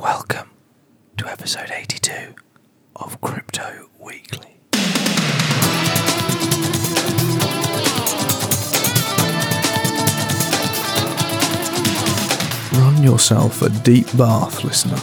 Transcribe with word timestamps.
Welcome 0.00 0.48
to 1.18 1.28
episode 1.28 1.70
82 1.70 2.34
of 2.96 3.20
Crypto 3.20 3.90
Weekly. 3.98 4.56
Run 12.72 13.02
yourself 13.02 13.60
a 13.60 13.68
deep 13.68 14.06
bath, 14.16 14.64
listener. 14.64 14.96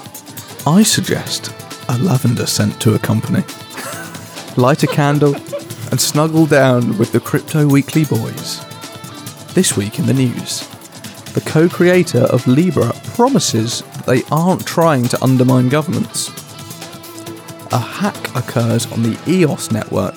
I 0.66 0.82
suggest 0.82 1.54
a 1.90 1.98
lavender 2.00 2.48
scent 2.48 2.82
to 2.82 2.96
accompany. 2.96 3.44
Light 4.58 4.82
a 4.82 4.88
candle 4.88 5.36
and 5.92 6.02
snuggle 6.02 6.48
down 6.48 6.98
with 6.98 7.12
the 7.12 7.20
Crypto 7.20 7.68
Weekly 7.68 8.06
boys. 8.06 8.66
This 9.54 9.78
week 9.78 10.00
in 10.00 10.08
the 10.08 10.14
news, 10.16 10.68
the 11.34 11.42
co 11.46 11.70
creator 11.70 12.24
of 12.24 12.48
Libra 12.48 12.92
promises 13.14 13.84
they 14.08 14.24
aren't 14.32 14.66
trying 14.66 15.04
to 15.04 15.22
undermine 15.22 15.70
governments. 15.70 16.30
A 17.74 17.78
hack 17.78 18.36
occurs 18.36 18.92
on 18.94 19.04
the 19.04 19.20
EOS 19.28 19.70
network, 19.72 20.16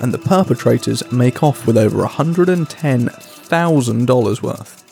and 0.00 0.12
the 0.12 0.18
perpetrators 0.18 1.04
make 1.12 1.42
off 1.42 1.66
with 1.66 1.76
over 1.76 2.02
$110,000 2.02 4.42
worth. 4.42 4.82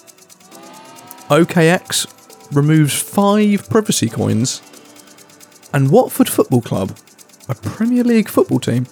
OKEx 1.30 2.07
removes 2.55 2.95
five 2.95 3.67
privacy 3.70 4.11
coins, 4.11 4.61
and 5.73 5.91
Watford 5.91 6.29
Football 6.29 6.61
Club, 6.61 6.98
a 7.48 7.55
Premier 7.55 8.05
League 8.05 8.29
football 8.29 8.61
team, 8.61 8.87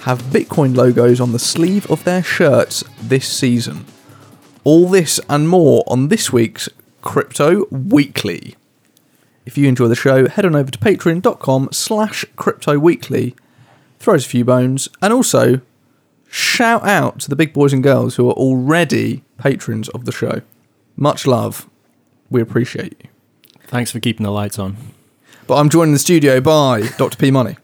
have 0.00 0.20
Bitcoin 0.24 0.76
logos 0.76 1.20
on 1.20 1.30
the 1.30 1.38
sleeve 1.38 1.88
of 1.88 2.02
their 2.02 2.24
shirts 2.24 2.82
this 3.00 3.28
season. 3.28 3.84
All 4.64 4.88
this 4.88 5.20
and 5.28 5.48
more 5.48 5.84
on 5.86 6.08
this 6.08 6.32
week's 6.32 6.68
Crypto 7.02 7.66
Weekly. 7.70 8.56
If 9.46 9.56
you 9.56 9.66
enjoy 9.68 9.88
the 9.88 9.96
show, 9.96 10.28
head 10.28 10.44
on 10.44 10.54
over 10.54 10.70
to 10.70 10.78
patreon.com 10.78 11.70
slash 11.72 12.24
crypto 12.36 12.78
weekly, 12.78 13.34
throw 13.98 14.14
us 14.14 14.26
a 14.26 14.28
few 14.28 14.44
bones, 14.44 14.88
and 15.02 15.12
also 15.12 15.60
shout 16.28 16.86
out 16.86 17.20
to 17.20 17.30
the 17.30 17.36
big 17.36 17.52
boys 17.52 17.72
and 17.72 17.82
girls 17.82 18.16
who 18.16 18.28
are 18.28 18.34
already 18.34 19.24
patrons 19.38 19.88
of 19.90 20.04
the 20.04 20.12
show. 20.12 20.42
Much 20.96 21.26
love. 21.26 21.68
We 22.30 22.40
appreciate 22.40 22.96
you. 23.02 23.10
Thanks 23.66 23.90
for 23.90 24.00
keeping 24.00 24.24
the 24.24 24.30
lights 24.30 24.58
on. 24.58 24.76
But 25.46 25.56
I'm 25.56 25.68
joined 25.70 25.88
in 25.88 25.92
the 25.94 25.98
studio 25.98 26.40
by 26.40 26.82
Dr. 26.98 27.16
P 27.16 27.30
Money. 27.30 27.56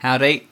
Howdy. 0.00 0.48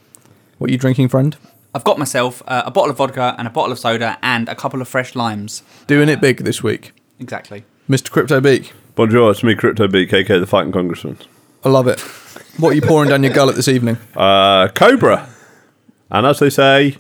What 0.59 0.71
are 0.71 0.73
you 0.73 0.79
drinking, 0.79 1.09
friend? 1.09 1.37
I've 1.75 1.85
got 1.85 1.99
myself 1.99 2.43
uh, 2.47 2.63
a 2.65 2.71
bottle 2.71 2.91
of 2.91 2.97
vodka 2.97 3.35
and 3.39 3.47
a 3.47 3.51
bottle 3.51 3.73
of 3.73 3.79
soda 3.79 4.19
and 4.23 4.49
a 4.49 4.55
couple 4.55 4.81
of 4.81 4.89
fresh 4.89 5.15
limes. 5.15 5.63
Doing 5.87 6.09
it 6.09 6.21
big 6.21 6.39
this 6.39 6.63
week. 6.63 6.93
Exactly. 7.19 7.65
Mr. 7.89 8.11
Crypto 8.11 8.41
Beak. 8.41 8.73
Bonjour, 8.97 9.31
it's 9.31 9.43
me, 9.43 9.55
Crypto 9.55 9.87
Beak, 9.87 10.09
KK, 10.09 10.41
the 10.41 10.47
fighting 10.47 10.73
congressman. 10.73 11.19
I 11.63 11.69
love 11.69 11.87
it. 11.87 12.01
What 12.57 12.71
are 12.71 12.75
you 12.75 12.81
pouring 12.81 13.11
down 13.11 13.23
your 13.23 13.35
gullet 13.35 13.55
this 13.55 13.69
evening? 13.69 13.99
Uh, 14.17 14.69
Cobra. 14.69 15.29
And 16.11 16.27
as 16.27 16.39
they 16.39 16.49
say, 16.49 16.97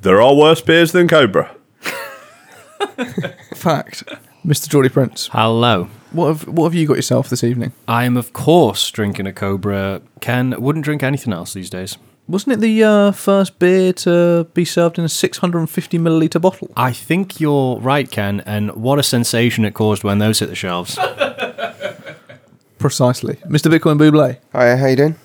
there 0.00 0.20
are 0.20 0.34
worse 0.34 0.60
beers 0.60 0.90
than 0.90 1.06
Cobra. 1.06 1.54
Fact. 3.54 4.02
Mr. 4.44 4.68
Geordie 4.68 4.88
Prince. 4.88 5.28
Hello. 5.30 5.84
What 6.10 6.26
have, 6.26 6.48
what 6.48 6.64
have 6.64 6.74
you 6.74 6.88
got 6.88 6.96
yourself 6.96 7.30
this 7.30 7.44
evening? 7.44 7.70
I 7.86 8.02
am, 8.02 8.16
of 8.16 8.32
course, 8.32 8.90
drinking 8.90 9.28
a 9.28 9.32
Cobra. 9.32 10.02
Ken 10.20 10.60
wouldn't 10.60 10.84
drink 10.84 11.04
anything 11.04 11.32
else 11.32 11.52
these 11.54 11.70
days. 11.70 11.98
Wasn't 12.28 12.52
it 12.52 12.60
the 12.60 12.84
uh, 12.84 13.12
first 13.12 13.58
beer 13.58 13.92
to 13.94 14.46
be 14.52 14.66
served 14.66 14.98
in 14.98 15.04
a 15.04 15.08
650 15.08 15.98
milliliter 15.98 16.38
bottle? 16.40 16.70
I 16.76 16.92
think 16.92 17.40
you're 17.40 17.78
right, 17.78 18.10
Ken, 18.10 18.42
and 18.44 18.70
what 18.76 18.98
a 18.98 19.02
sensation 19.02 19.64
it 19.64 19.72
caused 19.72 20.04
when 20.04 20.18
those 20.18 20.38
hit 20.40 20.50
the 20.50 20.54
shelves. 20.54 20.96
Precisely. 22.78 23.36
Mr. 23.46 23.72
Bitcoin 23.74 23.98
Buble. 23.98 24.36
Hi, 24.52 24.76
how 24.76 24.86
you 24.86 24.96
doing? 24.96 25.16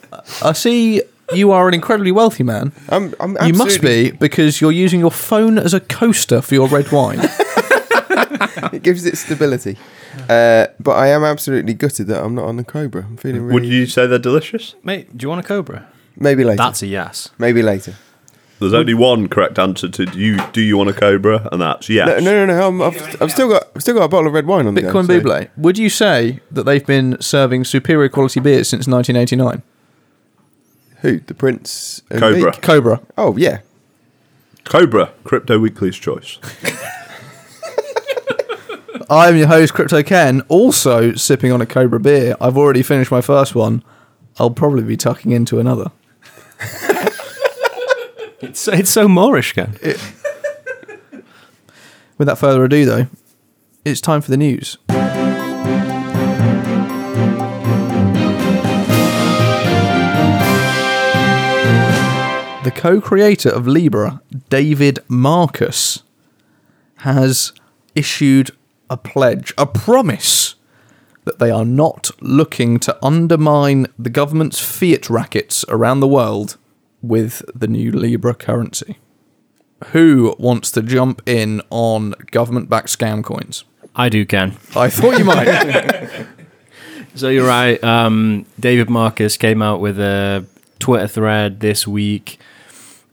I 0.42 0.52
see 0.54 1.02
you 1.34 1.52
are 1.52 1.68
an 1.68 1.74
incredibly 1.74 2.10
wealthy 2.10 2.42
man. 2.42 2.72
I'm, 2.88 3.14
I'm 3.20 3.32
You 3.46 3.52
must 3.52 3.76
absolutely- 3.76 4.10
be 4.12 4.16
because 4.16 4.62
you're 4.62 4.72
using 4.72 4.98
your 5.00 5.10
phone 5.10 5.58
as 5.58 5.74
a 5.74 5.80
coaster 5.80 6.40
for 6.40 6.54
your 6.54 6.68
red 6.68 6.90
wine. 6.90 7.20
It 8.72 8.82
gives 8.82 9.04
it 9.06 9.16
stability. 9.16 9.76
Uh, 10.28 10.66
but 10.80 10.92
I 10.92 11.08
am 11.08 11.22
absolutely 11.22 11.74
gutted 11.74 12.08
that 12.08 12.24
I'm 12.24 12.34
not 12.34 12.46
on 12.46 12.56
the 12.56 12.64
Cobra. 12.64 13.04
I'm 13.04 13.16
feeling 13.16 13.42
really. 13.42 13.54
Would 13.54 13.64
you 13.66 13.86
say 13.86 14.06
they're 14.08 14.18
delicious? 14.18 14.74
Mate, 14.82 15.16
do 15.16 15.22
you 15.24 15.28
want 15.28 15.44
a 15.44 15.46
Cobra? 15.46 15.86
Maybe 16.16 16.44
later. 16.44 16.58
That's 16.58 16.82
a 16.82 16.86
yes. 16.86 17.30
Maybe 17.38 17.62
later. 17.62 17.94
There's 18.60 18.72
only 18.72 18.94
one 18.94 19.28
correct 19.28 19.58
answer 19.58 19.88
to 19.88 20.06
do 20.06 20.18
you, 20.18 20.38
do 20.52 20.60
you 20.60 20.78
want 20.78 20.88
a 20.88 20.92
Cobra? 20.92 21.48
And 21.50 21.60
that's 21.60 21.88
yes. 21.88 22.06
No, 22.22 22.32
no, 22.32 22.46
no. 22.46 22.54
no 22.54 22.68
I'm, 22.68 22.82
I've, 22.82 23.22
I've 23.22 23.30
still 23.32 23.48
got, 23.48 23.68
I've 23.74 23.82
still 23.82 23.94
got 23.96 24.04
a 24.04 24.08
bottle 24.08 24.28
of 24.28 24.32
red 24.32 24.46
wine 24.46 24.66
on 24.66 24.74
the 24.74 24.82
go, 24.82 24.92
Bitcoin 24.92 25.06
so- 25.06 25.20
Buble, 25.20 25.50
would 25.56 25.76
you 25.76 25.90
say 25.90 26.40
that 26.50 26.62
they've 26.62 26.86
been 26.86 27.20
serving 27.20 27.64
superior 27.64 28.08
quality 28.08 28.40
beers 28.40 28.68
since 28.68 28.86
1989? 28.86 29.62
Who? 31.00 31.18
The 31.18 31.34
Prince. 31.34 32.02
and 32.10 32.20
Cobra. 32.20 32.52
Beak? 32.52 32.62
Cobra. 32.62 33.00
Oh 33.18 33.36
yeah. 33.36 33.60
Cobra, 34.64 35.12
Crypto 35.24 35.58
Weekly's 35.58 35.96
choice. 35.96 36.38
I'm 39.10 39.36
your 39.36 39.48
host, 39.48 39.74
Crypto 39.74 40.02
Ken, 40.02 40.40
also 40.48 41.12
sipping 41.12 41.52
on 41.52 41.60
a 41.60 41.66
Cobra 41.66 42.00
beer. 42.00 42.36
I've 42.40 42.56
already 42.56 42.82
finished 42.82 43.10
my 43.10 43.20
first 43.20 43.54
one. 43.54 43.84
I'll 44.38 44.50
probably 44.50 44.82
be 44.82 44.96
tucking 44.96 45.32
into 45.32 45.58
another. 45.60 45.90
It's, 48.44 48.68
it's 48.68 48.90
so 48.90 49.08
moreish, 49.08 49.54
Ken. 49.54 49.78
Without 52.18 52.38
further 52.38 52.64
ado, 52.64 52.84
though, 52.84 53.06
it's 53.84 54.00
time 54.02 54.20
for 54.20 54.30
the 54.30 54.36
news. 54.36 54.76
The 62.64 62.72
co 62.74 63.00
creator 63.00 63.48
of 63.48 63.66
Libra, 63.66 64.20
David 64.50 64.98
Marcus, 65.08 66.02
has 66.98 67.52
issued 67.94 68.50
a 68.90 68.98
pledge, 68.98 69.54
a 69.56 69.66
promise 69.66 70.54
that 71.24 71.38
they 71.38 71.50
are 71.50 71.64
not 71.64 72.10
looking 72.20 72.78
to 72.80 72.96
undermine 73.02 73.86
the 73.98 74.10
government's 74.10 74.60
fiat 74.60 75.08
rackets 75.08 75.64
around 75.70 76.00
the 76.00 76.08
world 76.08 76.58
with 77.08 77.42
the 77.54 77.68
new 77.68 77.92
Libra 77.92 78.34
currency. 78.34 78.98
Who 79.86 80.34
wants 80.38 80.70
to 80.72 80.82
jump 80.82 81.22
in 81.26 81.60
on 81.70 82.14
government 82.30 82.68
backed 82.70 82.88
scam 82.88 83.22
coins? 83.22 83.64
I 83.94 84.08
do, 84.08 84.24
Ken. 84.24 84.56
I 84.74 84.88
thought 84.88 85.18
you 85.18 85.24
might. 85.24 86.26
So 87.16 87.28
you're 87.28 87.46
right. 87.46 87.82
Um, 87.84 88.44
David 88.58 88.90
Marcus 88.90 89.36
came 89.36 89.62
out 89.62 89.78
with 89.80 90.00
a 90.00 90.44
Twitter 90.80 91.06
thread 91.06 91.60
this 91.60 91.86
week. 91.86 92.40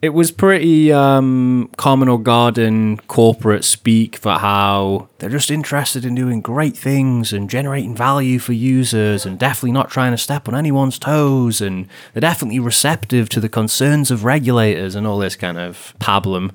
It 0.02 0.16
was 0.16 0.32
pretty 0.32 0.92
um, 0.92 1.70
common 1.78 2.10
or 2.10 2.20
garden 2.20 2.98
corporate 3.08 3.64
speak 3.64 4.16
for 4.16 4.32
how 4.34 5.10
they're 5.20 5.30
just 5.30 5.52
interested 5.52 6.06
in 6.06 6.16
doing 6.16 6.42
great 6.42 6.76
things 6.76 7.32
and 7.32 7.48
generating 7.48 7.96
value 7.96 8.40
for 8.40 8.54
users 8.54 9.28
and 9.28 9.38
definitely 9.38 9.74
not 9.74 9.92
trying 9.92 10.12
to 10.12 10.18
step 10.18 10.48
on 10.48 10.56
anyone's 10.56 10.98
toes 10.98 11.62
and 11.62 11.88
they're 12.14 12.22
definitely 12.22 12.58
receptive 12.58 13.30
to 13.30 13.40
the 13.40 13.50
concerns 13.50 14.10
of 14.10 14.24
regulators 14.24 14.96
and 14.96 15.06
all 15.06 15.20
this 15.20 15.36
kind 15.36 15.60
of 15.60 15.94
pablum. 16.00 16.50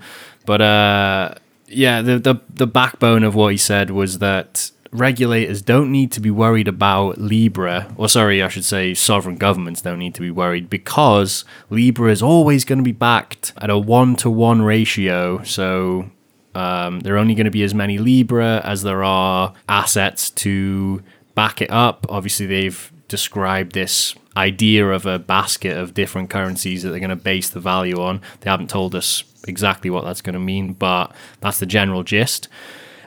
But 0.44 0.60
uh, 0.60 1.34
yeah, 1.68 2.02
the, 2.02 2.18
the 2.18 2.36
the 2.52 2.66
backbone 2.66 3.22
of 3.22 3.36
what 3.36 3.52
he 3.52 3.58
said 3.58 3.90
was 3.90 4.18
that 4.18 4.72
regulators 4.90 5.62
don't 5.62 5.90
need 5.90 6.12
to 6.12 6.20
be 6.20 6.30
worried 6.30 6.68
about 6.68 7.18
Libra, 7.18 7.92
or 7.96 8.08
sorry, 8.08 8.42
I 8.42 8.48
should 8.48 8.64
say 8.64 8.94
sovereign 8.94 9.36
governments 9.36 9.82
don't 9.82 9.98
need 9.98 10.14
to 10.14 10.20
be 10.20 10.30
worried 10.30 10.70
because 10.70 11.44
Libra 11.70 12.10
is 12.10 12.22
always 12.22 12.64
going 12.64 12.78
to 12.78 12.84
be 12.84 12.92
backed 12.92 13.52
at 13.58 13.70
a 13.70 13.78
one 13.78 14.16
to 14.16 14.30
one 14.30 14.62
ratio. 14.62 15.42
So 15.42 16.10
um, 16.54 17.00
there 17.00 17.14
are 17.14 17.18
only 17.18 17.34
going 17.34 17.46
to 17.46 17.50
be 17.50 17.62
as 17.62 17.74
many 17.74 17.98
Libra 17.98 18.60
as 18.64 18.82
there 18.82 19.04
are 19.04 19.54
assets 19.68 20.30
to 20.30 21.02
back 21.34 21.60
it 21.60 21.70
up. 21.70 22.06
Obviously, 22.08 22.46
they've 22.46 22.92
described 23.08 23.72
this 23.72 24.14
idea 24.36 24.88
of 24.90 25.06
a 25.06 25.18
basket 25.18 25.76
of 25.76 25.94
different 25.94 26.30
currencies 26.30 26.82
that 26.82 26.90
they're 26.90 26.98
going 26.98 27.10
to 27.10 27.16
base 27.16 27.48
the 27.48 27.60
value 27.60 28.00
on. 28.00 28.20
They 28.40 28.50
haven't 28.50 28.70
told 28.70 28.94
us 28.94 29.24
exactly 29.46 29.90
what 29.90 30.04
that's 30.04 30.22
going 30.22 30.34
to 30.34 30.40
mean, 30.40 30.72
but 30.72 31.14
that's 31.40 31.58
the 31.58 31.66
general 31.66 32.02
gist. 32.02 32.48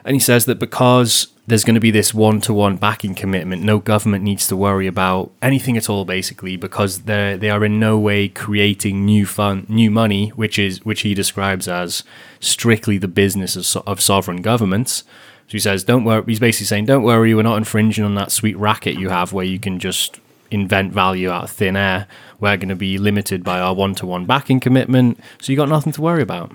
And 0.04 0.16
he 0.16 0.20
says 0.20 0.46
that 0.46 0.58
because 0.58 1.28
there's 1.50 1.64
going 1.64 1.74
to 1.74 1.80
be 1.80 1.90
this 1.90 2.14
one 2.14 2.40
to 2.42 2.54
one 2.54 2.76
backing 2.76 3.14
commitment, 3.14 3.62
no 3.62 3.78
government 3.78 4.24
needs 4.24 4.46
to 4.46 4.56
worry 4.56 4.86
about 4.86 5.32
anything 5.42 5.76
at 5.76 5.90
all, 5.90 6.04
basically, 6.04 6.56
because 6.56 7.00
they 7.00 7.36
they 7.36 7.50
are 7.50 7.64
in 7.64 7.78
no 7.78 7.98
way 7.98 8.28
creating 8.28 9.04
new 9.04 9.26
fund, 9.26 9.68
new 9.68 9.90
money, 9.90 10.28
which 10.30 10.58
is 10.58 10.84
which 10.84 11.02
he 11.02 11.12
describes 11.12 11.68
as 11.68 12.04
strictly 12.38 12.96
the 12.96 13.08
business 13.08 13.74
of, 13.74 13.82
of 13.86 14.00
sovereign 14.00 14.40
governments. 14.40 15.04
So 15.48 15.52
he 15.52 15.58
says, 15.58 15.82
don't 15.82 16.04
worry. 16.04 16.22
He's 16.26 16.38
basically 16.38 16.66
saying, 16.66 16.86
don't 16.86 17.02
worry, 17.02 17.34
we're 17.34 17.42
not 17.42 17.58
infringing 17.58 18.04
on 18.04 18.14
that 18.14 18.30
sweet 18.30 18.56
racket 18.56 18.98
you 18.98 19.08
have 19.08 19.32
where 19.32 19.44
you 19.44 19.58
can 19.58 19.80
just 19.80 20.20
invent 20.52 20.92
value 20.92 21.28
out 21.28 21.44
of 21.44 21.50
thin 21.50 21.76
air. 21.76 22.06
We're 22.38 22.56
going 22.56 22.68
to 22.68 22.76
be 22.76 22.98
limited 22.98 23.42
by 23.42 23.58
our 23.60 23.74
one 23.74 23.96
to 23.96 24.06
one 24.06 24.24
backing 24.24 24.60
commitment, 24.60 25.18
so 25.40 25.52
you 25.52 25.56
got 25.56 25.68
nothing 25.68 25.92
to 25.94 26.00
worry 26.00 26.22
about. 26.22 26.54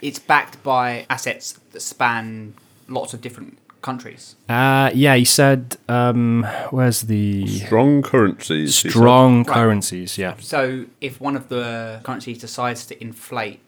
It's 0.00 0.18
backed 0.18 0.62
by 0.62 1.06
assets 1.10 1.52
that 1.72 1.80
span 1.80 2.54
lots 2.88 3.14
of 3.14 3.20
different 3.20 3.58
countries. 3.82 4.36
Uh, 4.48 4.90
yeah, 4.94 5.14
he 5.16 5.24
said, 5.24 5.76
um, 5.88 6.46
where's 6.70 7.02
the 7.02 7.46
Strong 7.46 8.02
currencies. 8.02 8.82
he 8.82 8.88
said. 8.88 8.90
strong 8.92 9.38
Right. 9.44 9.46
currencies? 9.54 10.16
Yeah. 10.18 10.34
So 10.38 10.86
if 11.00 11.20
one 11.20 11.36
of 11.36 11.48
the 11.48 12.00
currencies 12.04 12.38
decides 12.38 12.86
to 12.86 13.02
inflate 13.02 13.60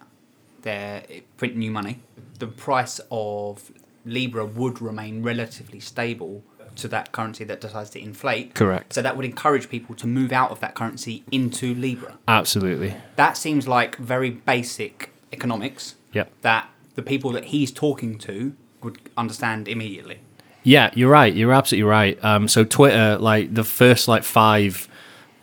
their 0.62 1.02
print 1.36 1.56
new 1.56 1.70
money, 1.70 2.00
the 2.38 2.46
price 2.46 3.00
of 3.10 3.70
Libra 4.06 4.44
would 4.46 4.80
remain 4.80 5.22
relatively 5.22 5.80
stable 5.80 6.42
to 6.76 6.88
that 6.88 7.12
currency 7.12 7.44
that 7.44 7.60
decides 7.60 7.90
to 7.90 8.00
inflate. 8.00 8.54
Correct. 8.54 8.92
So 8.94 9.00
that 9.02 9.16
would 9.16 9.24
encourage 9.24 9.68
people 9.68 9.94
to 9.94 10.06
move 10.08 10.32
out 10.32 10.50
of 10.50 10.58
that 10.60 10.74
currency 10.74 11.22
into 11.30 11.72
Libra. 11.74 12.18
Absolutely. 12.26 12.96
That 13.16 13.36
seems 13.36 13.68
like 13.68 13.96
very 13.96 14.30
basic 14.30 15.10
economics 15.32 15.94
Yeah. 16.12 16.24
that 16.42 16.68
the 16.96 17.02
people 17.02 17.30
that 17.32 17.46
he's 17.46 17.70
talking 17.70 18.18
to 18.18 18.54
would 18.84 18.98
understand 19.16 19.66
immediately. 19.68 20.18
Yeah, 20.62 20.90
you're 20.94 21.10
right. 21.10 21.34
You're 21.34 21.52
absolutely 21.52 21.88
right. 21.88 22.24
Um, 22.24 22.48
so 22.48 22.64
Twitter, 22.64 23.18
like 23.18 23.52
the 23.52 23.64
first 23.64 24.08
like 24.08 24.22
five 24.24 24.88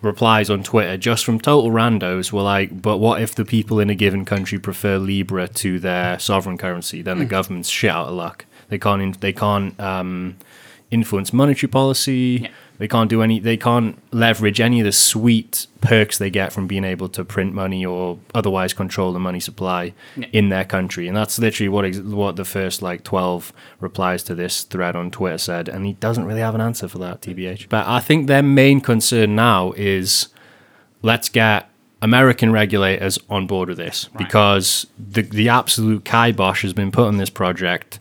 replies 0.00 0.50
on 0.50 0.64
Twitter, 0.64 0.96
just 0.96 1.24
from 1.24 1.38
total 1.40 1.70
randos, 1.70 2.32
were 2.32 2.42
like, 2.42 2.82
"But 2.82 2.98
what 2.98 3.22
if 3.22 3.34
the 3.34 3.44
people 3.44 3.78
in 3.78 3.88
a 3.88 3.94
given 3.94 4.24
country 4.24 4.58
prefer 4.58 4.98
Libra 4.98 5.46
to 5.48 5.78
their 5.78 6.18
sovereign 6.18 6.58
currency? 6.58 7.02
Then 7.02 7.18
the 7.18 7.24
government's 7.24 7.68
shit 7.68 7.90
out 7.90 8.08
of 8.08 8.14
luck. 8.14 8.46
They 8.68 8.78
can't. 8.78 9.00
In- 9.02 9.16
they 9.20 9.32
can't 9.32 9.78
um, 9.78 10.36
influence 10.90 11.32
monetary 11.32 11.70
policy. 11.70 12.40
Yeah. 12.42 12.48
They 12.82 12.88
can't 12.88 13.08
do 13.08 13.22
any. 13.22 13.38
They 13.38 13.56
can't 13.56 13.96
leverage 14.10 14.60
any 14.60 14.80
of 14.80 14.84
the 14.86 14.90
sweet 14.90 15.68
perks 15.80 16.18
they 16.18 16.30
get 16.30 16.52
from 16.52 16.66
being 16.66 16.82
able 16.82 17.08
to 17.10 17.24
print 17.24 17.54
money 17.54 17.86
or 17.86 18.18
otherwise 18.34 18.72
control 18.72 19.12
the 19.12 19.20
money 19.20 19.38
supply 19.38 19.92
Yeah. 20.16 20.26
in 20.32 20.48
their 20.48 20.64
country. 20.64 21.06
And 21.06 21.16
that's 21.16 21.38
literally 21.38 21.68
what 21.68 21.84
ex- 21.84 21.98
what 22.00 22.34
the 22.34 22.44
first 22.44 22.82
like 22.82 23.04
twelve 23.04 23.52
replies 23.78 24.24
to 24.24 24.34
this 24.34 24.64
thread 24.64 24.96
on 24.96 25.12
Twitter 25.12 25.38
said. 25.38 25.68
And 25.68 25.86
he 25.86 25.92
doesn't 25.92 26.24
really 26.24 26.40
have 26.40 26.56
an 26.56 26.60
answer 26.60 26.88
for 26.88 26.98
that, 26.98 27.20
tbh. 27.22 27.68
But 27.68 27.86
I 27.86 28.00
think 28.00 28.26
their 28.26 28.42
main 28.42 28.80
concern 28.80 29.36
now 29.36 29.72
is 29.76 30.26
let's 31.02 31.28
get 31.28 31.68
American 32.00 32.50
regulators 32.50 33.16
on 33.30 33.46
board 33.46 33.68
with 33.68 33.78
this 33.78 34.08
because 34.18 34.88
the 34.98 35.22
the 35.22 35.48
absolute 35.48 36.04
kibosh 36.04 36.62
has 36.62 36.72
been 36.72 36.90
put 36.90 37.06
on 37.06 37.16
this 37.18 37.30
project. 37.30 38.00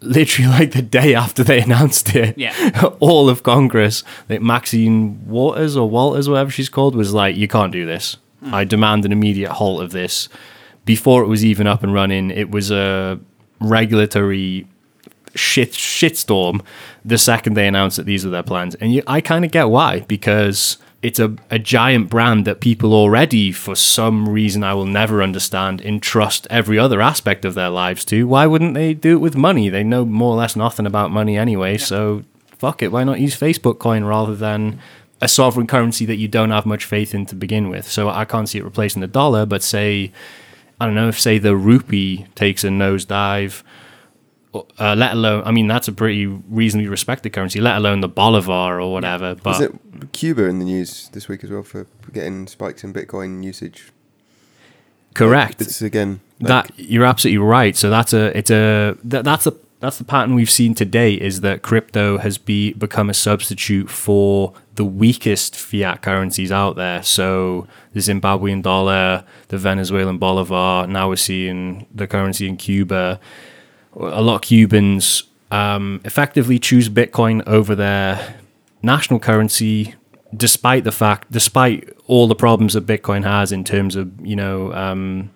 Literally, 0.00 0.48
like 0.58 0.72
the 0.72 0.82
day 0.82 1.14
after 1.14 1.42
they 1.42 1.60
announced 1.60 2.14
it, 2.14 2.36
Yeah. 2.38 2.54
all 3.00 3.28
of 3.28 3.42
Congress, 3.42 4.04
like 4.28 4.40
Maxine 4.42 5.26
Waters 5.26 5.76
or 5.76 5.88
Walters, 5.90 6.28
whatever 6.28 6.50
she's 6.50 6.68
called, 6.68 6.94
was 6.94 7.12
like, 7.12 7.36
"You 7.36 7.48
can't 7.48 7.72
do 7.72 7.84
this. 7.86 8.16
Hmm. 8.42 8.54
I 8.54 8.64
demand 8.64 9.04
an 9.04 9.12
immediate 9.12 9.52
halt 9.52 9.82
of 9.82 9.90
this." 9.90 10.28
Before 10.84 11.22
it 11.22 11.26
was 11.26 11.44
even 11.44 11.66
up 11.66 11.82
and 11.82 11.92
running, 11.92 12.30
it 12.30 12.50
was 12.50 12.70
a 12.70 13.18
regulatory 13.60 14.66
shit 15.34 15.72
shitstorm 15.72 16.62
the 17.04 17.18
second 17.18 17.54
they 17.54 17.66
announced 17.68 17.96
that 17.98 18.06
these 18.06 18.24
were 18.24 18.30
their 18.30 18.42
plans. 18.42 18.74
And 18.76 18.92
you, 18.92 19.02
I 19.06 19.20
kind 19.20 19.44
of 19.44 19.50
get 19.50 19.64
why 19.64 20.00
because 20.00 20.78
it's 21.00 21.20
a, 21.20 21.36
a 21.50 21.58
giant 21.58 22.10
brand 22.10 22.44
that 22.46 22.60
people 22.60 22.92
already, 22.92 23.52
for 23.52 23.76
some 23.76 24.28
reason 24.28 24.64
I 24.64 24.74
will 24.74 24.86
never 24.86 25.22
understand, 25.22 25.80
entrust 25.80 26.46
every 26.50 26.78
other 26.78 27.00
aspect 27.00 27.44
of 27.44 27.54
their 27.54 27.70
lives 27.70 28.04
to. 28.06 28.26
Why 28.26 28.46
wouldn't 28.46 28.74
they 28.74 28.94
do 28.94 29.12
it 29.12 29.20
with 29.20 29.36
money? 29.36 29.68
They 29.68 29.84
know 29.84 30.04
more 30.04 30.32
or 30.32 30.36
less 30.36 30.56
nothing 30.56 30.86
about 30.86 31.12
money 31.12 31.36
anyway. 31.36 31.78
So 31.78 32.24
fuck 32.48 32.82
it. 32.82 32.90
Why 32.90 33.04
not 33.04 33.20
use 33.20 33.38
Facebook 33.38 33.78
coin 33.78 34.04
rather 34.04 34.34
than 34.34 34.80
a 35.20 35.28
sovereign 35.28 35.68
currency 35.68 36.04
that 36.06 36.16
you 36.16 36.26
don't 36.26 36.50
have 36.50 36.66
much 36.66 36.84
faith 36.84 37.14
in 37.14 37.26
to 37.26 37.36
begin 37.36 37.68
with? 37.68 37.88
So 37.88 38.08
I 38.08 38.24
can't 38.24 38.48
see 38.48 38.58
it 38.58 38.64
replacing 38.64 39.00
the 39.00 39.06
dollar, 39.06 39.46
but 39.46 39.62
say. 39.62 40.12
I 40.80 40.86
don't 40.86 40.94
know 40.94 41.08
if 41.08 41.20
say 41.20 41.38
the 41.38 41.56
rupee 41.56 42.26
takes 42.36 42.62
a 42.62 42.68
nosedive, 42.68 43.64
uh, 44.54 44.94
let 44.96 45.12
alone 45.12 45.42
I 45.44 45.50
mean 45.50 45.66
that's 45.66 45.88
a 45.88 45.92
pretty 45.92 46.26
reasonably 46.26 46.88
respected 46.88 47.32
currency. 47.32 47.60
Let 47.60 47.76
alone 47.76 48.00
the 48.00 48.08
bolivar 48.08 48.80
or 48.80 48.92
whatever. 48.92 49.34
But 49.34 49.60
it 49.60 50.12
Cuba 50.12 50.44
in 50.44 50.58
the 50.58 50.64
news 50.64 51.08
this 51.12 51.28
week 51.28 51.44
as 51.44 51.50
well 51.50 51.62
for 51.62 51.86
getting 52.12 52.46
spikes 52.46 52.84
in 52.84 52.92
Bitcoin 52.92 53.44
usage? 53.44 53.92
correct. 55.18 55.60
It's 55.60 55.82
again 55.82 56.20
like, 56.40 56.48
that 56.48 56.78
you're 56.78 57.04
absolutely 57.04 57.38
right. 57.38 57.76
So 57.76 57.90
that's 57.90 58.12
a 58.12 58.36
it's 58.36 58.50
a 58.50 58.96
that, 59.04 59.24
that's 59.24 59.46
a 59.46 59.54
that's 59.80 59.98
the 59.98 60.04
pattern 60.04 60.34
we've 60.34 60.50
seen 60.50 60.74
today 60.74 61.14
is 61.14 61.40
that 61.42 61.62
crypto 61.62 62.18
has 62.18 62.38
be 62.38 62.72
become 62.72 63.08
a 63.10 63.14
substitute 63.14 63.88
for 63.88 64.52
the 64.74 64.84
weakest 64.84 65.56
fiat 65.56 66.02
currencies 66.02 66.50
out 66.50 66.76
there. 66.76 67.02
So 67.02 67.66
the 67.92 68.00
Zimbabwean 68.00 68.62
dollar, 68.62 69.24
the 69.48 69.58
Venezuelan 69.58 70.18
bolivar. 70.18 70.86
Now 70.86 71.08
we're 71.08 71.16
seeing 71.16 71.86
the 71.94 72.06
currency 72.06 72.48
in 72.48 72.56
Cuba. 72.56 73.20
A 73.98 74.22
lot 74.22 74.36
of 74.36 74.40
Cubans 74.42 75.24
um, 75.50 76.00
effectively 76.04 76.58
choose 76.58 76.88
Bitcoin 76.88 77.42
over 77.46 77.74
their 77.74 78.36
national 78.82 79.18
currency, 79.18 79.94
despite 80.36 80.84
the 80.84 80.92
fact, 80.92 81.30
despite 81.30 81.92
all 82.06 82.26
the 82.26 82.34
problems 82.34 82.74
that 82.74 82.86
Bitcoin 82.86 83.24
has 83.24 83.52
in 83.52 83.64
terms 83.64 83.96
of 83.96 84.10
you 84.24 84.36
know. 84.36 84.72
Um, 84.72 85.30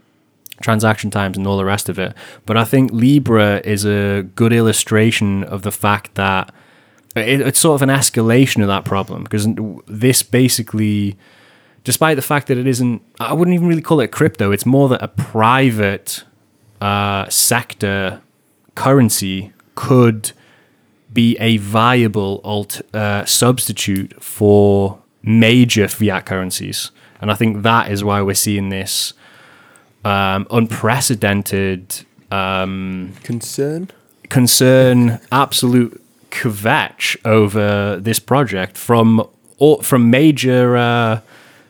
transaction 0.60 1.10
times 1.10 1.36
and 1.36 1.46
all 1.46 1.56
the 1.56 1.64
rest 1.64 1.88
of 1.88 1.98
it. 1.98 2.14
But 2.46 2.56
I 2.56 2.64
think 2.64 2.92
Libra 2.92 3.60
is 3.64 3.84
a 3.84 4.22
good 4.36 4.52
illustration 4.52 5.44
of 5.44 5.62
the 5.62 5.72
fact 5.72 6.14
that 6.14 6.54
it, 7.14 7.40
it's 7.40 7.58
sort 7.58 7.74
of 7.74 7.82
an 7.82 7.94
escalation 7.94 8.62
of 8.62 8.68
that 8.68 8.84
problem 8.84 9.24
because 9.24 9.46
this 9.86 10.22
basically, 10.22 11.16
despite 11.84 12.16
the 12.16 12.22
fact 12.22 12.46
that 12.46 12.56
it 12.56 12.66
isn't, 12.66 13.02
I 13.20 13.32
wouldn't 13.34 13.54
even 13.54 13.66
really 13.66 13.82
call 13.82 14.00
it 14.00 14.08
crypto. 14.08 14.52
It's 14.52 14.66
more 14.66 14.88
that 14.88 15.02
a 15.02 15.08
private 15.08 16.24
uh, 16.80 17.28
sector 17.28 18.22
currency 18.74 19.52
could 19.74 20.32
be 21.12 21.36
a 21.38 21.58
viable 21.58 22.40
alt, 22.44 22.80
uh, 22.94 23.24
substitute 23.24 24.22
for 24.22 24.98
major 25.22 25.88
fiat 25.88 26.26
currencies. 26.26 26.90
And 27.20 27.30
I 27.30 27.34
think 27.34 27.62
that 27.62 27.90
is 27.90 28.02
why 28.02 28.22
we're 28.22 28.34
seeing 28.34 28.70
this 28.70 29.12
um, 30.04 30.46
unprecedented 30.50 32.04
um, 32.30 33.14
concern. 33.22 33.90
concern, 34.28 35.20
absolute 35.30 36.02
kvetch 36.30 37.16
over 37.24 37.98
this 38.00 38.18
project 38.18 38.78
from 38.78 39.28
all, 39.58 39.82
from 39.82 40.10
major 40.10 40.76
uh, 40.76 41.20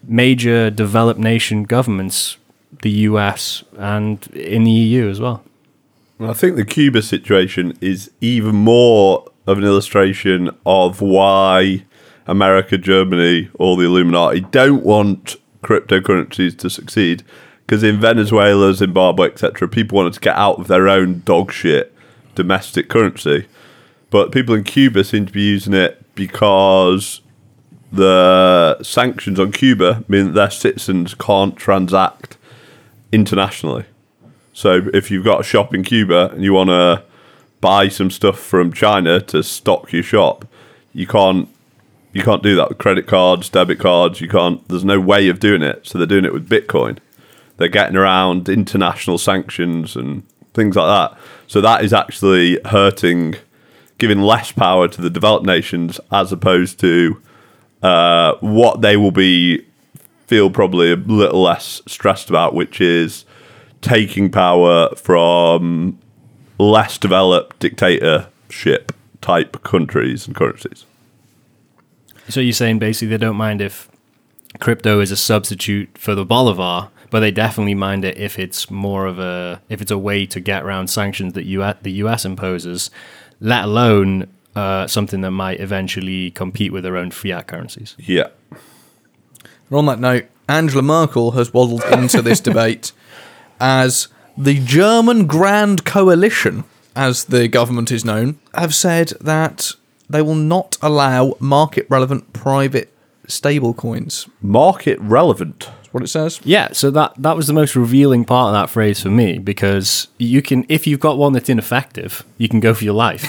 major 0.05 0.71
developed 0.71 1.21
nation 1.21 1.65
governments, 1.65 2.39
the 2.83 2.91
US 2.91 3.65
and 3.77 4.27
in 4.29 4.65
the 4.65 4.71
EU 4.71 5.09
as 5.09 5.21
well. 5.21 5.43
I 6.27 6.33
think 6.33 6.57
the 6.57 6.65
Cuba 6.65 7.03
situation 7.03 7.77
is 7.81 8.11
even 8.21 8.55
more 8.55 9.31
of 9.47 9.59
an 9.59 9.65
illustration 9.65 10.51
of 10.65 11.01
why 11.01 11.85
America, 12.27 12.79
Germany, 12.79 13.51
all 13.59 13.77
the 13.77 13.87
Illuminati 13.87 14.41
don't 14.41 14.85
want 14.85 15.37
cryptocurrencies 15.63 16.57
to 16.59 16.71
succeed. 16.71 17.23
Because 17.67 17.83
in 17.83 18.01
Venezuela, 18.01 18.75
Zimbabwe, 18.75 19.29
etc., 19.29 19.69
people 19.69 19.97
wanted 19.97 20.13
to 20.15 20.21
get 20.21 20.37
out 20.37 20.59
of 20.59 20.69
their 20.69 20.89
own 20.89 21.23
dog 21.25 21.53
shit 21.53 21.95
domestic 22.35 22.89
currency. 22.89 23.47
But 24.11 24.33
people 24.33 24.55
in 24.55 24.65
Cuba 24.65 25.05
seem 25.05 25.27
to 25.27 25.33
be 25.33 25.43
using 25.43 25.75
it 25.75 26.05
because 26.15 27.21
the 27.91 28.83
sanctions 28.83 29.39
on 29.39 29.53
Cuba 29.53 30.05
mean 30.09 30.27
that 30.27 30.33
their 30.33 30.51
citizens 30.51 31.15
can't 31.15 31.57
transact 31.57 32.37
internationally. 33.11 33.85
So 34.53 34.89
if 34.93 35.11
you've 35.11 35.25
got 35.25 35.41
a 35.41 35.45
shop 35.45 35.75
in 35.75 35.83
Cuba 35.83 36.31
and 36.33 36.45
you 36.45 36.53
want 36.53 36.71
to 36.71 37.03
buy 37.61 37.89
some 37.89 38.11
stuff 38.11 38.39
from 38.39 38.73
China 38.73 39.21
to 39.21 39.43
stock 39.43 39.93
your 39.93 40.03
shop, 40.03 40.47
you 40.93 41.07
can't 41.07 41.49
you 42.13 42.23
can't 42.23 42.43
do 42.43 42.55
that 42.57 42.69
with 42.69 42.79
credit 42.79 43.07
cards, 43.07 43.49
debit 43.49 43.79
cards. 43.79 44.21
You 44.21 44.29
can't. 44.29 44.67
There's 44.69 44.85
no 44.85 45.01
way 45.01 45.29
of 45.29 45.41
doing 45.41 45.63
it. 45.63 45.87
So 45.87 45.97
they're 45.99 46.07
doing 46.07 46.27
it 46.27 46.33
with 46.33 46.49
Bitcoin. 46.49 46.99
They're 47.57 47.69
getting 47.69 47.97
around 47.97 48.49
international 48.49 49.19
sanctions 49.19 49.97
and 49.97 50.25
things 50.53 50.77
like 50.77 50.87
that. 50.87 51.19
So 51.47 51.61
that 51.63 51.85
is 51.85 51.93
actually 51.93 52.61
hurting, 52.67 53.37
giving 53.99 54.21
less 54.21 54.53
power 54.53 54.89
to 54.89 55.01
the 55.01 55.09
developed 55.09 55.47
nations 55.47 56.01
as 56.11 56.33
opposed 56.33 56.79
to 56.81 57.23
uh, 57.83 58.35
what 58.41 58.83
they 58.83 58.97
will 58.97 59.11
be 59.11 59.65
feel 60.27 60.51
probably 60.51 60.93
a 60.93 60.97
little 60.97 61.43
less 61.43 61.83
stressed 61.87 62.31
about, 62.31 62.55
which 62.55 62.81
is 62.81 63.25
taking 63.83 64.31
power 64.31 64.89
from 64.97 65.99
less 66.59 66.97
developed 66.97 67.59
dictatorship 67.59 68.93
type 69.21 69.63
countries 69.63 70.27
and 70.27 70.35
currencies. 70.35 70.87
So 72.29 72.41
you're 72.41 72.53
saying 72.53 72.79
basically 72.79 73.09
they 73.09 73.19
don't 73.19 73.37
mind 73.37 73.61
if 73.61 73.91
crypto 74.61 75.01
is 75.01 75.11
a 75.11 75.17
substitute 75.17 75.99
for 75.99 76.15
the 76.15 76.25
bolivar, 76.25 76.89
but 77.11 77.21
they 77.21 77.31
definitely 77.31 77.75
mind 77.75 78.05
it 78.05 78.17
if 78.17 78.39
it's 78.39 78.71
more 78.71 79.07
of 79.07 79.19
a 79.19 79.61
if 79.69 79.83
it's 79.83 79.91
a 79.91 79.99
way 79.99 80.25
to 80.27 80.41
get 80.41 80.63
around 80.63 80.89
sanctions 80.89 81.35
that 81.35 81.45
US, 81.45 81.77
the 81.83 81.93
US 81.93 82.25
imposes, 82.25 82.91
let 83.41 83.65
alone 83.65 84.29
uh, 84.55 84.87
something 84.87 85.21
that 85.23 85.31
might 85.31 85.61
eventually 85.61 86.31
compete 86.31 86.73
with 86.73 86.85
their 86.85 86.97
own 86.97 87.11
fiat 87.11 87.47
currencies. 87.49 87.97
Yeah. 87.99 88.29
And 88.51 89.79
on 89.79 89.87
that 89.87 89.99
note, 89.99 90.27
Angela 90.49 90.83
Merkel 90.83 91.33
has 91.33 91.53
waddled 91.53 91.85
into 91.85 92.23
this 92.23 92.41
debate 92.51 92.93
as 93.63 94.09
the 94.37 94.59
German 94.59 95.27
Grand 95.27 95.85
Coalition 95.85 96.65
as 96.95 97.25
the 97.25 97.49
government 97.49 97.91
is 97.91 98.05
known, 98.05 98.39
have 98.55 98.75
said 98.75 99.09
that 99.21 99.73
they 100.11 100.21
will 100.21 100.35
not 100.35 100.77
allow 100.83 101.37
market 101.39 101.87
relevant 101.89 102.33
private 102.33 102.93
stablecoins. 103.27 104.29
Market 104.43 104.99
relevant. 105.01 105.61
That's 105.61 105.95
what 105.95 106.03
it 106.03 106.09
says. 106.09 106.41
Yeah, 106.45 106.73
so 106.73 106.91
that 106.91 107.15
that 107.17 107.37
was 107.37 107.47
the 107.47 107.53
most 107.53 107.77
revealing 107.77 108.25
part 108.25 108.49
of 108.49 108.61
that 108.61 108.71
phrase 108.71 109.01
for 109.01 109.11
me 109.11 109.39
because 109.39 110.09
you 110.19 110.43
can 110.43 110.67
if 110.69 110.87
you've 110.87 111.01
got 111.01 111.17
one 111.17 111.33
that's 111.33 111.49
ineffective, 111.49 112.25
you 112.37 112.49
can 112.49 112.61
go 112.61 112.75
for 112.75 112.85
your 112.85 112.95
life. 112.95 113.25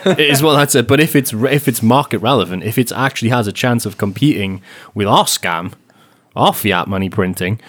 it 0.06 0.20
is 0.20 0.42
what 0.42 0.54
that 0.54 0.70
said. 0.70 0.86
But 0.86 1.00
if 1.00 1.14
it's 1.14 1.32
if 1.32 1.68
it's 1.68 1.82
market 1.82 2.18
relevant, 2.18 2.62
if 2.62 2.78
it 2.78 2.92
actually 2.92 3.30
has 3.30 3.46
a 3.46 3.52
chance 3.52 3.84
of 3.84 3.98
competing 3.98 4.62
with 4.94 5.06
our 5.06 5.24
scam, 5.24 5.72
our 6.34 6.54
fiat 6.54 6.88
money 6.88 7.10
printing, 7.10 7.60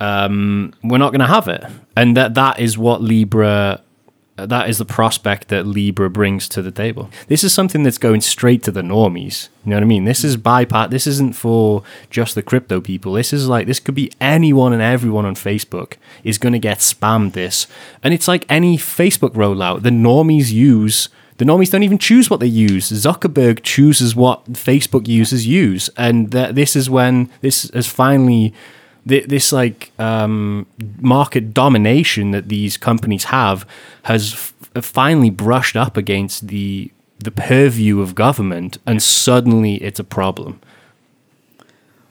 um, 0.00 0.72
we're 0.82 0.98
not 0.98 1.10
going 1.10 1.20
to 1.20 1.26
have 1.26 1.48
it. 1.48 1.64
And 1.96 2.16
that 2.16 2.34
that 2.34 2.58
is 2.58 2.76
what 2.76 3.02
Libra 3.02 3.82
that 4.36 4.68
is 4.68 4.76
the 4.78 4.84
prospect 4.84 5.48
that 5.48 5.66
Libra 5.66 6.10
brings 6.10 6.48
to 6.50 6.60
the 6.60 6.70
table. 6.70 7.10
This 7.28 7.42
is 7.42 7.54
something 7.54 7.82
that's 7.82 7.98
going 7.98 8.20
straight 8.20 8.62
to 8.64 8.70
the 8.70 8.82
normies. 8.82 9.48
You 9.64 9.70
know 9.70 9.76
what 9.76 9.82
I 9.82 9.86
mean? 9.86 10.04
This 10.04 10.24
is 10.24 10.36
bypass. 10.36 10.90
This 10.90 11.06
isn't 11.06 11.34
for 11.34 11.82
just 12.10 12.34
the 12.34 12.42
crypto 12.42 12.80
people. 12.80 13.14
This 13.14 13.32
is 13.32 13.48
like 13.48 13.66
this 13.66 13.80
could 13.80 13.94
be 13.94 14.12
anyone 14.20 14.72
and 14.72 14.82
everyone 14.82 15.24
on 15.24 15.34
Facebook 15.34 15.94
is 16.22 16.38
going 16.38 16.52
to 16.52 16.58
get 16.58 16.78
spammed 16.78 17.32
this, 17.32 17.66
and 18.02 18.12
it's 18.12 18.28
like 18.28 18.44
any 18.48 18.76
Facebook 18.76 19.32
rollout. 19.32 19.82
The 19.82 19.90
normies 19.90 20.52
use. 20.52 21.08
The 21.38 21.44
normies 21.44 21.70
don't 21.70 21.82
even 21.82 21.98
choose 21.98 22.30
what 22.30 22.40
they 22.40 22.46
use. 22.46 22.90
Zuckerberg 22.90 23.62
chooses 23.62 24.16
what 24.16 24.44
Facebook 24.52 25.06
users 25.06 25.46
use, 25.46 25.90
and 25.96 26.32
th- 26.32 26.54
this 26.54 26.74
is 26.76 26.88
when 26.88 27.30
this 27.42 27.70
has 27.74 27.86
finally 27.86 28.54
this 29.06 29.52
like 29.52 29.92
um, 29.98 30.66
market 31.00 31.54
domination 31.54 32.32
that 32.32 32.48
these 32.48 32.76
companies 32.76 33.24
have 33.24 33.66
has 34.02 34.32
f- 34.32 34.84
finally 34.84 35.30
brushed 35.30 35.76
up 35.76 35.96
against 35.96 36.48
the 36.48 36.90
the 37.18 37.30
purview 37.30 38.00
of 38.00 38.14
government, 38.14 38.78
and 38.84 39.02
suddenly 39.02 39.76
it's 39.76 40.00
a 40.00 40.04
problem. 40.04 40.60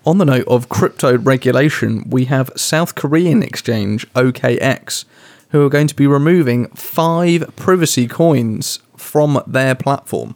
On 0.05 0.17
the 0.19 0.25
note 0.25 0.47
of 0.47 0.69
crypto 0.69 1.17
regulation, 1.17 2.09
we 2.09 2.25
have 2.25 2.51
South 2.55 2.95
Korean 2.95 3.43
exchange 3.43 4.11
OKEx, 4.13 5.05
who 5.49 5.65
are 5.65 5.69
going 5.69 5.87
to 5.87 5.95
be 5.95 6.07
removing 6.07 6.67
five 6.69 7.55
privacy 7.55 8.07
coins 8.07 8.79
from 8.95 9.41
their 9.45 9.75
platform. 9.75 10.35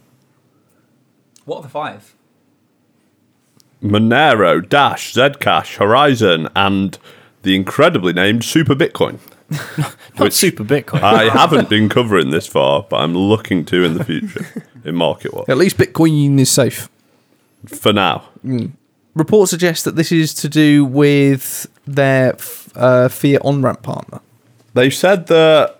What 1.44 1.58
are 1.58 1.62
the 1.62 1.68
five? 1.68 2.14
Monero, 3.82 4.66
Dash, 4.66 5.14
Zcash, 5.14 5.78
Horizen, 5.78 6.50
and 6.54 6.98
the 7.42 7.54
incredibly 7.54 8.12
named 8.12 8.44
Super 8.44 8.74
Bitcoin. 8.74 9.18
Not 10.18 10.32
super 10.32 10.62
Bitcoin. 10.64 11.02
I 11.02 11.28
haven't 11.28 11.68
been 11.68 11.88
covering 11.88 12.30
this 12.30 12.46
far, 12.46 12.86
but 12.88 12.98
I'm 12.98 13.14
looking 13.14 13.64
to 13.66 13.82
in 13.84 13.94
the 13.94 14.04
future 14.04 14.46
in 14.84 14.94
Market 14.94 15.34
Watch. 15.34 15.48
At 15.48 15.58
least 15.58 15.76
Bitcoin 15.76 16.38
is 16.38 16.50
safe. 16.50 16.88
For 17.66 17.92
now. 17.92 18.28
Reports 19.14 19.50
suggest 19.50 19.84
that 19.84 19.96
this 19.96 20.12
is 20.12 20.32
to 20.34 20.48
do 20.48 20.84
with 20.84 21.66
their 21.86 22.34
f- 22.34 22.70
uh, 22.76 23.08
fiat 23.08 23.40
on 23.44 23.60
ramp 23.60 23.82
partner. 23.82 24.20
They've 24.72 24.94
said 24.94 25.26
that 25.26 25.79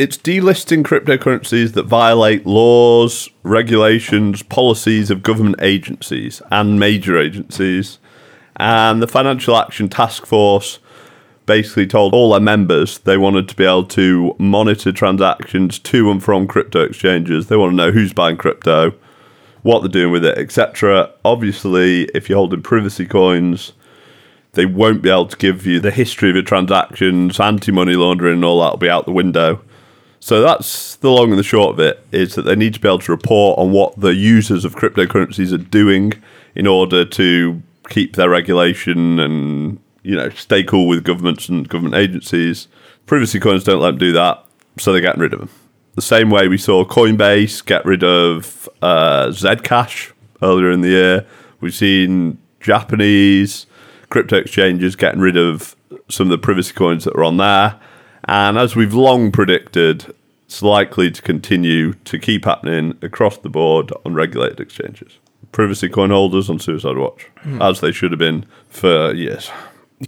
it's 0.00 0.16
delisting 0.16 0.82
cryptocurrencies 0.82 1.74
that 1.74 1.82
violate 1.82 2.46
laws, 2.46 3.28
regulations, 3.42 4.42
policies 4.42 5.10
of 5.10 5.22
government 5.22 5.56
agencies 5.60 6.40
and 6.50 6.80
major 6.80 7.18
agencies. 7.18 7.98
And 8.56 9.02
the 9.02 9.06
Financial 9.06 9.54
Action 9.54 9.90
Task 9.90 10.24
Force 10.24 10.78
basically 11.44 11.86
told 11.86 12.14
all 12.14 12.30
their 12.30 12.40
members 12.40 12.96
they 13.00 13.18
wanted 13.18 13.46
to 13.50 13.54
be 13.54 13.66
able 13.66 13.84
to 13.88 14.34
monitor 14.38 14.90
transactions 14.90 15.78
to 15.80 16.10
and 16.10 16.24
from 16.24 16.46
crypto 16.46 16.82
exchanges. 16.82 17.48
They 17.48 17.58
want 17.58 17.72
to 17.72 17.76
know 17.76 17.90
who's 17.90 18.14
buying 18.14 18.38
crypto, 18.38 18.94
what 19.60 19.80
they're 19.80 19.90
doing 19.90 20.12
with 20.12 20.24
it, 20.24 20.38
etc. 20.38 21.12
Obviously, 21.26 22.04
if 22.14 22.30
you're 22.30 22.38
holding 22.38 22.62
privacy 22.62 23.04
coins, 23.04 23.74
they 24.52 24.64
won't 24.64 25.02
be 25.02 25.10
able 25.10 25.26
to 25.26 25.36
give 25.36 25.66
you 25.66 25.78
the 25.78 25.90
history 25.90 26.30
of 26.30 26.36
your 26.36 26.42
transactions, 26.42 27.38
anti-money 27.38 27.96
laundering, 27.96 28.36
and 28.36 28.44
all 28.46 28.62
that 28.62 28.70
will 28.70 28.78
be 28.78 28.88
out 28.88 29.04
the 29.04 29.12
window. 29.12 29.60
So 30.20 30.42
that's 30.42 30.96
the 30.96 31.10
long 31.10 31.30
and 31.30 31.38
the 31.38 31.42
short 31.42 31.70
of 31.70 31.80
it 31.80 32.04
is 32.12 32.34
that 32.34 32.42
they 32.42 32.54
need 32.54 32.74
to 32.74 32.80
be 32.80 32.88
able 32.88 32.98
to 33.00 33.12
report 33.12 33.58
on 33.58 33.72
what 33.72 33.98
the 33.98 34.14
users 34.14 34.64
of 34.66 34.76
cryptocurrencies 34.76 35.52
are 35.52 35.58
doing 35.58 36.12
in 36.54 36.66
order 36.66 37.04
to 37.06 37.62
keep 37.88 38.16
their 38.16 38.28
regulation 38.28 39.18
and 39.18 39.80
you 40.02 40.14
know 40.14 40.28
stay 40.30 40.62
cool 40.62 40.86
with 40.86 41.04
governments 41.04 41.48
and 41.48 41.68
government 41.68 41.94
agencies. 41.94 42.68
Privacy 43.06 43.40
coins 43.40 43.64
don't 43.64 43.80
let 43.80 43.92
them 43.92 43.98
do 43.98 44.12
that, 44.12 44.44
so 44.78 44.92
they're 44.92 45.00
getting 45.00 45.22
rid 45.22 45.32
of 45.32 45.40
them. 45.40 45.50
The 45.94 46.02
same 46.02 46.30
way 46.30 46.48
we 46.48 46.58
saw 46.58 46.84
Coinbase 46.84 47.64
get 47.64 47.84
rid 47.84 48.04
of 48.04 48.68
uh, 48.82 49.28
Zcash 49.28 50.12
earlier 50.42 50.70
in 50.70 50.82
the 50.82 50.88
year, 50.88 51.26
we've 51.60 51.74
seen 51.74 52.38
Japanese 52.60 53.66
crypto 54.10 54.36
exchanges 54.36 54.96
getting 54.96 55.20
rid 55.20 55.36
of 55.36 55.76
some 56.08 56.26
of 56.26 56.30
the 56.30 56.38
privacy 56.38 56.74
coins 56.74 57.04
that 57.04 57.14
are 57.16 57.24
on 57.24 57.36
there. 57.36 57.78
And 58.30 58.56
as 58.56 58.76
we've 58.76 58.94
long 58.94 59.32
predicted, 59.32 60.14
it's 60.46 60.62
likely 60.62 61.10
to 61.10 61.20
continue 61.20 61.94
to 61.94 62.16
keep 62.16 62.44
happening 62.44 62.96
across 63.02 63.36
the 63.36 63.48
board 63.48 63.90
on 64.06 64.14
regulated 64.14 64.60
exchanges. 64.60 65.18
Privacy 65.50 65.88
coin 65.88 66.10
holders 66.10 66.48
on 66.48 66.60
Suicide 66.60 66.96
Watch, 66.96 67.26
as 67.60 67.80
they 67.80 67.90
should 67.90 68.12
have 68.12 68.20
been 68.20 68.46
for 68.68 69.12
years. 69.12 69.50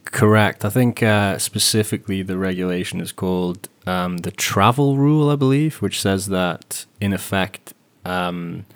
Correct. 0.05 0.65
I 0.65 0.69
think 0.71 1.03
uh, 1.03 1.37
specifically 1.39 2.23
the 2.23 2.39
regulation 2.39 3.01
is 3.01 3.11
called 3.11 3.69
um, 3.87 4.19
the 4.19 4.31
travel 4.31 4.97
rule, 4.97 5.29
I 5.29 5.35
believe, 5.35 5.83
which 5.83 6.01
says 6.01 6.29
that 6.29 6.87
in 7.01 7.13
effect 7.13 7.75
um, 8.05 8.67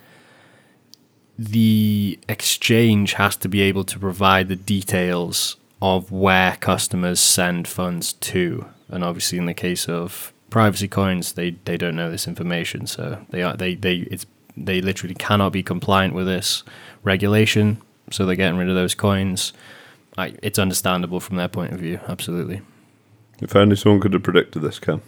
the 1.38 2.18
exchange 2.28 3.12
has 3.12 3.36
to 3.36 3.48
be 3.48 3.60
able 3.60 3.84
to 3.84 3.98
provide 4.00 4.48
the 4.48 4.56
details 4.56 5.56
of 5.80 6.10
where 6.10 6.56
customers 6.56 7.20
send 7.20 7.68
funds 7.68 8.14
to, 8.14 8.66
and 8.88 9.04
obviously 9.04 9.38
in 9.38 9.46
the 9.46 9.54
case 9.54 9.88
of 9.88 10.32
privacy 10.50 10.88
coins, 10.88 11.32
they, 11.32 11.50
they 11.64 11.76
don't 11.76 11.96
know 11.96 12.10
this 12.10 12.28
information, 12.28 12.86
so 12.86 13.24
they 13.30 13.42
are 13.42 13.56
they 13.56 13.74
they 13.74 13.96
it's 14.10 14.26
they 14.56 14.80
literally 14.80 15.14
cannot 15.14 15.52
be 15.52 15.62
compliant 15.62 16.14
with 16.14 16.26
this 16.26 16.62
regulation, 17.02 17.80
so 18.10 18.24
they're 18.24 18.36
getting 18.36 18.58
rid 18.58 18.68
of 18.68 18.74
those 18.74 18.94
coins. 18.94 19.52
I, 20.16 20.34
it's 20.42 20.58
understandable 20.58 21.20
from 21.20 21.36
their 21.36 21.48
point 21.48 21.72
of 21.72 21.80
view, 21.80 22.00
absolutely. 22.08 22.62
If 23.40 23.54
only 23.54 23.76
someone 23.76 24.00
could 24.00 24.14
have 24.14 24.22
predicted 24.22 24.62
this, 24.62 24.78
Ken. 24.78 25.02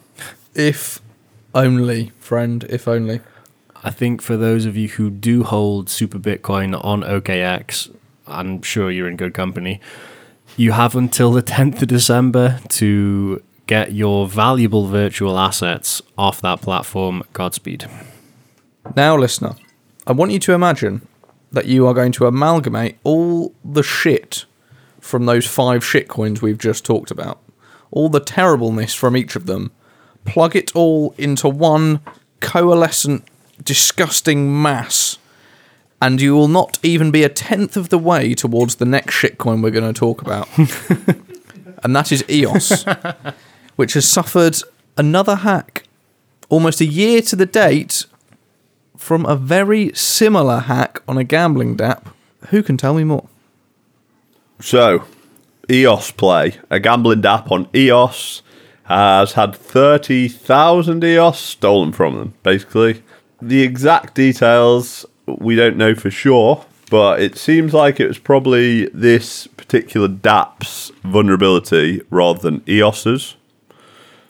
If 0.55 1.01
only, 1.55 2.13
friend, 2.19 2.65
if 2.65 2.87
only. 2.87 3.21
I 3.83 3.91
think 3.91 4.21
for 4.21 4.37
those 4.37 4.67
of 4.67 4.77
you 4.77 4.89
who 4.89 5.09
do 5.09 5.45
hold 5.45 5.89
Super 5.89 6.19
Bitcoin 6.19 6.79
on 6.85 7.03
OKEx, 7.03 7.95
I'm 8.27 8.61
sure 8.63 8.91
you're 8.91 9.09
in 9.09 9.17
good 9.17 9.35
company. 9.35 9.81
You 10.57 10.73
have 10.73 10.95
until 10.95 11.33
the 11.33 11.43
10th 11.43 11.81
of 11.83 11.89
December 11.89 12.61
to 12.71 13.43
get 13.69 13.93
your 13.93 14.27
valuable 14.27 14.89
virtual 14.89 15.39
assets 15.39 16.03
off 16.17 16.41
that 16.41 16.61
platform. 16.61 17.23
Godspeed. 17.33 17.89
Now, 18.97 19.17
listener, 19.17 19.55
I 20.07 20.13
want 20.13 20.33
you 20.33 20.41
to 20.41 20.55
imagine 20.55 21.07
that 21.53 21.67
you 21.67 21.87
are 21.87 21.95
going 21.95 22.13
to 22.13 22.27
amalgamate 22.27 22.99
all 23.05 23.55
the 23.65 23.83
shit 23.83 24.47
from 25.01 25.27
those 25.27 25.47
five 25.47 25.83
shitcoins 25.83 26.43
we've 26.43 26.59
just 26.59 26.85
talked 26.85 27.11
about, 27.11 27.41
all 27.91 28.09
the 28.09 28.21
terribleness 28.21 28.95
from 28.95 29.17
each 29.17 29.37
of 29.37 29.47
them, 29.47 29.71
plug 30.25 30.57
it 30.57 30.75
all 30.75 31.15
into 31.17 31.49
one 31.49 32.01
coalescent, 32.41 33.25
disgusting 33.63 34.61
mass, 34.61 35.19
and 36.01 36.21
you 36.21 36.35
will 36.35 36.49
not 36.49 36.79
even 36.83 37.11
be 37.11 37.23
a 37.23 37.29
tenth 37.29 37.77
of 37.77 37.89
the 37.91 37.99
way 37.99 38.35
towards 38.35 38.77
the 38.77 38.85
next 38.85 39.15
shitcoin 39.15 39.63
we're 39.63 39.71
going 39.71 39.93
to 39.93 39.99
talk 39.99 40.23
about. 40.23 40.49
and 41.83 41.95
that 41.95 42.13
is 42.13 42.25
EOS, 42.29 42.85
which 43.79 43.93
has 43.93 44.09
suffered 44.09 44.57
another 44.97 45.37
hack 45.37 45.85
almost 46.49 46.81
a 46.81 46.85
year 46.85 47.23
to 47.23 47.37
the 47.37 47.47
date 47.47 48.07
from 48.97 49.25
a 49.25 49.37
very 49.37 49.93
similar 49.95 50.59
hack 50.59 51.01
on 51.07 51.17
a 51.17 51.23
gambling 51.23 51.77
dApp. 51.77 52.07
Who 52.49 52.65
can 52.65 52.77
tell 52.77 52.93
me 52.93 53.05
more? 53.05 53.29
So, 54.61 55.05
EOS 55.71 56.11
Play, 56.11 56.59
a 56.71 56.81
gambling 56.81 57.25
app 57.25 57.53
on 57.53 57.69
EOS, 57.73 58.43
has 58.83 59.35
had 59.35 59.55
30,000 59.55 61.05
EOS 61.05 61.39
stolen 61.39 61.93
from 61.93 62.17
them, 62.19 62.35
basically. 62.43 63.05
The 63.41 63.63
exact 63.63 64.17
details 64.17 65.07
we 65.27 65.55
don't 65.55 65.77
know 65.77 65.95
for 65.95 66.11
sure, 66.11 66.67
but 66.91 67.21
it 67.21 67.39
seems 67.39 67.73
like 67.73 68.01
it 68.01 68.09
was 68.09 68.19
probably 68.19 68.87
this 68.89 69.47
particular 69.47 70.09
dApp's 70.09 70.91
vulnerability 71.05 72.03
rather 72.11 72.41
than 72.41 72.65
EOS's. 72.69 73.37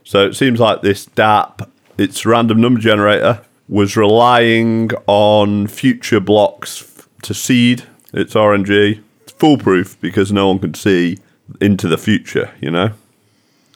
So 0.09 0.25
it 0.25 0.35
seems 0.35 0.59
like 0.59 0.81
this 0.81 1.05
dApp, 1.05 1.69
its 1.99 2.25
random 2.25 2.63
number 2.63 2.81
generator, 2.81 3.43
was 3.69 3.95
relying 3.95 4.91
on 5.07 5.67
future 5.67 6.19
blocks 6.19 7.07
to 7.21 7.35
seed 7.35 7.85
its 8.15 8.33
RNG. 8.33 9.03
It's 9.25 9.33
foolproof 9.33 10.01
because 10.01 10.33
no 10.33 10.49
one 10.49 10.61
can 10.61 10.73
see 10.73 11.19
into 11.61 11.89
the 11.89 11.99
future, 11.99 12.55
you 12.59 12.71
know? 12.71 12.93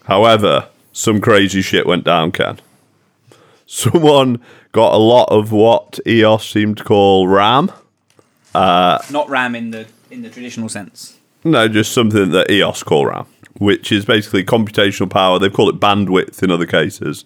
However, 0.04 0.68
some 0.90 1.20
crazy 1.20 1.60
shit 1.60 1.84
went 1.84 2.04
down, 2.04 2.32
Ken. 2.32 2.60
someone 3.66 4.40
got 4.72 4.94
a 4.94 4.96
lot 4.96 5.28
of 5.30 5.52
what 5.52 6.00
EOS 6.06 6.48
seemed 6.48 6.78
to 6.78 6.84
call 6.84 7.28
RAM. 7.28 7.70
Uh, 8.54 8.98
Not 9.10 9.28
RAM 9.28 9.54
in 9.54 9.70
the 9.70 9.86
in 10.10 10.22
the 10.22 10.30
traditional 10.30 10.70
sense. 10.70 11.18
No, 11.44 11.68
just 11.68 11.92
something 11.92 12.30
that 12.30 12.50
EOS 12.50 12.82
call 12.84 13.04
RAM, 13.04 13.26
which 13.58 13.92
is 13.92 14.04
basically 14.04 14.44
computational 14.44 15.10
power. 15.10 15.38
They 15.38 15.50
call 15.50 15.68
it 15.68 15.80
bandwidth 15.80 16.42
in 16.42 16.50
other 16.50 16.66
cases. 16.66 17.24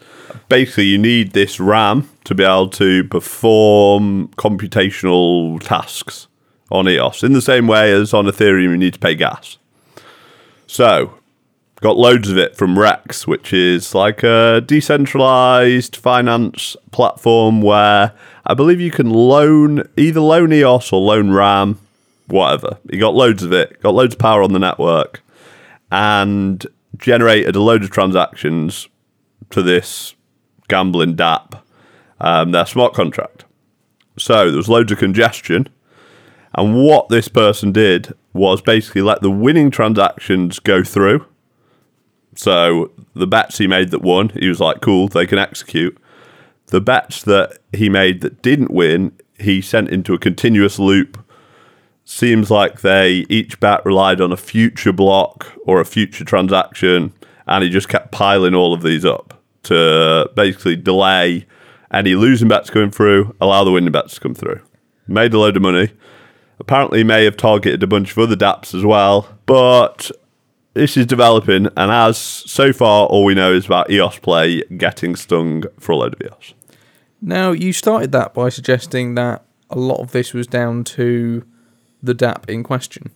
Basically, 0.48 0.84
you 0.84 0.98
need 0.98 1.32
this 1.32 1.60
RAM 1.60 2.08
to 2.24 2.34
be 2.34 2.44
able 2.44 2.68
to 2.70 3.04
perform 3.04 4.28
computational 4.36 5.60
tasks 5.60 6.28
on 6.70 6.88
EOS 6.88 7.22
in 7.22 7.32
the 7.32 7.42
same 7.42 7.66
way 7.66 7.92
as 7.92 8.12
on 8.12 8.26
Ethereum 8.26 8.70
you 8.70 8.76
need 8.76 8.94
to 8.94 8.98
pay 8.98 9.14
gas. 9.14 9.58
So, 10.66 11.14
got 11.80 11.96
loads 11.96 12.28
of 12.28 12.38
it 12.38 12.56
from 12.56 12.78
Rex, 12.78 13.26
which 13.26 13.52
is 13.52 13.94
like 13.94 14.22
a 14.22 14.62
decentralized 14.66 15.96
finance 15.96 16.76
platform 16.90 17.62
where 17.62 18.12
I 18.44 18.54
believe 18.54 18.80
you 18.80 18.90
can 18.90 19.10
loan 19.10 19.88
either 19.96 20.20
loan 20.20 20.52
EOS 20.52 20.92
or 20.92 21.00
loan 21.00 21.30
RAM, 21.30 21.78
whatever. 22.26 22.78
You 22.90 22.98
got 22.98 23.14
loads 23.14 23.42
of 23.42 23.52
it, 23.52 23.80
got 23.80 23.94
loads 23.94 24.14
of 24.14 24.18
power 24.18 24.42
on 24.42 24.52
the 24.52 24.58
network, 24.58 25.22
and 25.90 26.66
generated 26.96 27.56
a 27.56 27.60
load 27.60 27.82
of 27.84 27.90
transactions 27.90 28.88
to 29.50 29.62
this 29.62 30.14
gambling 30.68 31.16
DApp, 31.16 31.60
um, 32.20 32.52
their 32.52 32.66
smart 32.66 32.94
contract. 32.94 33.44
So 34.18 34.48
there 34.48 34.56
was 34.56 34.68
loads 34.68 34.92
of 34.92 34.98
congestion. 34.98 35.68
And 36.54 36.74
what 36.74 37.08
this 37.08 37.28
person 37.28 37.70
did 37.72 38.14
was 38.32 38.62
basically 38.62 39.02
let 39.02 39.20
the 39.20 39.30
winning 39.30 39.70
transactions 39.70 40.58
go 40.58 40.82
through. 40.82 41.26
So 42.34 42.92
the 43.14 43.26
bets 43.26 43.58
he 43.58 43.66
made 43.66 43.90
that 43.90 44.02
won, 44.02 44.30
he 44.30 44.48
was 44.48 44.60
like, 44.60 44.80
cool, 44.80 45.08
they 45.08 45.26
can 45.26 45.38
execute. 45.38 45.98
The 46.66 46.80
bets 46.80 47.22
that 47.22 47.58
he 47.72 47.88
made 47.88 48.20
that 48.22 48.42
didn't 48.42 48.70
win, 48.70 49.12
he 49.38 49.60
sent 49.60 49.88
into 49.88 50.14
a 50.14 50.18
continuous 50.18 50.78
loop. 50.78 51.22
Seems 52.08 52.52
like 52.52 52.82
they 52.82 53.26
each 53.28 53.58
bet 53.58 53.84
relied 53.84 54.20
on 54.20 54.30
a 54.30 54.36
future 54.36 54.92
block 54.92 55.52
or 55.64 55.80
a 55.80 55.84
future 55.84 56.24
transaction, 56.24 57.12
and 57.48 57.64
he 57.64 57.68
just 57.68 57.88
kept 57.88 58.12
piling 58.12 58.54
all 58.54 58.72
of 58.72 58.82
these 58.82 59.04
up 59.04 59.42
to 59.64 60.30
basically 60.36 60.76
delay 60.76 61.46
any 61.92 62.14
losing 62.14 62.46
bets 62.46 62.70
going 62.70 62.92
through, 62.92 63.34
allow 63.40 63.64
the 63.64 63.72
winning 63.72 63.90
bets 63.90 64.14
to 64.14 64.20
come 64.20 64.36
through. 64.36 64.60
Made 65.08 65.34
a 65.34 65.38
load 65.40 65.56
of 65.56 65.62
money. 65.62 65.90
Apparently, 66.60 67.02
may 67.02 67.24
have 67.24 67.36
targeted 67.36 67.82
a 67.82 67.88
bunch 67.88 68.12
of 68.12 68.18
other 68.18 68.36
dApps 68.36 68.72
as 68.72 68.84
well, 68.84 69.28
but 69.44 70.12
this 70.74 70.96
is 70.96 71.06
developing, 71.06 71.66
and 71.76 71.90
as 71.90 72.16
so 72.16 72.72
far, 72.72 73.08
all 73.08 73.24
we 73.24 73.34
know 73.34 73.52
is 73.52 73.66
about 73.66 73.90
EOS 73.90 74.20
Play 74.20 74.62
getting 74.76 75.16
stung 75.16 75.64
for 75.80 75.90
a 75.90 75.96
load 75.96 76.14
of 76.14 76.22
EOS. 76.22 76.54
Now, 77.20 77.50
you 77.50 77.72
started 77.72 78.12
that 78.12 78.32
by 78.32 78.48
suggesting 78.48 79.16
that 79.16 79.44
a 79.70 79.76
lot 79.76 79.98
of 79.98 80.12
this 80.12 80.32
was 80.32 80.46
down 80.46 80.84
to 80.84 81.44
the 82.02 82.14
dApp 82.14 82.48
in 82.48 82.62
question. 82.62 83.10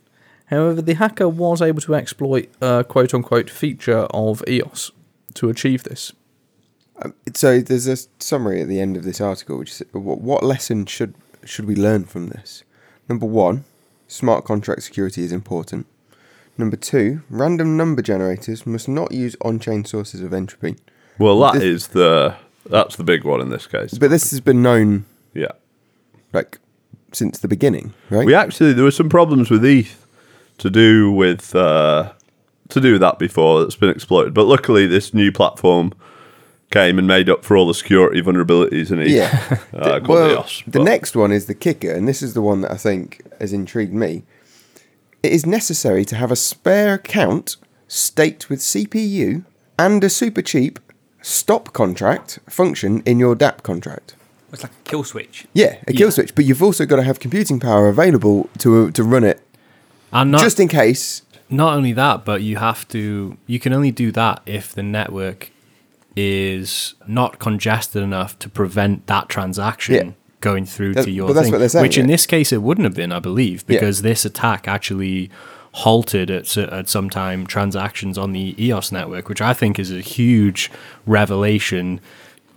However, 0.47 0.83
the 0.83 0.95
hacker 0.95 1.29
was 1.29 1.63
able 1.63 1.81
to 1.83 1.95
exploit 1.95 2.49
a 2.61 2.85
quote 2.85 3.15
unquote 3.15 3.49
feature 3.51 4.07
of 4.11 4.43
EOS 4.49 4.91
to 5.35 5.49
achieve 5.49 5.85
this. 5.85 6.13
Um, 7.03 7.15
so 7.35 7.61
there's 7.61 7.87
a 7.87 7.97
summary 8.19 8.61
at 8.61 8.69
the 8.69 8.81
end 8.81 8.97
of 8.97 9.05
this 9.05 9.21
article, 9.21 9.59
which 9.59 9.71
is 9.81 9.83
what, 9.93 10.21
what 10.21 10.43
lesson 10.43 10.87
should 10.87 11.15
should 11.45 11.67
we 11.67 11.75
learn 11.77 12.05
from 12.05 12.29
this? 12.29 12.65
Number 13.09 13.27
one, 13.27 13.65
smart 14.09 14.45
contract 14.45 14.83
security 14.83 15.23
is 15.25 15.33
important. 15.33 15.87
Number 16.59 16.77
two, 16.77 17.23
random 17.31 17.77
number 17.77 18.03
generators 18.03 18.67
must 18.67 18.89
not 18.89 19.13
use 19.13 19.35
on-chain 19.41 19.85
sources 19.87 20.21
of 20.21 20.35
entropy. 20.35 20.77
Well, 21.19 21.41
that 21.41 21.55
This- 21.55 21.63
is 21.63 21.89
the 21.89 22.35
that's 22.69 22.97
the 22.97 23.05
big 23.05 23.25
one 23.25 23.41
in 23.41 23.49
this 23.49 23.67
case. 23.67 23.97
But 23.97 24.11
this 24.11 24.31
has 24.33 24.41
been 24.41 24.61
known 24.63 25.07
Yeah, 25.33 25.53
like 26.35 26.59
since 27.13 27.39
the 27.39 27.49
beginning, 27.49 27.93
right? 28.09 28.27
we 28.27 28.35
actually 28.35 28.73
there 28.73 28.85
were 28.85 28.91
some 28.91 29.09
problems 29.09 29.51
with 29.51 29.65
ETH 29.65 30.07
to 30.59 30.71
do 30.71 31.11
with 31.11 31.55
uh, 31.55 32.13
to 32.69 32.81
do 32.81 32.93
with 32.93 33.01
that 33.01 33.19
before 33.19 33.61
that's 33.61 33.77
been 33.77 33.91
exploited. 33.91 34.35
But 34.35 34.47
luckily, 34.47 34.87
this 34.87 35.13
new 35.13 35.33
platform 35.33 35.93
came 36.71 36.99
and 36.99 37.07
made 37.07 37.29
up 37.29 37.45
for 37.45 37.57
all 37.57 37.67
the 37.67 37.75
security 37.75 38.23
vulnerabilities 38.23 38.91
in 38.91 39.01
ETH. 39.01 39.09
Yeah. 39.09 39.59
uh, 39.75 39.99
called 40.01 40.09
well, 40.09 40.31
EOS, 40.31 40.63
the 40.67 40.83
next 40.83 41.17
one 41.17 41.33
is 41.33 41.47
the 41.47 41.55
kicker, 41.55 41.93
and 41.93 42.07
this 42.07 42.23
is 42.23 42.35
the 42.35 42.43
one 42.43 42.61
that 42.61 42.71
I 42.71 42.77
think 42.77 43.23
has 43.41 43.53
intrigued 43.53 43.95
me. 43.95 44.25
It 45.23 45.33
is 45.33 45.45
necessary 45.45 46.05
to 46.07 46.17
have 46.17 46.31
a 46.31 46.37
spare 46.37 46.95
account 46.95 47.57
staked 47.89 48.49
with 48.49 48.61
CPU 48.61 49.45
and 49.79 50.03
a 50.05 50.09
super 50.09 50.43
cheap 50.43 50.79
stop 51.23 51.73
contract 51.73 52.39
function 52.49 53.03
in 53.05 53.19
your 53.19 53.37
dApp 53.37 53.63
contract. 53.63 54.15
It's 54.53 54.63
like 54.63 54.73
a 54.73 54.83
kill 54.85 55.05
switch. 55.05 55.47
Yeah, 55.55 55.77
a 55.87 55.93
kill 55.93 56.09
Yeah. 56.09 56.11
switch, 56.11 56.35
but 56.35 56.45
you've 56.45 56.63
also 56.63 56.85
got 56.87 56.97
to 56.97 57.03
have 57.05 57.21
computing 57.21 57.61
power 57.61 57.89
available 57.89 58.49
to 58.59 58.87
uh, 58.87 58.91
to 58.93 59.03
run 59.05 59.25
it 59.25 59.41
And 60.13 60.31
not 60.33 60.41
just 60.43 60.59
in 60.61 60.69
case. 60.69 61.23
not 61.49 61.75
only 61.77 61.93
that, 61.93 62.25
but 62.25 62.43
you 62.43 62.57
have 62.57 62.87
to. 62.89 63.37
You 63.47 63.59
can 63.61 63.73
only 63.73 63.91
do 63.93 64.11
that 64.13 64.43
if 64.47 64.73
the 64.75 64.83
network 64.83 65.51
is 66.17 66.95
not 67.07 67.39
congested 67.39 68.03
enough 68.03 68.39
to 68.41 68.49
prevent 68.49 69.07
that 69.07 69.29
transaction 69.29 69.95
Yeah. 69.95 70.13
going 70.41 70.67
through 70.67 70.95
That- 70.95 71.05
to 71.05 71.11
your 71.11 71.29
but 71.29 71.35
that's 71.35 71.51
thing. 71.51 71.61
what 71.61 71.71
saying, 71.71 71.83
which 71.83 71.99
in 71.99 72.07
this 72.09 72.27
case 72.27 72.53
it 72.53 72.63
wouldn't 72.63 72.85
have 72.85 72.95
been, 72.95 73.13
I 73.13 73.21
believe, 73.21 73.63
Yeah. 73.69 73.77
because 73.79 74.03
this 74.03 74.25
attack 74.25 74.67
actually 74.67 75.31
halted 75.73 76.29
at, 76.31 76.57
at 76.57 76.89
some 76.89 77.09
time 77.09 77.47
transactions 77.47 78.19
on 78.19 78.33
the 78.33 78.57
EOS 78.63 78.91
network, 78.91 79.29
which 79.29 79.41
I 79.41 79.53
think 79.55 79.79
is 79.79 79.93
a 79.93 80.01
huge 80.01 80.69
revelation 81.07 82.01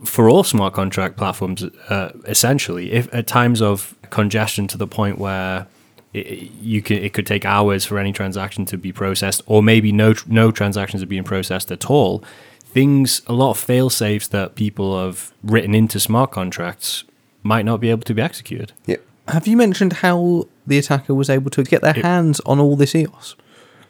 for 0.06 0.30
all 0.30 0.44
smart 0.44 0.74
contract 0.74 1.18
platforms. 1.18 1.64
Uh, 1.90 2.12
essentially, 2.26 2.92
if 2.92 3.14
at 3.14 3.28
times 3.28 3.62
of 3.62 3.96
congestion 4.10 4.68
to 4.68 4.78
the 4.78 4.88
point 4.88 5.18
where 5.18 5.68
it, 6.14 6.52
you 6.62 6.82
can 6.82 6.98
it 6.98 7.14
could 7.14 7.26
take 7.26 7.46
hours 7.46 7.86
for 7.86 7.98
any 7.98 8.14
transaction 8.14 8.66
to 8.66 8.78
be 8.78 8.92
processed, 8.92 9.42
or 9.46 9.64
maybe 9.64 9.92
no 9.92 10.14
no 10.28 10.52
transactions 10.52 11.02
are 11.02 11.08
being 11.08 11.24
processed 11.24 11.72
at 11.72 11.90
all. 11.90 12.24
Things 12.60 13.22
a 13.28 13.34
lot 13.34 13.52
of 13.52 13.58
fail 13.60 13.90
safes 13.90 14.28
that 14.30 14.56
people 14.56 15.04
have 15.04 15.32
written 15.44 15.76
into 15.76 16.00
smart 16.00 16.32
contracts 16.32 17.04
might 17.44 17.66
not 17.66 17.80
be 17.80 17.90
able 17.90 18.04
to 18.04 18.14
be 18.14 18.22
executed. 18.22 18.72
Yeah. 18.86 18.98
Have 19.28 19.48
you 19.48 19.56
mentioned 19.56 19.94
how 19.94 20.48
the 20.66 20.78
attacker 20.78 21.14
was 21.14 21.30
able 21.30 21.50
to 21.52 21.64
get 21.64 21.82
their 21.82 21.94
hands 21.94 22.40
on 22.42 22.60
all 22.60 22.76
this 22.76 22.96
EOS? 22.96 23.36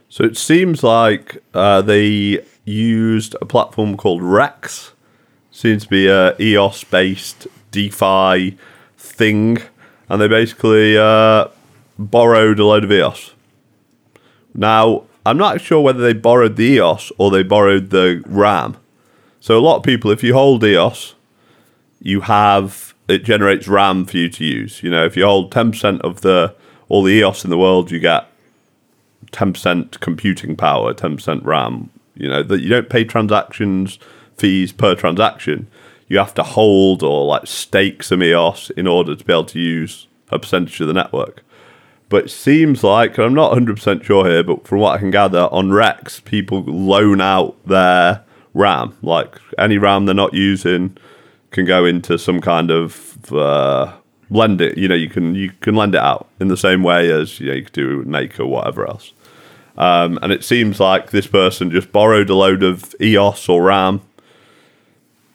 So 0.10 0.24
it 0.24 0.38
seems 0.38 0.84
like 0.84 1.42
uh, 1.56 1.82
they 1.82 2.46
used 2.66 3.36
a 3.42 3.46
platform 3.46 3.98
called 3.98 4.22
Rex. 4.22 4.94
Seems 5.56 5.84
to 5.84 5.90
be 5.90 6.08
a 6.08 6.36
EOS 6.40 6.84
based 6.84 7.48
DeFi 7.70 8.58
thing, 8.98 9.60
and 10.10 10.20
they 10.20 10.28
basically 10.28 10.98
uh, 10.98 11.48
borrowed 12.00 12.60
a 12.60 12.66
load 12.66 12.84
of 12.84 12.92
EOS. 12.92 13.34
Now 14.56 15.04
I'm 15.28 15.38
not 15.38 15.62
sure 15.62 15.80
whether 15.80 16.02
they 16.02 16.14
borrowed 16.14 16.56
the 16.56 16.64
EOS 16.64 17.12
or 17.20 17.30
they 17.30 17.44
borrowed 17.44 17.92
the 17.92 18.24
RAM. 18.26 18.78
So 19.40 19.56
a 19.56 19.62
lot 19.62 19.78
of 19.78 19.84
people, 19.84 20.10
if 20.10 20.24
you 20.24 20.34
hold 20.34 20.64
EOS, 20.64 21.14
you 22.02 22.22
have 22.22 22.96
it 23.08 23.24
generates 23.24 23.68
RAM 23.68 24.06
for 24.06 24.18
you 24.18 24.30
to 24.30 24.44
use. 24.44 24.82
You 24.82 24.90
know, 24.90 25.06
if 25.06 25.16
you 25.16 25.24
hold 25.24 25.52
ten 25.52 25.70
percent 25.72 26.02
of 26.02 26.22
the 26.22 26.56
all 26.90 27.04
the 27.04 27.14
EOS 27.14 27.44
in 27.44 27.52
the 27.52 27.60
world, 27.60 27.92
you 27.92 28.00
get 28.00 28.28
ten 29.32 29.54
percent 29.54 30.00
computing 30.00 30.56
power, 30.56 30.96
ten 30.96 31.16
percent 31.16 31.44
RAM. 31.44 31.92
You 32.16 32.30
know 32.30 32.42
that 32.42 32.62
you 32.62 32.70
don't 32.70 32.90
pay 32.90 33.04
transactions 33.04 34.00
fees 34.38 34.72
per 34.72 34.96
transaction. 34.96 35.68
You 36.08 36.18
have 36.20 36.34
to 36.36 36.44
hold 36.44 37.02
or 37.04 37.26
like 37.26 37.48
stake 37.48 38.04
some 38.04 38.22
EOS 38.22 38.70
in 38.72 38.88
order 38.88 39.16
to 39.16 39.24
be 39.24 39.34
able 39.34 39.46
to 39.46 39.60
use 39.60 40.08
a 40.30 40.40
percentage 40.40 40.80
of 40.82 40.88
the 40.88 40.94
network. 40.94 41.44
But 42.10 42.26
it 42.26 42.30
seems 42.30 42.84
like 42.84 43.18
and 43.18 43.26
I'm 43.26 43.34
not 43.34 43.54
100% 43.54 44.04
sure 44.04 44.30
here, 44.30 44.44
but 44.44 44.68
from 44.68 44.80
what 44.80 44.96
I 44.96 45.00
can 45.00 45.12
gather 45.12 45.48
on 45.52 45.72
Rex, 45.72 46.20
people 46.20 46.64
loan 46.64 47.22
out 47.22 47.56
their 47.66 48.24
RAM. 48.54 48.96
Like 49.02 49.40
any 49.58 49.78
RAM 49.78 50.06
they're 50.06 50.16
not 50.16 50.34
using 50.34 50.98
can 51.52 51.66
go 51.66 51.86
into 51.86 52.18
some 52.18 52.42
kind 52.42 52.70
of 52.72 53.34
uh, 53.34 53.94
lend 54.30 54.62
it. 54.62 54.78
You 54.78 54.88
know, 54.88 54.96
you 54.96 55.10
can 55.10 55.36
you 55.36 55.52
can 55.62 55.76
lend 55.76 55.96
it 55.96 56.02
out 56.02 56.28
in 56.40 56.50
the 56.50 56.58
same 56.58 56.84
way 56.84 57.10
as 57.12 57.40
you 57.40 57.48
know 57.48 57.54
you 57.54 57.64
could 57.64 57.74
do 57.74 58.04
Make 58.04 58.40
or 58.40 58.46
whatever 58.46 58.88
else. 58.88 59.14
Um, 59.78 60.20
and 60.22 60.32
it 60.32 60.44
seems 60.44 60.80
like 60.80 61.10
this 61.10 61.26
person 61.26 61.72
just 61.72 61.92
borrowed 61.92 62.30
a 62.30 62.36
load 62.36 62.62
of 62.62 62.94
EOS 63.02 63.50
or 63.50 63.64
RAM 63.64 64.02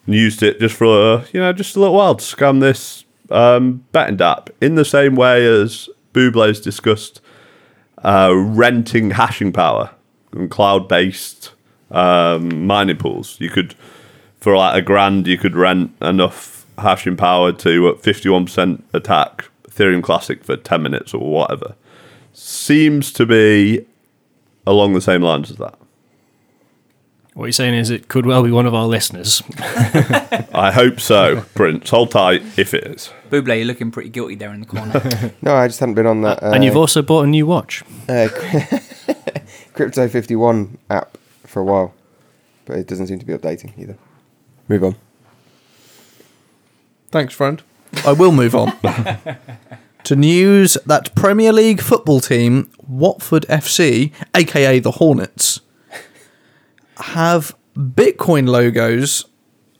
and 0.08 0.14
used 0.14 0.42
it 0.42 0.58
just 0.58 0.74
for 0.74 0.86
uh, 0.86 1.24
you 1.32 1.40
know 1.40 1.52
just 1.52 1.76
a 1.76 1.80
little 1.80 1.94
while 1.94 2.14
to 2.14 2.24
scam 2.24 2.60
this 2.60 3.04
um, 3.30 3.84
betting 3.92 4.18
app 4.22 4.48
in 4.58 4.74
the 4.74 4.84
same 4.84 5.14
way 5.14 5.46
as 5.46 5.90
Bublé's 6.14 6.62
discussed 6.62 7.20
uh, 8.02 8.32
renting 8.34 9.10
hashing 9.10 9.52
power 9.52 9.90
and 10.32 10.50
cloud-based 10.50 11.52
um, 11.90 12.66
mining 12.66 12.96
pools. 12.96 13.38
You 13.38 13.50
could 13.50 13.74
for 14.40 14.56
like 14.56 14.78
a 14.78 14.82
grand, 14.82 15.26
you 15.26 15.36
could 15.36 15.54
rent 15.54 15.92
enough 16.00 16.64
hashing 16.78 17.16
power 17.16 17.52
to 17.52 17.88
at 17.88 18.00
fifty-one 18.00 18.46
percent 18.46 18.84
attack 18.94 19.50
Ethereum 19.68 20.02
Classic 20.02 20.42
for 20.42 20.56
ten 20.56 20.82
minutes 20.82 21.12
or 21.12 21.30
whatever. 21.30 21.74
Seems 22.32 23.12
to 23.12 23.26
be 23.26 23.84
along 24.66 24.94
the 24.94 25.02
same 25.02 25.20
lines 25.20 25.50
as 25.50 25.58
that. 25.58 25.78
What 27.38 27.44
you're 27.44 27.52
saying 27.52 27.74
is 27.74 27.88
it 27.88 28.08
could 28.08 28.26
well 28.26 28.42
be 28.42 28.50
one 28.50 28.66
of 28.66 28.74
our 28.74 28.88
listeners. 28.88 29.44
I 30.52 30.72
hope 30.74 30.98
so, 30.98 31.42
Prince. 31.54 31.88
Hold 31.90 32.10
tight 32.10 32.42
if 32.56 32.74
it 32.74 32.84
is. 32.84 33.12
Buble, 33.30 33.56
you're 33.56 33.64
looking 33.64 33.92
pretty 33.92 34.08
guilty 34.08 34.34
there 34.34 34.52
in 34.52 34.58
the 34.58 34.66
corner. 34.66 35.00
No, 35.40 35.54
I 35.54 35.68
just 35.68 35.78
hadn't 35.78 35.94
been 35.94 36.06
on 36.08 36.22
that. 36.22 36.42
Uh, 36.42 36.50
and 36.50 36.64
you've 36.64 36.76
also 36.76 37.00
bought 37.00 37.22
a 37.22 37.26
new 37.28 37.46
watch. 37.46 37.84
uh, 38.08 38.26
Crypto 39.72 40.08
51 40.08 40.78
app 40.90 41.16
for 41.44 41.60
a 41.60 41.64
while, 41.64 41.94
but 42.64 42.76
it 42.76 42.88
doesn't 42.88 43.06
seem 43.06 43.20
to 43.20 43.24
be 43.24 43.34
updating 43.34 43.70
either. 43.78 43.96
Move 44.66 44.82
on. 44.82 44.96
Thanks, 47.12 47.34
friend. 47.34 47.62
I 48.04 48.14
will 48.14 48.32
move 48.32 48.56
on 48.56 48.76
to 50.02 50.16
news 50.16 50.76
that 50.86 51.14
Premier 51.14 51.52
League 51.52 51.82
football 51.82 52.18
team 52.18 52.68
Watford 52.88 53.46
FC, 53.48 54.12
aka 54.34 54.80
the 54.80 54.90
Hornets, 54.90 55.60
have 56.98 57.56
Bitcoin 57.76 58.48
logos 58.48 59.24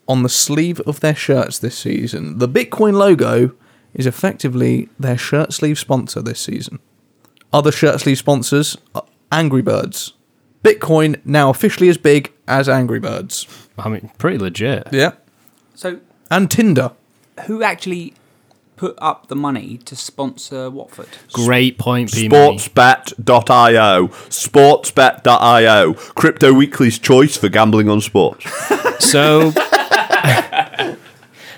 on 0.06 0.22
the 0.22 0.28
sleeve 0.28 0.80
of 0.80 1.00
their 1.00 1.14
shirts 1.14 1.58
this 1.58 1.76
season. 1.76 2.38
The 2.38 2.48
Bitcoin 2.48 2.94
logo 2.94 3.54
is 3.94 4.06
effectively 4.06 4.88
their 4.98 5.18
shirt 5.18 5.52
sleeve 5.52 5.78
sponsor 5.78 6.22
this 6.22 6.40
season. 6.40 6.78
Other 7.52 7.72
shirt 7.72 8.00
sleeve 8.00 8.18
sponsors 8.18 8.76
are 8.94 9.04
Angry 9.32 9.62
Birds. 9.62 10.14
Bitcoin 10.62 11.20
now 11.24 11.50
officially 11.50 11.88
as 11.88 11.96
big 11.98 12.32
as 12.46 12.68
Angry 12.68 13.00
Birds. 13.00 13.46
I 13.78 13.88
mean, 13.88 14.10
pretty 14.18 14.38
legit. 14.38 14.88
Yeah. 14.92 15.12
so, 15.74 16.00
And 16.30 16.50
Tinder. 16.50 16.92
who 17.46 17.62
actually 17.62 18.14
put 18.78 18.96
up 18.98 19.26
the 19.26 19.36
money 19.36 19.78
to 19.78 19.94
sponsor 19.94 20.70
Watford? 20.70 21.08
Great 21.32 21.78
point, 21.78 22.12
P. 22.12 22.28
Money. 22.28 22.58
Sportsbet.io. 22.58 24.08
Sportsbet.io. 24.08 25.94
Crypto 25.94 26.52
Weekly's 26.54 26.98
choice 26.98 27.36
for 27.36 27.48
gambling 27.48 27.88
on 27.88 28.00
sports. 28.00 28.46
So, 29.00 29.52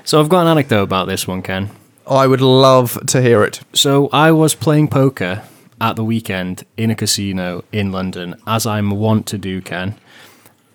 so 0.05 0.21
I've 0.21 0.29
got 0.29 0.43
an 0.43 0.49
anecdote 0.49 0.83
about 0.83 1.07
this 1.07 1.27
one, 1.27 1.43
Ken. 1.43 1.71
Oh, 2.07 2.17
I 2.17 2.27
would 2.27 2.41
love 2.41 2.99
to 3.07 3.23
hear 3.23 3.43
it. 3.43 3.61
So 3.73 4.09
I 4.13 4.31
was 4.31 4.55
playing 4.55 4.89
poker 4.89 5.43
at 5.81 5.97
the 5.97 6.05
weekend 6.05 6.65
in 6.77 6.91
a 6.91 6.95
casino 6.95 7.65
in 7.73 7.93
London, 7.93 8.35
as 8.47 8.67
I'm 8.67 8.91
wont 8.91 9.27
to 9.29 9.39
do, 9.39 9.61
Ken. 9.61 9.97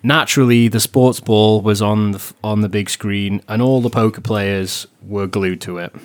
Naturally, 0.01 0.67
the 0.67 0.79
sports 0.79 1.19
ball 1.19 1.61
was 1.61 1.81
on 1.81 2.11
the 2.11 2.33
on 2.43 2.61
the 2.61 2.69
big 2.69 2.89
screen, 2.89 3.41
and 3.47 3.61
all 3.61 3.81
the 3.81 3.89
poker 3.89 4.21
players 4.21 4.85
were 5.01 5.27
glued 5.27 5.61
to 5.61 5.77
it. 5.79 5.95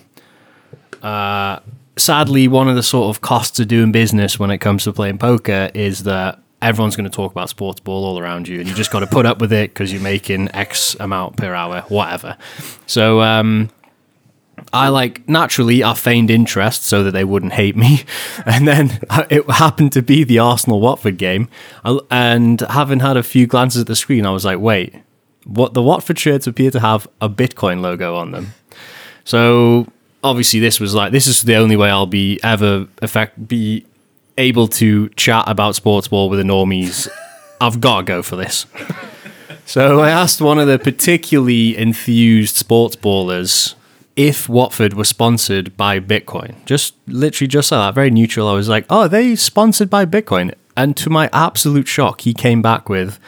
Uh, 1.02 1.60
sadly, 1.96 2.48
one 2.48 2.68
of 2.68 2.76
the 2.76 2.82
sort 2.82 3.14
of 3.14 3.20
costs 3.20 3.58
of 3.60 3.68
doing 3.68 3.92
business 3.92 4.38
when 4.38 4.50
it 4.50 4.58
comes 4.58 4.84
to 4.84 4.92
playing 4.92 5.18
poker 5.18 5.70
is 5.74 6.04
that 6.04 6.40
everyone's 6.62 6.96
going 6.96 7.08
to 7.08 7.14
talk 7.14 7.32
about 7.32 7.48
sports 7.48 7.80
ball 7.80 8.04
all 8.04 8.18
around 8.18 8.48
you, 8.48 8.60
and 8.60 8.68
you 8.68 8.74
just 8.74 8.90
got 8.90 9.00
to 9.00 9.06
put 9.06 9.26
up 9.26 9.40
with 9.40 9.52
it 9.52 9.70
because 9.70 9.92
you're 9.92 10.02
making 10.02 10.54
X 10.54 10.96
amount 11.00 11.36
per 11.36 11.54
hour, 11.54 11.82
whatever. 11.88 12.36
So, 12.86 13.20
um, 13.20 13.70
I 14.72 14.88
like 14.88 15.26
naturally 15.28 15.82
I 15.82 15.94
feigned 15.94 16.30
interest 16.30 16.84
so 16.84 17.02
that 17.04 17.12
they 17.12 17.24
wouldn't 17.24 17.54
hate 17.54 17.76
me, 17.76 18.04
and 18.46 18.66
then 18.68 19.00
it 19.30 19.48
happened 19.50 19.92
to 19.92 20.02
be 20.02 20.24
the 20.24 20.38
Arsenal 20.38 20.80
Watford 20.80 21.16
game, 21.16 21.48
and 22.10 22.60
having 22.60 23.00
had 23.00 23.16
a 23.16 23.22
few 23.22 23.46
glances 23.46 23.82
at 23.82 23.86
the 23.86 23.96
screen, 23.96 24.26
I 24.26 24.30
was 24.30 24.44
like, 24.44 24.58
wait, 24.58 24.94
what? 25.44 25.74
The 25.74 25.82
Watford 25.82 26.18
shirts 26.18 26.46
appear 26.46 26.70
to 26.70 26.80
have 26.80 27.08
a 27.20 27.28
Bitcoin 27.28 27.80
logo 27.80 28.16
on 28.16 28.32
them, 28.32 28.52
so 29.24 29.86
obviously 30.22 30.60
this 30.60 30.80
was 30.80 30.94
like 30.94 31.12
this 31.12 31.26
is 31.26 31.42
the 31.42 31.56
only 31.56 31.76
way 31.76 31.90
I'll 31.90 32.06
be 32.06 32.38
ever 32.42 32.86
effect 33.02 33.48
be 33.48 33.84
able 34.38 34.68
to 34.68 35.08
chat 35.10 35.44
about 35.46 35.74
sports 35.74 36.08
ball 36.08 36.28
with 36.30 36.38
the 36.38 36.44
normies. 36.44 37.08
I've 37.60 37.80
got 37.80 37.98
to 37.98 38.02
go 38.04 38.22
for 38.22 38.36
this. 38.36 38.66
So 39.70 40.00
I 40.00 40.10
asked 40.10 40.40
one 40.40 40.58
of 40.58 40.66
the 40.66 40.80
particularly 40.80 41.78
enthused 41.78 42.56
sports 42.56 42.96
ballers 42.96 43.76
if 44.16 44.48
Watford 44.48 44.94
were 44.94 45.04
sponsored 45.04 45.76
by 45.76 46.00
Bitcoin. 46.00 46.56
Just 46.64 46.94
literally 47.06 47.46
just 47.46 47.70
like 47.70 47.78
that, 47.78 47.94
very 47.94 48.10
neutral. 48.10 48.48
I 48.48 48.54
was 48.54 48.68
like, 48.68 48.84
oh, 48.90 49.02
are 49.02 49.08
they 49.08 49.36
sponsored 49.36 49.88
by 49.88 50.06
Bitcoin? 50.06 50.52
And 50.76 50.96
to 50.96 51.08
my 51.08 51.30
absolute 51.32 51.86
shock, 51.86 52.22
he 52.22 52.34
came 52.34 52.62
back 52.62 52.88
with, 52.88 53.20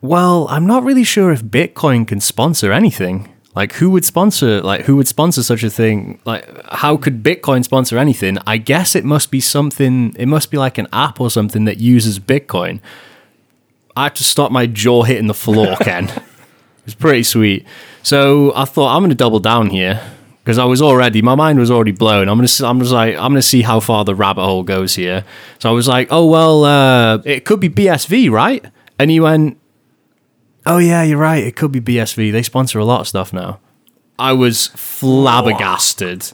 well, 0.00 0.46
I'm 0.50 0.68
not 0.68 0.84
really 0.84 1.02
sure 1.02 1.32
if 1.32 1.42
Bitcoin 1.42 2.06
can 2.06 2.20
sponsor 2.20 2.70
anything. 2.70 3.33
Like 3.54 3.74
who 3.74 3.90
would 3.90 4.04
sponsor 4.04 4.60
like 4.62 4.82
who 4.82 4.96
would 4.96 5.06
sponsor 5.06 5.42
such 5.42 5.62
a 5.62 5.70
thing? 5.70 6.18
Like 6.24 6.48
how 6.66 6.96
could 6.96 7.22
Bitcoin 7.22 7.64
sponsor 7.64 7.98
anything? 7.98 8.38
I 8.46 8.56
guess 8.56 8.96
it 8.96 9.04
must 9.04 9.30
be 9.30 9.40
something 9.40 10.14
it 10.18 10.26
must 10.26 10.50
be 10.50 10.56
like 10.56 10.76
an 10.76 10.88
app 10.92 11.20
or 11.20 11.30
something 11.30 11.64
that 11.64 11.78
uses 11.78 12.18
Bitcoin. 12.18 12.80
I 13.96 14.04
had 14.04 14.16
to 14.16 14.24
stop 14.24 14.50
my 14.50 14.66
jaw 14.66 15.04
hitting 15.04 15.28
the 15.28 15.34
floor, 15.34 15.76
Ken. 15.80 16.10
It's 16.84 16.96
pretty 16.96 17.22
sweet. 17.22 17.64
So 18.02 18.52
I 18.56 18.64
thought 18.64 18.94
I'm 18.94 19.02
going 19.02 19.10
to 19.10 19.16
double 19.16 19.40
down 19.40 19.70
here 19.70 20.02
because 20.42 20.58
I 20.58 20.64
was 20.64 20.82
already 20.82 21.22
my 21.22 21.36
mind 21.36 21.60
was 21.60 21.70
already 21.70 21.92
blown. 21.92 22.28
I'm 22.28 22.36
going 22.36 22.48
to 22.48 22.66
I'm 22.66 22.80
just 22.80 22.92
like 22.92 23.14
I'm 23.14 23.30
going 23.30 23.34
to 23.36 23.42
see 23.42 23.62
how 23.62 23.78
far 23.78 24.04
the 24.04 24.16
rabbit 24.16 24.44
hole 24.44 24.64
goes 24.64 24.96
here. 24.96 25.24
So 25.60 25.70
I 25.70 25.72
was 25.72 25.86
like, 25.86 26.08
oh 26.10 26.26
well, 26.26 26.64
uh, 26.64 27.18
it 27.24 27.44
could 27.44 27.60
be 27.60 27.68
BSV, 27.68 28.32
right? 28.32 28.64
And 28.98 29.10
he 29.10 29.20
went, 29.20 29.58
oh 30.66 30.78
yeah, 30.78 31.02
you're 31.02 31.18
right. 31.18 31.42
It 31.44 31.56
could 31.56 31.72
be 31.72 31.80
BSV. 31.80 32.32
They 32.32 32.42
sponsor 32.42 32.78
a 32.78 32.84
lot 32.84 33.00
of 33.00 33.08
stuff 33.08 33.32
now. 33.32 33.60
I 34.18 34.32
was 34.32 34.68
flabbergasted. 34.68 36.32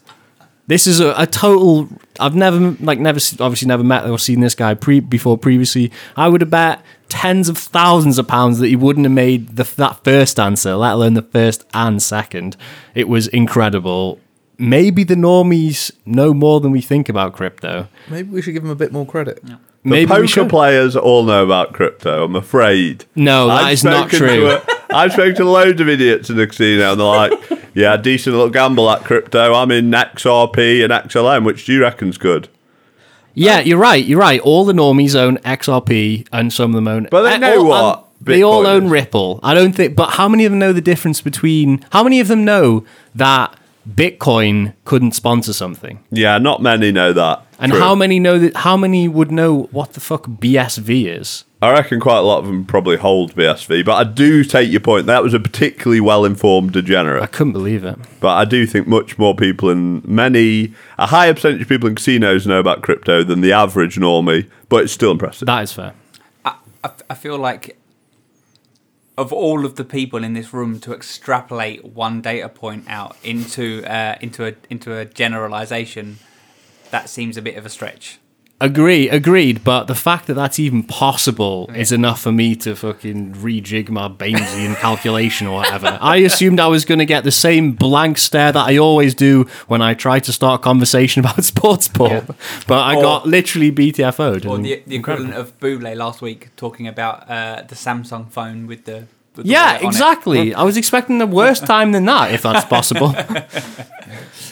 This 0.66 0.86
is 0.86 1.00
a, 1.00 1.14
a 1.16 1.26
total. 1.26 1.88
I've 2.20 2.36
never 2.36 2.76
like 2.80 3.00
never 3.00 3.16
s- 3.16 3.40
obviously 3.40 3.66
never 3.66 3.82
met 3.82 4.08
or 4.08 4.18
seen 4.18 4.40
this 4.40 4.54
guy 4.54 4.74
pre 4.74 5.00
before 5.00 5.36
previously. 5.36 5.90
I 6.16 6.28
would 6.28 6.42
have 6.42 6.50
bet 6.50 6.82
tens 7.08 7.48
of 7.48 7.58
thousands 7.58 8.18
of 8.18 8.28
pounds 8.28 8.60
that 8.60 8.68
he 8.68 8.76
wouldn't 8.76 9.04
have 9.04 9.12
made 9.12 9.56
the, 9.56 9.64
that 9.76 10.04
first 10.04 10.38
answer, 10.38 10.76
let 10.76 10.92
alone 10.92 11.14
the 11.14 11.22
first 11.22 11.64
and 11.74 12.00
second. 12.00 12.56
It 12.94 13.08
was 13.08 13.26
incredible. 13.28 14.20
Maybe 14.58 15.02
the 15.02 15.16
normies 15.16 15.90
know 16.06 16.32
more 16.34 16.60
than 16.60 16.70
we 16.70 16.80
think 16.82 17.08
about 17.08 17.32
crypto. 17.32 17.88
Maybe 18.08 18.30
we 18.30 18.40
should 18.42 18.52
give 18.52 18.62
him 18.62 18.70
a 18.70 18.76
bit 18.76 18.92
more 18.92 19.06
credit. 19.06 19.42
The 19.82 19.88
Maybe 19.90 20.08
poker 20.10 20.46
players 20.46 20.94
all 20.94 21.24
know 21.24 21.42
about 21.42 21.72
crypto, 21.72 22.24
I'm 22.24 22.36
afraid. 22.36 23.06
No, 23.16 23.46
that 23.46 23.64
I've 23.64 23.72
is 23.72 23.84
not 23.84 24.10
true. 24.10 24.50
a- 24.50 24.62
I've 24.94 25.12
spoken 25.12 25.36
to 25.36 25.44
loads 25.48 25.80
of 25.80 25.88
idiots 25.88 26.28
in 26.28 26.36
the 26.36 26.46
casino, 26.46 26.92
and 26.92 27.00
they're 27.00 27.06
like, 27.06 27.32
yeah, 27.74 27.96
decent 27.96 28.34
little 28.36 28.50
gamble 28.50 28.90
at 28.90 29.04
crypto. 29.04 29.54
I'm 29.54 29.70
in 29.70 29.90
XRP 29.90 30.84
and 30.84 30.92
XLM. 30.92 31.44
Which 31.46 31.64
do 31.64 31.72
you 31.72 31.80
reckon's 31.80 32.18
good? 32.18 32.48
Yeah, 33.32 33.60
you're 33.60 33.78
right. 33.78 34.04
You're 34.04 34.18
right. 34.20 34.40
All 34.40 34.66
the 34.66 34.72
normies 34.74 35.14
own 35.14 35.38
XRP, 35.38 36.26
and 36.30 36.52
some 36.52 36.72
of 36.72 36.74
them 36.74 36.88
own. 36.88 37.08
But 37.10 37.22
they 37.22 37.34
uh, 37.36 37.38
know 37.38 37.58
all- 37.60 37.68
what 37.68 37.98
um, 37.98 38.04
they 38.20 38.42
all 38.42 38.66
own. 38.66 38.88
Ripple. 38.90 39.40
I 39.42 39.54
don't 39.54 39.72
think. 39.72 39.96
But 39.96 40.10
how 40.10 40.28
many 40.28 40.44
of 40.44 40.52
them 40.52 40.58
know 40.58 40.74
the 40.74 40.82
difference 40.82 41.22
between? 41.22 41.86
How 41.92 42.02
many 42.04 42.20
of 42.20 42.28
them 42.28 42.44
know 42.44 42.84
that 43.14 43.54
Bitcoin 43.94 44.74
couldn't 44.84 45.12
sponsor 45.12 45.52
something? 45.52 46.02
Yeah, 46.10 46.38
not 46.38 46.62
many 46.62 46.92
know 46.92 47.12
that. 47.12 47.46
And 47.58 47.72
True. 47.72 47.80
how 47.80 47.94
many 47.94 48.18
know 48.18 48.38
that? 48.38 48.56
How 48.56 48.76
many 48.76 49.08
would 49.08 49.30
know 49.30 49.68
what 49.70 49.92
the 49.92 50.00
fuck 50.00 50.26
BSV 50.26 51.06
is? 51.06 51.44
I 51.62 51.72
reckon 51.72 52.00
quite 52.00 52.16
a 52.18 52.22
lot 52.22 52.38
of 52.38 52.46
them 52.46 52.64
probably 52.64 52.96
hold 52.96 53.34
BSV, 53.34 53.84
but 53.84 53.94
I 53.94 54.04
do 54.04 54.44
take 54.44 54.70
your 54.70 54.80
point. 54.80 55.04
That 55.04 55.22
was 55.22 55.34
a 55.34 55.40
particularly 55.40 56.00
well-informed 56.00 56.72
degenerate. 56.72 57.22
I 57.22 57.26
couldn't 57.26 57.52
believe 57.52 57.84
it. 57.84 57.98
But 58.18 58.38
I 58.38 58.46
do 58.46 58.66
think 58.66 58.86
much 58.86 59.18
more 59.18 59.34
people 59.34 59.68
in 59.68 60.00
many, 60.06 60.72
a 60.98 61.06
higher 61.06 61.34
percentage 61.34 61.60
of 61.60 61.68
people 61.68 61.86
in 61.88 61.96
casinos 61.96 62.46
know 62.46 62.60
about 62.60 62.80
crypto 62.80 63.22
than 63.22 63.42
the 63.42 63.52
average 63.52 63.96
normie. 63.96 64.48
But 64.70 64.84
it's 64.84 64.92
still 64.92 65.10
impressive. 65.10 65.44
That 65.46 65.62
is 65.64 65.72
fair. 65.72 65.92
I, 66.46 66.54
I, 66.82 66.90
I 67.10 67.14
feel 67.14 67.36
like 67.36 67.76
of 69.20 69.34
all 69.34 69.66
of 69.66 69.76
the 69.76 69.84
people 69.84 70.24
in 70.24 70.32
this 70.32 70.54
room 70.54 70.80
to 70.80 70.94
extrapolate 70.94 71.84
one 71.84 72.22
data 72.22 72.48
point 72.48 72.86
out 72.88 73.14
into 73.22 73.84
uh, 73.84 74.16
into 74.22 74.46
a 74.46 74.54
into 74.70 74.96
a 74.96 75.04
generalization, 75.04 76.18
that 76.90 77.10
seems 77.10 77.36
a 77.36 77.42
bit 77.42 77.56
of 77.58 77.66
a 77.66 77.68
stretch. 77.68 78.18
Agree, 78.62 79.08
agreed. 79.08 79.64
But 79.64 79.84
the 79.86 79.94
fact 79.94 80.26
that 80.26 80.34
that's 80.34 80.58
even 80.58 80.82
possible 80.82 81.70
is 81.74 81.92
enough 81.92 82.20
for 82.20 82.30
me 82.30 82.54
to 82.56 82.76
fucking 82.76 83.34
rejig 83.36 83.88
my 83.88 84.08
Bayesian 84.08 84.76
calculation 84.76 85.46
or 85.46 85.60
whatever. 85.60 85.96
I 86.00 86.16
assumed 86.16 86.60
I 86.60 86.66
was 86.66 86.84
going 86.84 86.98
to 86.98 87.06
get 87.06 87.24
the 87.24 87.30
same 87.30 87.72
blank 87.72 88.18
stare 88.18 88.52
that 88.52 88.68
I 88.68 88.76
always 88.76 89.14
do 89.14 89.44
when 89.66 89.80
I 89.80 89.94
try 89.94 90.18
to 90.20 90.32
start 90.32 90.60
a 90.60 90.62
conversation 90.62 91.20
about 91.20 91.42
sports 91.54 91.88
ball, 91.88 92.22
but 92.66 92.78
I 92.80 92.96
Or- 92.96 93.02
got 93.02 93.26
literally 93.26 93.72
BTFO'd. 93.72 94.44
Or 94.44 94.58
the, 94.58 94.82
the 94.86 94.96
equivalent 94.96 95.34
of 95.34 95.58
Boule 95.58 95.94
last 95.94 96.20
week 96.20 96.54
talking 96.56 96.86
about 96.86 97.30
uh, 97.30 97.62
the 97.66 97.74
Samsung 97.74 98.30
phone 98.30 98.66
with 98.66 98.84
the 98.84 99.06
with 99.36 99.46
the 99.46 99.52
Yeah, 99.52 99.64
wallet 99.66 99.76
on 99.78 99.84
it. 99.84 99.88
exactly. 99.88 100.54
I 100.54 100.62
was 100.64 100.76
expecting 100.76 101.16
the 101.18 101.26
worst 101.26 101.64
time 101.74 101.92
than 101.92 102.04
that, 102.04 102.32
if 102.34 102.42
that's 102.42 102.66
possible. 102.66 103.14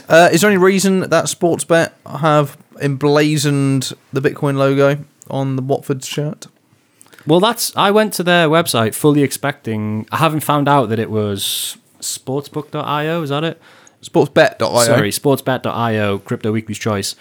Uh, 0.08 0.30
is 0.32 0.40
there 0.40 0.48
any 0.50 0.56
reason 0.58 1.00
that 1.00 1.28
sports 1.28 1.64
bet 1.64 1.94
have 2.06 2.56
emblazoned 2.80 3.92
the 4.12 4.20
Bitcoin 4.20 4.56
logo 4.56 5.04
on 5.30 5.56
the 5.56 5.62
Watford 5.62 6.04
shirt? 6.04 6.46
well, 7.26 7.40
that's. 7.40 7.74
I 7.76 7.90
went 7.90 8.14
to 8.14 8.22
their 8.22 8.48
website 8.48 8.94
fully 8.94 9.22
expecting. 9.22 10.06
I 10.10 10.16
haven't 10.18 10.40
found 10.40 10.68
out 10.68 10.86
that 10.88 10.98
it 10.98 11.10
was 11.10 11.76
sportsbook.io. 12.00 13.22
Is 13.22 13.30
that 13.30 13.44
it? 13.44 13.60
Sportsbet.io. 14.02 14.84
Sorry, 14.84 15.10
sportsbet.io, 15.10 16.18
Crypto 16.20 16.52
Weekly's 16.52 16.78
choice. 16.78 17.16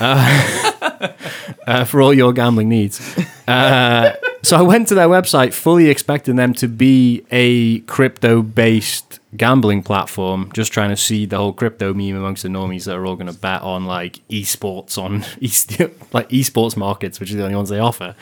uh, 0.00 1.12
uh, 1.66 1.84
for 1.86 2.02
all 2.02 2.12
your 2.12 2.32
gambling 2.32 2.68
needs. 2.68 3.00
Uh, 3.48 4.12
So 4.42 4.58
I 4.58 4.62
went 4.62 4.88
to 4.88 4.94
their 4.94 5.08
website 5.08 5.54
fully 5.54 5.88
expecting 5.88 6.36
them 6.36 6.52
to 6.54 6.68
be 6.68 7.24
a 7.30 7.78
crypto 7.80 8.42
based 8.42 9.18
gambling 9.36 9.82
platform, 9.82 10.50
just 10.54 10.72
trying 10.72 10.90
to 10.90 10.96
see 10.96 11.26
the 11.26 11.36
whole 11.36 11.52
crypto 11.52 11.92
meme 11.92 12.16
amongst 12.16 12.42
the 12.42 12.48
normies 12.48 12.84
that 12.84 12.96
are 12.96 13.06
all 13.06 13.16
going 13.16 13.32
to 13.32 13.38
bet 13.38 13.62
on 13.62 13.84
like 13.84 14.20
esports 14.28 14.96
on 14.98 15.20
like 16.12 16.28
esports 16.28 16.76
markets, 16.76 17.20
which 17.20 17.32
are 17.32 17.36
the 17.36 17.44
only 17.44 17.56
ones 17.56 17.68
they 17.68 17.78
offer. 17.78 18.14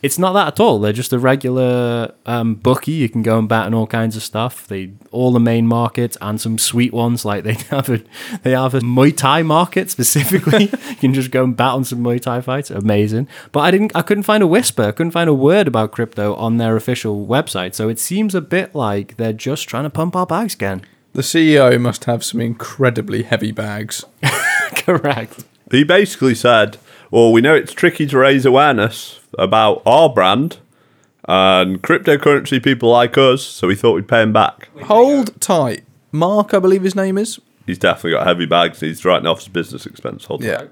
It's 0.00 0.18
not 0.18 0.32
that 0.34 0.46
at 0.48 0.60
all. 0.60 0.78
They're 0.78 0.92
just 0.92 1.12
a 1.12 1.18
regular 1.18 2.14
um, 2.24 2.54
bookie. 2.54 2.92
You 2.92 3.08
can 3.08 3.22
go 3.22 3.38
and 3.38 3.48
bet 3.48 3.66
on 3.66 3.74
all 3.74 3.86
kinds 3.86 4.16
of 4.16 4.22
stuff. 4.22 4.66
They 4.66 4.92
all 5.10 5.32
the 5.32 5.40
main 5.40 5.66
markets 5.66 6.16
and 6.20 6.40
some 6.40 6.58
sweet 6.58 6.92
ones. 6.92 7.24
Like 7.24 7.44
they 7.44 7.54
have 7.70 7.88
a 7.88 8.02
they 8.42 8.52
have 8.52 8.74
a 8.74 8.80
Muay 8.80 9.16
Thai 9.16 9.42
market 9.42 9.90
specifically. 9.90 10.64
you 10.88 10.96
can 10.96 11.14
just 11.14 11.30
go 11.30 11.44
and 11.44 11.56
bet 11.56 11.68
on 11.68 11.84
some 11.84 12.00
Muay 12.00 12.20
Thai 12.20 12.40
fights. 12.40 12.70
Amazing. 12.70 13.28
But 13.52 13.60
I 13.60 13.70
didn't. 13.70 13.92
I 13.94 14.02
couldn't 14.02 14.22
find 14.24 14.42
a 14.42 14.46
whisper. 14.46 14.84
I 14.84 14.92
couldn't 14.92 15.12
find 15.12 15.28
a 15.28 15.34
word 15.34 15.66
about 15.66 15.92
crypto 15.92 16.34
on 16.34 16.58
their 16.58 16.76
official 16.76 17.26
website. 17.26 17.74
So 17.74 17.88
it 17.88 17.98
seems 17.98 18.34
a 18.34 18.40
bit 18.40 18.74
like 18.74 19.16
they're 19.16 19.32
just 19.32 19.68
trying 19.68 19.84
to 19.84 19.90
pump 19.90 20.14
our 20.14 20.26
bags 20.26 20.54
again. 20.54 20.82
The 21.14 21.22
CEO 21.22 21.80
must 21.80 22.04
have 22.04 22.24
some 22.24 22.40
incredibly 22.40 23.24
heavy 23.24 23.50
bags. 23.50 24.04
Correct. 24.76 25.44
He 25.70 25.82
basically 25.82 26.34
said, 26.34 26.76
"Well, 27.10 27.32
we 27.32 27.40
know 27.40 27.54
it's 27.54 27.72
tricky 27.72 28.06
to 28.06 28.18
raise 28.18 28.46
awareness 28.46 29.17
about 29.38 29.82
our 29.86 30.08
brand 30.08 30.58
and 31.26 31.82
cryptocurrency 31.82 32.62
people 32.62 32.90
like 32.90 33.16
us, 33.16 33.42
so 33.42 33.68
we 33.68 33.74
thought 33.74 33.94
we'd 33.94 34.08
pay 34.08 34.22
him 34.22 34.32
back." 34.32 34.68
Hold 34.84 35.40
tight. 35.40 35.84
Mark, 36.12 36.54
I 36.54 36.58
believe 36.58 36.82
his 36.82 36.94
name 36.94 37.18
is. 37.18 37.38
He's 37.66 37.78
definitely 37.78 38.12
got 38.12 38.26
heavy 38.26 38.46
bags. 38.46 38.80
He's 38.80 39.04
writing 39.04 39.26
off 39.26 39.40
his 39.40 39.48
business 39.48 39.84
expense. 39.84 40.24
Hold 40.24 40.42
on. 40.42 40.48
Yeah. 40.48 40.64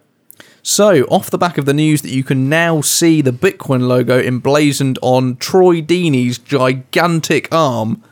So, 0.62 1.02
off 1.04 1.30
the 1.30 1.38
back 1.38 1.58
of 1.58 1.64
the 1.64 1.74
news 1.74 2.02
that 2.02 2.10
you 2.10 2.24
can 2.24 2.48
now 2.48 2.80
see 2.80 3.20
the 3.20 3.30
Bitcoin 3.30 3.86
logo 3.86 4.18
emblazoned 4.18 4.98
on 5.00 5.36
Troy 5.36 5.80
Deeney's 5.80 6.38
gigantic 6.38 7.48
arm, 7.52 8.02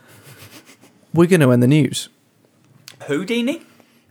we're 1.12 1.27
going 1.27 1.40
to 1.40 1.51
end 1.51 1.62
the 1.64 1.67
news. 1.67 2.11
Houdini? 3.09 3.62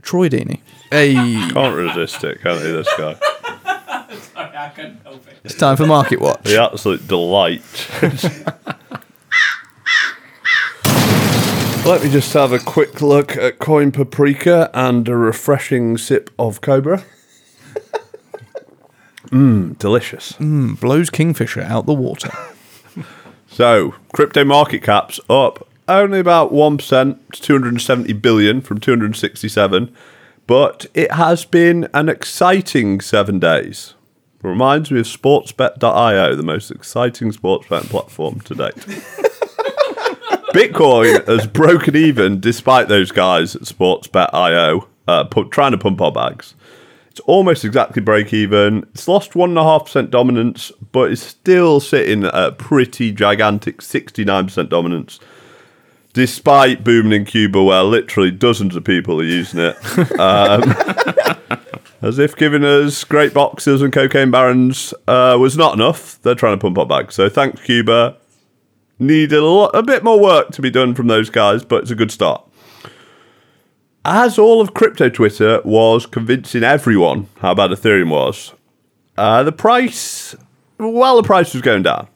Troy 0.02 0.28
Deeney. 0.28 0.60
Hey, 0.92 1.14
Can't 1.14 1.76
resist 1.76 2.24
it, 2.24 2.42
can't 2.42 2.60
he? 2.60 2.72
This 2.72 2.90
guy, 2.98 3.16
it's 5.44 5.56
time 5.56 5.76
for 5.78 5.86
Market 5.86 6.22
Watch. 6.22 6.44
the 6.44 6.62
absolute 6.62 7.08
delight. 7.08 7.62
Let 11.86 12.02
me 12.02 12.10
just 12.10 12.32
have 12.34 12.54
a 12.54 12.60
quick 12.60 13.02
look 13.02 13.36
at 13.36 13.60
Coin 13.60 13.92
Paprika 13.92 14.70
and 14.74 15.08
a 15.10 15.18
refreshing 15.18 15.98
sip 15.98 16.30
of 16.40 16.62
Cobra. 16.62 17.04
Mmm, 19.28 19.78
delicious. 19.80 20.32
Mmm, 20.34 20.80
blows 20.80 21.10
Kingfisher 21.10 21.62
out 21.62 21.86
the 21.86 21.94
water. 21.94 22.32
So, 23.48 23.94
crypto 24.14 24.44
market 24.44 24.82
caps 24.82 25.20
up 25.30 25.68
only 25.88 26.20
about 26.20 26.52
1% 26.52 27.20
to 27.34 27.42
270 27.42 28.12
billion 28.14 28.62
from 28.62 28.80
267, 28.80 29.96
but 30.48 30.88
it 30.96 31.12
has 31.12 31.46
been 31.46 31.88
an 31.94 32.10
exciting 32.10 33.00
seven 33.00 33.38
days. 33.38 33.94
Reminds 34.44 34.92
me 34.92 35.00
of 35.00 35.06
sportsbet.io, 35.06 36.36
the 36.36 36.44
most 36.44 36.70
exciting 36.70 37.32
sports 37.32 37.66
betting 37.68 37.90
platform 37.90 38.42
to 38.42 38.54
date. 38.54 38.76
Bitcoin 40.54 41.26
has 41.28 41.48
broken 41.48 41.96
even 41.96 42.40
despite 42.40 42.90
those 42.90 43.12
guys 43.12 43.56
at 43.56 43.64
sportsbet.io 43.64 44.88
uh, 45.08 45.24
trying 45.50 45.72
to 45.72 45.78
pump 45.78 46.02
our 46.02 46.12
bags. 46.12 46.56
It's 47.10 47.22
almost 47.22 47.64
exactly 47.64 48.02
break 48.02 48.34
even. 48.34 48.86
It's 48.94 49.08
lost 49.08 49.32
1.5% 49.32 50.10
dominance, 50.10 50.72
but 50.92 51.12
it's 51.12 51.22
still 51.22 51.80
sitting 51.80 52.26
at 52.26 52.34
a 52.34 52.52
pretty 52.52 53.12
gigantic 53.12 53.80
69% 53.82 54.68
dominance. 54.68 55.20
Despite 56.14 56.84
booming 56.84 57.14
in 57.14 57.26
Cuba, 57.26 57.64
where 57.64 57.84
literally 57.84 58.30
dozens 58.30 58.76
of 58.76 58.84
people 58.84 59.22
are 59.22 59.26
using 59.26 59.60
it. 59.60 59.78
Um, 60.20 60.76
as 62.04 62.20
if 62.20 62.36
giving 62.36 62.64
us 62.64 63.04
great 63.04 63.34
boxers 63.34 63.82
and 63.82 63.92
cocaine 63.92 64.30
barons 64.30 64.94
uh, 65.08 65.36
was 65.40 65.58
not 65.58 65.74
enough, 65.74 66.22
they're 66.22 66.36
trying 66.36 66.58
to 66.58 66.62
pump 66.62 66.78
up 66.78 66.88
bags. 66.88 67.16
So 67.16 67.30
thanks, 67.30 67.62
Cuba. 67.62 68.18
Need 69.00 69.34
a, 69.34 69.42
lot, 69.42 69.72
a 69.74 69.82
bit 69.82 70.04
more 70.04 70.20
work 70.20 70.50
to 70.52 70.62
be 70.62 70.70
done 70.70 70.94
from 70.94 71.08
those 71.08 71.32
guys, 71.32 71.66
but 71.66 71.82
it's 71.82 71.92
a 71.92 71.96
good 71.96 72.12
start 72.12 72.48
as 74.06 74.38
all 74.38 74.60
of 74.60 74.74
crypto 74.74 75.10
Twitter 75.10 75.62
was 75.64 76.06
convincing 76.06 76.64
everyone 76.64 77.28
how 77.40 77.54
bad 77.54 77.72
Ethereum 77.72 78.10
was, 78.10 78.54
uh, 79.18 79.44
the 79.44 79.52
price, 79.52 80.36
well, 80.78 81.16
the 81.16 81.24
price 81.24 81.54
was 81.54 81.62
going 81.62 81.84
down. 81.84 82.08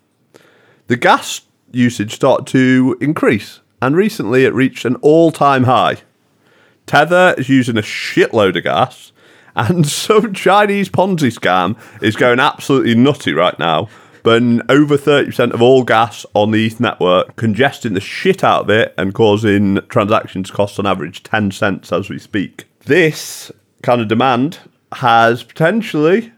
The 0.88 0.98
gas 0.98 1.42
usage 1.72 2.14
started 2.14 2.48
to 2.48 2.98
increase, 3.00 3.62
and 3.82 3.96
recently 3.96 4.46
it 4.46 4.54
reached 4.54 4.86
an 4.86 4.96
all 4.98 5.32
time 5.32 5.64
high. 5.64 5.98
Tether 6.86 7.36
is 7.38 7.50
using 7.50 7.78
a 7.78 7.82
shitload 7.82 8.58
of 8.58 8.64
gas, 8.64 9.12
and 9.58 9.88
some 9.90 10.34
Chinese 10.34 10.90
Ponzi 10.90 11.32
scam 11.32 11.78
is 12.02 12.16
going 12.16 12.40
absolutely 12.40 12.96
nutty 12.96 13.34
right 13.34 13.58
now. 13.60 13.90
Burning 14.24 14.62
over 14.68 14.98
30% 14.98 15.54
of 15.54 15.62
all 15.62 15.84
gas 15.84 16.26
on 16.34 16.52
the 16.52 16.66
ETH 16.66 16.80
network, 16.80 17.36
congesting 17.38 17.94
the 17.94 18.02
shit 18.02 18.44
out 18.44 18.64
of 18.64 18.70
it 18.70 18.94
and 18.98 19.14
causing 19.14 19.80
transactions 19.88 20.52
cost 20.52 20.80
on 20.80 20.86
average 20.86 21.24
10 21.24 21.52
cents 21.52 21.92
as 21.92 22.10
we 22.10 22.20
speak. 22.20 22.66
This 22.82 23.52
kind 23.84 24.02
of 24.02 24.08
demand 24.08 24.60
has 24.94 25.44
potentially 25.44 26.34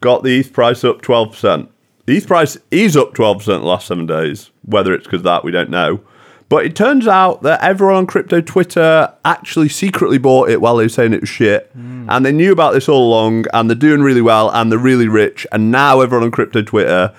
got 0.00 0.22
the 0.22 0.38
ETH 0.38 0.52
price 0.52 0.84
up 0.84 1.02
12%. 1.02 1.68
The 2.06 2.16
ETH 2.16 2.26
price 2.26 2.58
is 2.70 2.96
up 2.96 3.14
12% 3.14 3.44
the 3.44 3.58
last 3.58 3.88
seven 3.88 4.06
days. 4.06 4.50
Whether 4.64 4.92
it's 4.94 5.04
because 5.04 5.20
of 5.20 5.24
that, 5.24 5.44
we 5.44 5.50
don't 5.50 5.70
know. 5.70 6.00
But 6.52 6.66
it 6.66 6.76
turns 6.76 7.08
out 7.08 7.40
that 7.44 7.62
everyone 7.62 7.96
on 7.96 8.06
crypto 8.06 8.42
Twitter 8.42 9.10
actually 9.24 9.70
secretly 9.70 10.18
bought 10.18 10.50
it 10.50 10.60
while 10.60 10.76
they 10.76 10.84
were 10.84 10.90
saying 10.90 11.14
it 11.14 11.22
was 11.22 11.30
shit. 11.30 11.70
And 12.10 12.26
they 12.26 12.30
knew 12.30 12.52
about 12.52 12.74
this 12.74 12.90
all 12.90 13.08
along, 13.08 13.46
and 13.54 13.70
they're 13.70 13.74
doing 13.74 14.02
really 14.02 14.20
well, 14.20 14.50
and 14.50 14.70
they're 14.70 14.78
really 14.78 15.08
rich. 15.08 15.46
And 15.50 15.70
now 15.70 16.02
everyone 16.02 16.26
on 16.26 16.30
crypto 16.30 16.60
Twitter, 16.60 17.14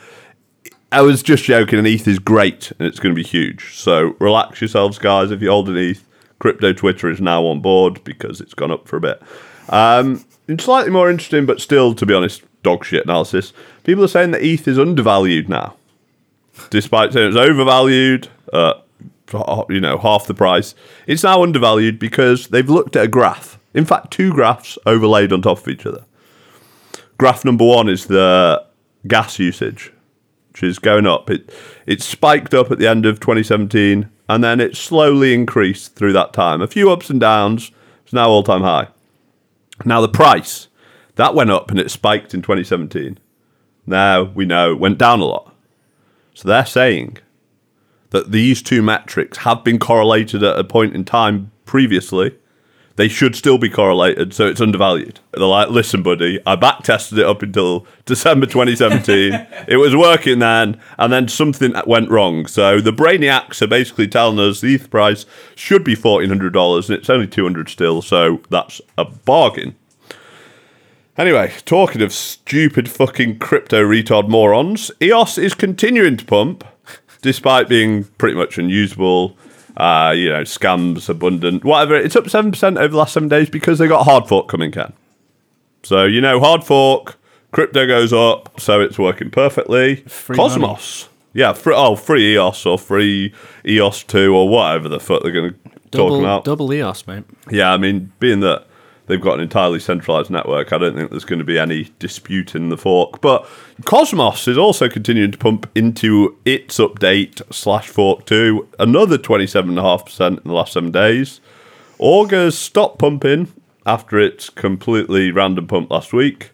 I 0.91 1.01
was 1.01 1.23
just 1.23 1.45
joking, 1.45 1.79
and 1.79 1.87
ETH 1.87 2.07
is 2.07 2.19
great, 2.19 2.73
and 2.77 2.87
it's 2.87 2.99
going 2.99 3.15
to 3.15 3.19
be 3.19 3.27
huge. 3.27 3.73
So 3.73 4.15
relax 4.19 4.61
yourselves, 4.61 4.99
guys. 4.99 5.31
If 5.31 5.41
you 5.41 5.49
hold 5.49 5.65
holding 5.65 5.83
ETH, 5.83 6.07
crypto 6.37 6.71
Twitter 6.71 7.09
is 7.09 7.19
now 7.19 7.43
on 7.47 7.59
board 7.59 8.03
because 8.03 8.39
it's 8.39 8.53
gone 8.53 8.69
up 8.69 8.87
for 8.87 8.97
a 8.97 9.01
bit. 9.01 9.19
Um, 9.69 10.23
it's 10.47 10.65
slightly 10.65 10.91
more 10.91 11.09
interesting, 11.09 11.47
but 11.47 11.59
still, 11.59 11.95
to 11.95 12.05
be 12.05 12.13
honest, 12.13 12.43
dog 12.61 12.85
shit 12.85 13.05
analysis. 13.05 13.51
People 13.83 14.03
are 14.03 14.09
saying 14.09 14.29
that 14.29 14.43
ETH 14.43 14.67
is 14.67 14.77
undervalued 14.77 15.49
now, 15.49 15.75
despite 16.69 17.13
saying 17.13 17.29
it's 17.29 17.35
overvalued. 17.35 18.27
Uh, 18.53 18.73
you 19.69 19.79
know, 19.79 19.97
half 19.97 20.27
the 20.27 20.33
price. 20.33 20.75
It's 21.07 21.23
now 21.23 21.43
undervalued 21.43 21.99
because 21.99 22.47
they've 22.47 22.69
looked 22.69 22.95
at 22.95 23.05
a 23.05 23.07
graph. 23.07 23.59
In 23.73 23.85
fact, 23.85 24.11
two 24.11 24.31
graphs 24.31 24.77
overlaid 24.85 25.33
on 25.33 25.41
top 25.41 25.59
of 25.59 25.67
each 25.67 25.85
other. 25.85 26.05
Graph 27.17 27.45
number 27.45 27.65
one 27.65 27.89
is 27.89 28.05
the 28.05 28.63
gas 29.07 29.39
usage, 29.39 29.91
which 30.51 30.63
is 30.63 30.79
going 30.79 31.07
up. 31.07 31.29
It 31.29 31.53
it 31.85 32.01
spiked 32.01 32.53
up 32.53 32.71
at 32.71 32.79
the 32.79 32.87
end 32.87 33.05
of 33.05 33.19
2017, 33.19 34.09
and 34.29 34.43
then 34.43 34.59
it 34.59 34.75
slowly 34.75 35.33
increased 35.33 35.95
through 35.95 36.13
that 36.13 36.33
time. 36.33 36.61
A 36.61 36.67
few 36.67 36.91
ups 36.91 37.09
and 37.09 37.19
downs. 37.19 37.71
It's 38.03 38.13
now 38.13 38.29
all 38.29 38.43
time 38.43 38.61
high. 38.61 38.87
Now 39.85 40.01
the 40.01 40.09
price 40.09 40.67
that 41.15 41.35
went 41.35 41.51
up 41.51 41.69
and 41.69 41.79
it 41.79 41.91
spiked 41.91 42.33
in 42.33 42.41
2017. 42.41 43.19
Now 43.85 44.23
we 44.23 44.45
know 44.45 44.71
it 44.71 44.79
went 44.79 44.97
down 44.97 45.19
a 45.19 45.25
lot. 45.25 45.53
So 46.33 46.47
they're 46.47 46.65
saying 46.65 47.19
that 48.13 48.31
these 48.31 48.61
two 48.61 48.81
metrics 48.81 49.39
have 49.39 49.63
been 49.63 49.79
correlated 49.79 50.43
at 50.43 50.57
a 50.57 50.63
point 50.63 50.95
in 50.95 51.03
time 51.03 51.51
previously. 51.65 52.37
They 52.95 53.07
should 53.07 53.35
still 53.35 53.57
be 53.57 53.71
correlated, 53.71 54.35
so 54.35 54.45
it's 54.45 54.61
undervalued. 54.61 55.19
They're 55.31 55.43
like, 55.43 55.69
listen, 55.69 56.03
buddy, 56.03 56.39
I 56.45 56.55
back 56.55 56.83
tested 56.83 57.17
it 57.17 57.25
up 57.25 57.41
until 57.41 57.87
December 58.05 58.45
2017. 58.45 59.33
it 59.67 59.77
was 59.77 59.95
working 59.95 60.37
then, 60.37 60.79
and 60.99 61.11
then 61.11 61.27
something 61.27 61.73
went 61.87 62.11
wrong. 62.11 62.45
So 62.45 62.79
the 62.79 62.93
brainiacs 62.93 63.63
are 63.63 63.67
basically 63.67 64.07
telling 64.07 64.37
us 64.37 64.61
the 64.61 64.75
ETH 64.75 64.91
price 64.91 65.25
should 65.55 65.83
be 65.83 65.95
$1,400, 65.95 66.89
and 66.89 66.97
it's 66.99 67.09
only 67.09 67.25
200 67.25 67.67
still, 67.67 68.03
so 68.03 68.41
that's 68.51 68.79
a 68.95 69.05
bargain. 69.05 69.75
Anyway, 71.17 71.51
talking 71.65 72.03
of 72.03 72.13
stupid 72.13 72.87
fucking 72.87 73.39
crypto 73.39 73.83
retard 73.83 74.29
morons, 74.29 74.91
EOS 75.01 75.39
is 75.39 75.55
continuing 75.55 76.17
to 76.17 76.25
pump, 76.25 76.63
despite 77.23 77.67
being 77.67 78.03
pretty 78.19 78.35
much 78.35 78.59
unusable. 78.59 79.35
Uh, 79.75 80.13
you 80.15 80.29
know, 80.29 80.43
scams 80.43 81.09
abundant, 81.09 81.63
whatever. 81.63 81.95
It's 81.95 82.15
up 82.15 82.29
seven 82.29 82.51
percent 82.51 82.77
over 82.77 82.89
the 82.89 82.97
last 82.97 83.13
seven 83.13 83.27
days 83.27 83.49
because 83.49 83.79
they 83.79 83.87
got 83.87 84.03
hard 84.03 84.27
fork 84.27 84.47
coming, 84.47 84.71
Ken. 84.71 84.93
So 85.81 86.05
you 86.05 86.21
know, 86.21 86.39
hard 86.39 86.63
fork, 86.63 87.17
crypto 87.51 87.87
goes 87.87 88.13
up, 88.13 88.59
so 88.59 88.81
it's 88.81 88.99
working 88.99 89.31
perfectly. 89.31 89.95
Free 89.95 90.35
Cosmos, 90.35 91.09
yeah, 91.33 91.53
free, 91.53 91.73
oh, 91.75 91.95
free 91.95 92.35
EOS 92.35 92.67
or 92.67 92.77
free 92.77 93.33
EOS 93.65 94.03
two 94.03 94.35
or 94.35 94.47
whatever 94.47 94.87
the 94.89 94.99
fuck 94.99 95.23
they're 95.23 95.31
going 95.31 95.53
to 95.53 95.59
talk 95.89 96.19
about. 96.19 96.45
double 96.45 96.71
EOS, 96.71 97.07
mate. 97.07 97.23
Yeah, 97.49 97.73
I 97.73 97.77
mean, 97.77 98.11
being 98.19 98.41
that 98.41 98.67
they've 99.07 99.21
got 99.21 99.35
an 99.35 99.41
entirely 99.41 99.79
centralized 99.79 100.29
network. 100.29 100.71
I 100.71 100.77
don't 100.77 100.95
think 100.95 101.11
there's 101.11 101.25
going 101.25 101.39
to 101.39 101.45
be 101.45 101.59
any 101.59 101.91
dispute 101.99 102.55
in 102.55 102.69
the 102.69 102.77
fork. 102.77 103.21
But 103.21 103.47
Cosmos 103.85 104.47
is 104.47 104.57
also 104.57 104.89
continuing 104.89 105.31
to 105.31 105.37
pump 105.37 105.69
into 105.75 106.37
its 106.45 106.77
update 106.77 107.41
slash 107.53 107.87
fork 107.87 108.25
two, 108.25 108.67
another 108.79 109.17
27.5% 109.17 110.27
in 110.27 110.35
the 110.43 110.53
last 110.53 110.73
seven 110.73 110.91
days. 110.91 111.41
Augur's 111.99 112.57
stopped 112.57 112.99
pumping 112.99 113.51
after 113.85 114.19
its 114.19 114.49
completely 114.49 115.31
random 115.31 115.67
pump 115.67 115.91
last 115.91 116.13
week. 116.13 116.51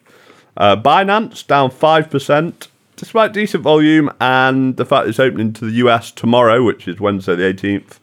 Uh, 0.57 0.75
Binance 0.75 1.45
down 1.45 1.69
5%, 1.69 2.67
despite 2.95 3.33
decent 3.33 3.63
volume 3.63 4.11
and 4.19 4.75
the 4.77 4.85
fact 4.85 5.07
it's 5.07 5.19
opening 5.19 5.53
to 5.53 5.65
the 5.65 5.71
US 5.85 6.11
tomorrow, 6.11 6.63
which 6.63 6.87
is 6.87 6.99
Wednesday 6.99 7.35
the 7.35 7.53
18th. 7.53 7.98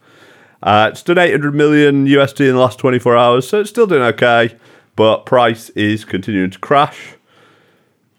Uh, 0.61 0.89
it's 0.91 1.03
done 1.03 1.17
800 1.17 1.53
million 1.53 2.07
USD 2.07 2.41
in 2.41 2.55
the 2.55 2.59
last 2.59 2.79
24 2.79 3.15
hours, 3.15 3.47
so 3.47 3.61
it's 3.61 3.69
still 3.69 3.87
doing 3.87 4.01
okay, 4.01 4.55
but 4.95 5.25
price 5.25 5.69
is 5.71 6.03
continuing 6.03 6.49
to 6.49 6.59
crash. 6.59 7.13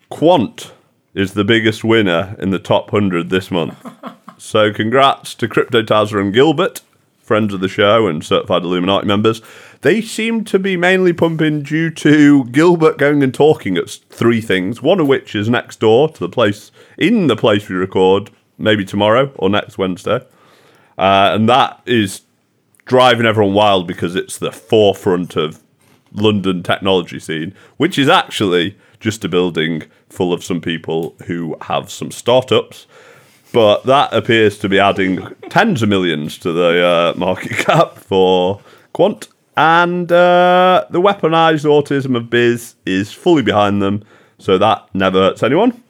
Quant 0.09 0.73
is 1.15 1.35
the 1.35 1.45
biggest 1.45 1.83
winner 1.83 2.37
in 2.39 2.51
the 2.51 2.59
top 2.59 2.93
100 2.93 3.29
this 3.29 3.51
month. 3.51 3.77
so 4.39 4.73
congrats 4.73 5.35
to 5.35 5.49
Crypto 5.49 5.83
Tazza 5.83 6.21
and 6.21 6.33
Gilbert, 6.33 6.81
friends 7.21 7.53
of 7.53 7.61
the 7.61 7.69
show 7.69 8.07
and 8.07 8.25
certified 8.25 8.63
Illuminati 8.63 9.07
members. 9.07 9.43
They 9.81 10.01
seem 10.01 10.45
to 10.45 10.59
be 10.59 10.77
mainly 10.77 11.13
pumping 11.13 11.63
due 11.63 11.91
to 11.91 12.45
Gilbert 12.47 12.99
going 12.99 13.23
and 13.23 13.35
talking 13.35 13.77
at 13.77 13.91
three 13.91 14.41
things, 14.41 14.81
one 14.81 15.01
of 15.01 15.09
which 15.09 15.35
is 15.35 15.49
next 15.49 15.81
door 15.81 16.09
to 16.09 16.21
the 16.21 16.29
place, 16.29 16.71
in 16.97 17.27
the 17.27 17.37
place 17.37 17.69
we 17.69 17.77
record, 17.77 18.31
maybe 18.57 18.85
tomorrow 18.85 19.33
or 19.37 19.51
next 19.51 19.77
Wednesday. 19.77 20.25
Uh, 20.97 21.31
and 21.35 21.49
that 21.49 21.81
is 21.85 22.23
driving 22.89 23.27
everyone 23.27 23.55
wild 23.55 23.87
because 23.87 24.17
it's 24.17 24.39
the 24.39 24.51
forefront 24.51 25.37
of 25.37 25.63
London 26.13 26.63
technology 26.63 27.21
scene, 27.21 27.55
which 27.77 27.99
is 27.99 28.09
actually 28.09 28.77
just 28.99 29.25
a 29.25 29.29
building 29.29 29.85
full 30.09 30.33
of 30.33 30.43
some 30.43 30.61
people 30.61 31.15
who 31.27 31.57
have 31.63 31.91
some 31.91 32.11
startups. 32.11 32.87
But 33.53 33.85
that 33.85 34.13
appears 34.13 34.59
to 34.59 34.69
be 34.69 34.79
adding 34.79 35.35
tens 35.49 35.83
of 35.83 35.89
millions 35.89 36.39
to 36.39 36.53
the 36.53 36.85
uh, 36.85 37.19
market 37.19 37.53
cap 37.59 37.97
for 37.99 38.61
Quant. 38.93 39.29
And 39.57 40.11
uh, 40.11 40.87
the 40.91 41.01
weaponized 41.01 41.65
autism 41.65 42.17
of 42.17 42.31
Biz 42.31 42.75
is 42.87 43.13
fully 43.13 43.43
behind 43.43 43.83
them, 43.83 44.05
so 44.39 44.57
that 44.57 44.89
never 44.95 45.19
hurts 45.19 45.43
anyone. 45.43 45.83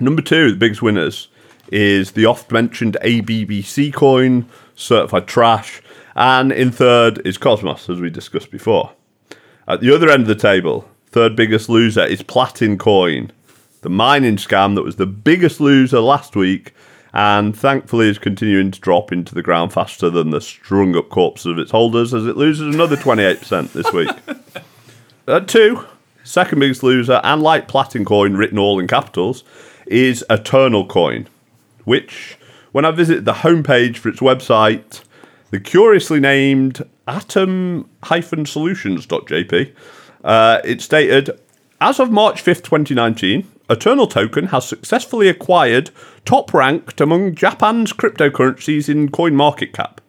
Number 0.00 0.22
two, 0.22 0.50
the 0.50 0.56
biggest 0.56 0.82
winners, 0.82 1.28
is 1.70 2.12
the 2.12 2.24
oft 2.26 2.50
mentioned 2.50 2.96
ABBC 3.02 3.92
coin, 3.92 4.48
certified 4.74 5.26
trash. 5.26 5.82
And 6.18 6.50
in 6.50 6.72
third 6.72 7.24
is 7.24 7.38
Cosmos, 7.38 7.88
as 7.88 8.00
we 8.00 8.10
discussed 8.10 8.50
before. 8.50 8.90
At 9.68 9.80
the 9.80 9.94
other 9.94 10.10
end 10.10 10.22
of 10.22 10.26
the 10.26 10.34
table, 10.34 10.88
third 11.06 11.36
biggest 11.36 11.68
loser 11.68 12.02
is 12.02 12.24
Platin 12.24 12.76
Coin, 12.76 13.30
the 13.82 13.88
mining 13.88 14.34
scam 14.34 14.74
that 14.74 14.82
was 14.82 14.96
the 14.96 15.06
biggest 15.06 15.60
loser 15.60 16.00
last 16.00 16.34
week 16.34 16.74
and 17.12 17.56
thankfully 17.56 18.08
is 18.08 18.18
continuing 18.18 18.72
to 18.72 18.80
drop 18.80 19.12
into 19.12 19.32
the 19.32 19.44
ground 19.44 19.72
faster 19.72 20.10
than 20.10 20.30
the 20.30 20.40
strung 20.40 20.96
up 20.96 21.08
corpses 21.08 21.46
of 21.46 21.58
its 21.60 21.70
holders 21.70 22.12
as 22.12 22.26
it 22.26 22.36
loses 22.36 22.74
another 22.74 22.96
28% 22.96 23.72
this 23.72 23.92
week. 23.92 24.10
At 25.28 25.46
two, 25.46 25.86
second 26.24 26.58
biggest 26.58 26.82
loser, 26.82 27.20
and 27.22 27.40
like 27.40 27.68
Platin 27.68 28.04
Coin 28.04 28.34
written 28.34 28.58
all 28.58 28.80
in 28.80 28.88
capitals, 28.88 29.44
is 29.86 30.24
Eternal 30.28 30.84
Coin, 30.84 31.28
which, 31.84 32.36
when 32.72 32.84
I 32.84 32.90
visited 32.90 33.24
the 33.24 33.34
homepage 33.34 33.98
for 33.98 34.08
its 34.08 34.18
website, 34.18 35.04
the 35.50 35.60
curiously 35.60 36.20
named 36.20 36.82
atom-solutions.jp, 37.06 39.74
uh, 40.24 40.60
it 40.64 40.80
stated, 40.80 41.38
as 41.80 42.00
of 42.00 42.10
March 42.10 42.44
5th, 42.44 42.64
2019, 42.64 43.46
Eternal 43.70 44.06
Token 44.06 44.46
has 44.46 44.66
successfully 44.66 45.28
acquired 45.28 45.90
top 46.24 46.54
ranked 46.54 47.00
among 47.00 47.34
Japan's 47.34 47.92
cryptocurrencies 47.92 48.88
in 48.88 49.10
coin 49.10 49.36
market 49.36 49.72
cap. 49.72 50.00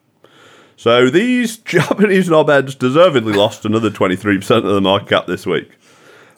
So 0.77 1.09
these 1.09 1.57
Japanese 1.57 2.29
knobheads 2.29 2.77
deservedly 2.77 3.33
lost 3.33 3.65
another 3.65 3.89
23% 3.89 4.57
of 4.57 4.63
the 4.63 4.81
market 4.81 5.09
cap 5.09 5.27
this 5.27 5.45
week. 5.45 5.71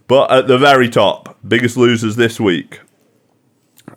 But 0.07 0.31
at 0.31 0.47
the 0.47 0.57
very 0.57 0.89
top, 0.89 1.37
biggest 1.47 1.77
losers 1.77 2.15
this 2.15 2.39
week, 2.39 2.81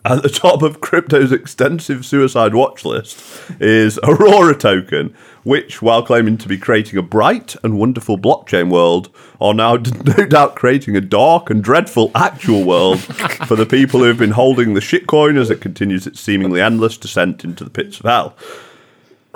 at 0.05 0.23
the 0.23 0.29
top 0.29 0.63
of 0.63 0.81
crypto's 0.81 1.33
extensive 1.33 2.05
suicide 2.05 2.55
watch 2.55 2.85
list 2.85 3.21
is 3.61 3.99
Aurora 4.03 4.55
Token, 4.55 5.15
which, 5.45 5.81
while 5.81 6.03
claiming 6.03 6.37
to 6.39 6.49
be 6.49 6.59
creating 6.59 6.99
a 6.99 7.03
bright 7.03 7.57
and 7.63 7.79
wonderful 7.79 8.19
blockchain 8.19 8.71
world, 8.71 9.15
are 9.41 9.55
now 9.55 9.77
no 10.17 10.27
doubt 10.27 10.57
creating 10.57 10.97
a 10.97 11.01
dark 11.01 11.51
and 11.51 11.63
dreadful 11.63 12.11
actual 12.15 12.65
world 12.65 13.01
for 13.01 13.57
the 13.57 13.67
people 13.67 14.01
who 14.01 14.07
have 14.07 14.19
been 14.19 14.33
holding 14.33 14.75
the 14.75 14.81
shitcoin 14.81 15.39
as 15.39 15.51
it 15.51 15.61
continues 15.61 16.07
its 16.07 16.21
seemingly 16.21 16.61
endless 16.61 16.97
descent 16.99 17.45
into 17.45 17.65
the 17.65 17.71
pits 17.71 17.99
of 18.01 18.07
hell. 18.07 18.37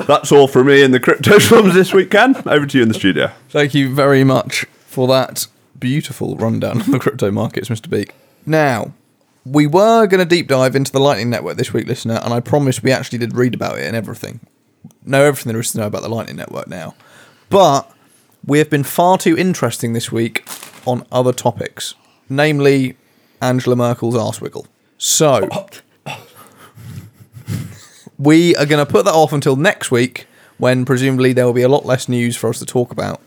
That's 0.07 0.31
all 0.31 0.49
from 0.49 0.69
me 0.69 0.83
in 0.83 0.93
the 0.93 1.01
crypto 1.01 1.39
slums 1.39 1.75
this 1.75 1.93
week, 1.93 2.11
Ken. 2.11 2.37
Over 2.47 2.67
to 2.67 2.79
you 2.79 2.83
in 2.83 2.89
the 2.89 2.95
studio. 2.95 3.33
Thank 3.49 3.75
you 3.75 3.95
very 3.95 4.23
much 4.23 4.65
for 4.87 5.09
that 5.09 5.47
beautiful 5.79 6.37
rundown 6.37 6.81
of 6.81 6.91
the 6.91 6.99
crypto 6.99 7.31
markets, 7.31 7.69
Mr. 7.69 7.89
Beak. 7.91 8.15
Now, 8.47 8.93
we 9.45 9.67
were 9.67 10.07
going 10.07 10.21
to 10.21 10.25
deep 10.25 10.49
dive 10.49 10.77
into 10.77 10.93
the 10.93 11.01
Lightning 11.01 11.31
Network 11.31 11.57
this 11.57 11.73
week, 11.73 11.87
listener, 11.87 12.21
and 12.23 12.33
I 12.33 12.41
promise 12.41 12.83
we 12.83 12.93
actually 12.93 13.19
did 13.19 13.37
read 13.37 13.55
about 13.55 13.79
it 13.79 13.87
and 13.87 13.97
everything. 13.97 14.41
Know 15.05 15.25
everything 15.25 15.53
there 15.53 15.61
is 15.61 15.73
to 15.73 15.79
know 15.79 15.87
about 15.87 16.03
the 16.03 16.09
Lightning 16.09 16.37
Network 16.37 16.69
now. 16.69 16.95
But 17.49 17.91
we 18.45 18.59
have 18.59 18.71
been 18.71 18.85
far 18.85 19.19
too 19.19 19.37
interesting 19.37 19.93
this 19.93 20.13
week 20.13 20.47
on 20.87 21.07
other 21.11 21.33
topics, 21.33 21.95
namely 22.29 22.97
Angela 23.41 23.77
Merkel's 23.77 24.15
arsewiggle. 24.15 24.67
So, 24.99 25.49
we 28.19 28.55
are 28.57 28.67
going 28.67 28.85
to 28.85 28.91
put 28.91 29.05
that 29.05 29.15
off 29.15 29.33
until 29.33 29.57
next 29.57 29.91
week 29.91 30.27
when 30.59 30.85
presumably 30.85 31.33
there 31.33 31.47
will 31.47 31.53
be 31.53 31.63
a 31.63 31.69
lot 31.69 31.87
less 31.87 32.09
news 32.09 32.37
for 32.37 32.51
us 32.51 32.59
to 32.59 32.67
talk 32.67 32.91
about. 32.91 33.21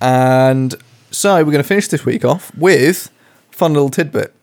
And 0.00 0.74
so, 1.10 1.36
we're 1.36 1.52
going 1.52 1.58
to 1.58 1.64
finish 1.64 1.88
this 1.88 2.04
week 2.04 2.24
off 2.24 2.54
with 2.54 3.10
fun 3.50 3.72
little 3.72 3.88
tidbit 3.88 4.34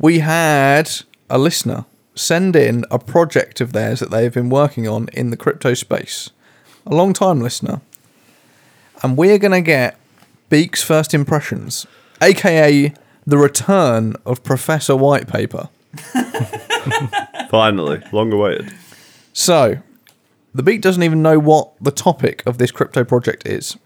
we 0.00 0.20
had 0.20 0.90
a 1.28 1.38
listener 1.38 1.84
send 2.14 2.56
in 2.56 2.84
a 2.90 2.98
project 2.98 3.60
of 3.60 3.72
theirs 3.72 4.00
that 4.00 4.10
they've 4.10 4.32
been 4.32 4.48
working 4.48 4.88
on 4.88 5.08
in 5.12 5.30
the 5.30 5.36
crypto 5.36 5.74
space. 5.74 6.30
A 6.86 6.94
long 6.94 7.12
time 7.12 7.40
listener. 7.40 7.82
And 9.02 9.16
we're 9.16 9.38
going 9.38 9.52
to 9.52 9.60
get 9.60 9.98
Beak's 10.48 10.82
first 10.82 11.14
impressions, 11.14 11.86
aka 12.20 12.92
the 13.26 13.38
return 13.38 14.16
of 14.24 14.42
Professor 14.42 14.96
Whitepaper. 14.96 15.68
Finally, 17.50 18.02
long 18.10 18.32
awaited. 18.32 18.72
So, 19.32 19.78
the 20.54 20.62
Beak 20.62 20.80
doesn't 20.80 21.02
even 21.02 21.22
know 21.22 21.38
what 21.38 21.72
the 21.80 21.90
topic 21.90 22.42
of 22.46 22.58
this 22.58 22.70
crypto 22.70 23.04
project 23.04 23.46
is. 23.46 23.76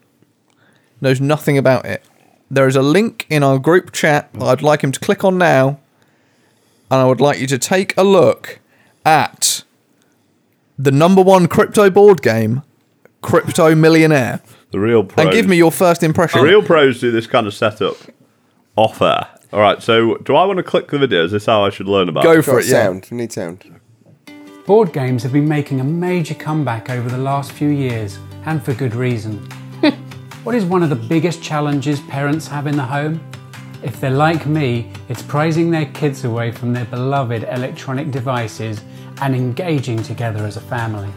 Knows 1.00 1.20
nothing 1.20 1.58
about 1.58 1.84
it. 1.84 2.02
There 2.50 2.68
is 2.68 2.76
a 2.76 2.82
link 2.82 3.26
in 3.28 3.42
our 3.42 3.58
group 3.58 3.92
chat 3.92 4.32
that 4.34 4.44
I'd 4.44 4.62
like 4.62 4.82
him 4.82 4.92
to 4.92 5.00
click 5.00 5.24
on 5.24 5.38
now 5.38 5.80
and 6.94 7.02
I 7.02 7.06
would 7.06 7.20
like 7.20 7.40
you 7.40 7.48
to 7.48 7.58
take 7.58 7.96
a 7.96 8.04
look 8.04 8.60
at 9.04 9.64
the 10.78 10.92
number 10.92 11.20
one 11.20 11.48
crypto 11.48 11.90
board 11.90 12.22
game, 12.22 12.62
Crypto 13.20 13.74
Millionaire, 13.74 14.40
The 14.70 14.78
real 14.78 15.02
pros. 15.02 15.26
and 15.26 15.34
give 15.34 15.48
me 15.48 15.56
your 15.56 15.72
first 15.72 16.04
impression. 16.04 16.40
The 16.40 16.46
real 16.46 16.62
pros 16.62 17.00
do 17.00 17.10
this 17.10 17.26
kind 17.26 17.48
of 17.48 17.54
setup 17.54 17.96
off 18.76 19.02
air. 19.02 19.26
All 19.52 19.60
right, 19.60 19.82
so 19.82 20.16
do 20.18 20.36
I 20.36 20.44
want 20.44 20.58
to 20.58 20.62
click 20.62 20.88
the 20.88 20.98
video? 20.98 21.24
Is 21.24 21.32
this 21.32 21.46
how 21.46 21.64
I 21.64 21.70
should 21.70 21.88
learn 21.88 22.08
about 22.08 22.22
Go 22.22 22.34
it? 22.38 22.42
for 22.44 22.60
it, 22.60 22.66
yeah. 22.66 22.84
sound. 22.84 23.08
We 23.10 23.16
need 23.16 23.32
sound. 23.32 23.80
Board 24.66 24.92
games 24.92 25.22
have 25.24 25.32
been 25.32 25.48
making 25.48 25.80
a 25.80 25.84
major 25.84 26.34
comeback 26.34 26.90
over 26.90 27.08
the 27.08 27.18
last 27.18 27.50
few 27.52 27.68
years, 27.70 28.18
and 28.46 28.64
for 28.64 28.72
good 28.72 28.94
reason. 28.94 29.38
what 30.44 30.54
is 30.54 30.64
one 30.64 30.84
of 30.84 30.90
the 30.90 30.96
biggest 30.96 31.42
challenges 31.42 31.98
parents 32.02 32.46
have 32.48 32.68
in 32.68 32.76
the 32.76 32.84
home? 32.84 33.20
If 33.84 34.00
they're 34.00 34.10
like 34.10 34.46
me, 34.46 34.90
it's 35.10 35.22
prizing 35.22 35.70
their 35.70 35.84
kids 35.86 36.24
away 36.24 36.50
from 36.52 36.72
their 36.72 36.86
beloved 36.86 37.42
electronic 37.44 38.10
devices 38.10 38.80
and 39.20 39.34
engaging 39.36 40.02
together 40.02 40.46
as 40.46 40.56
a 40.56 40.60
family. 40.62 41.10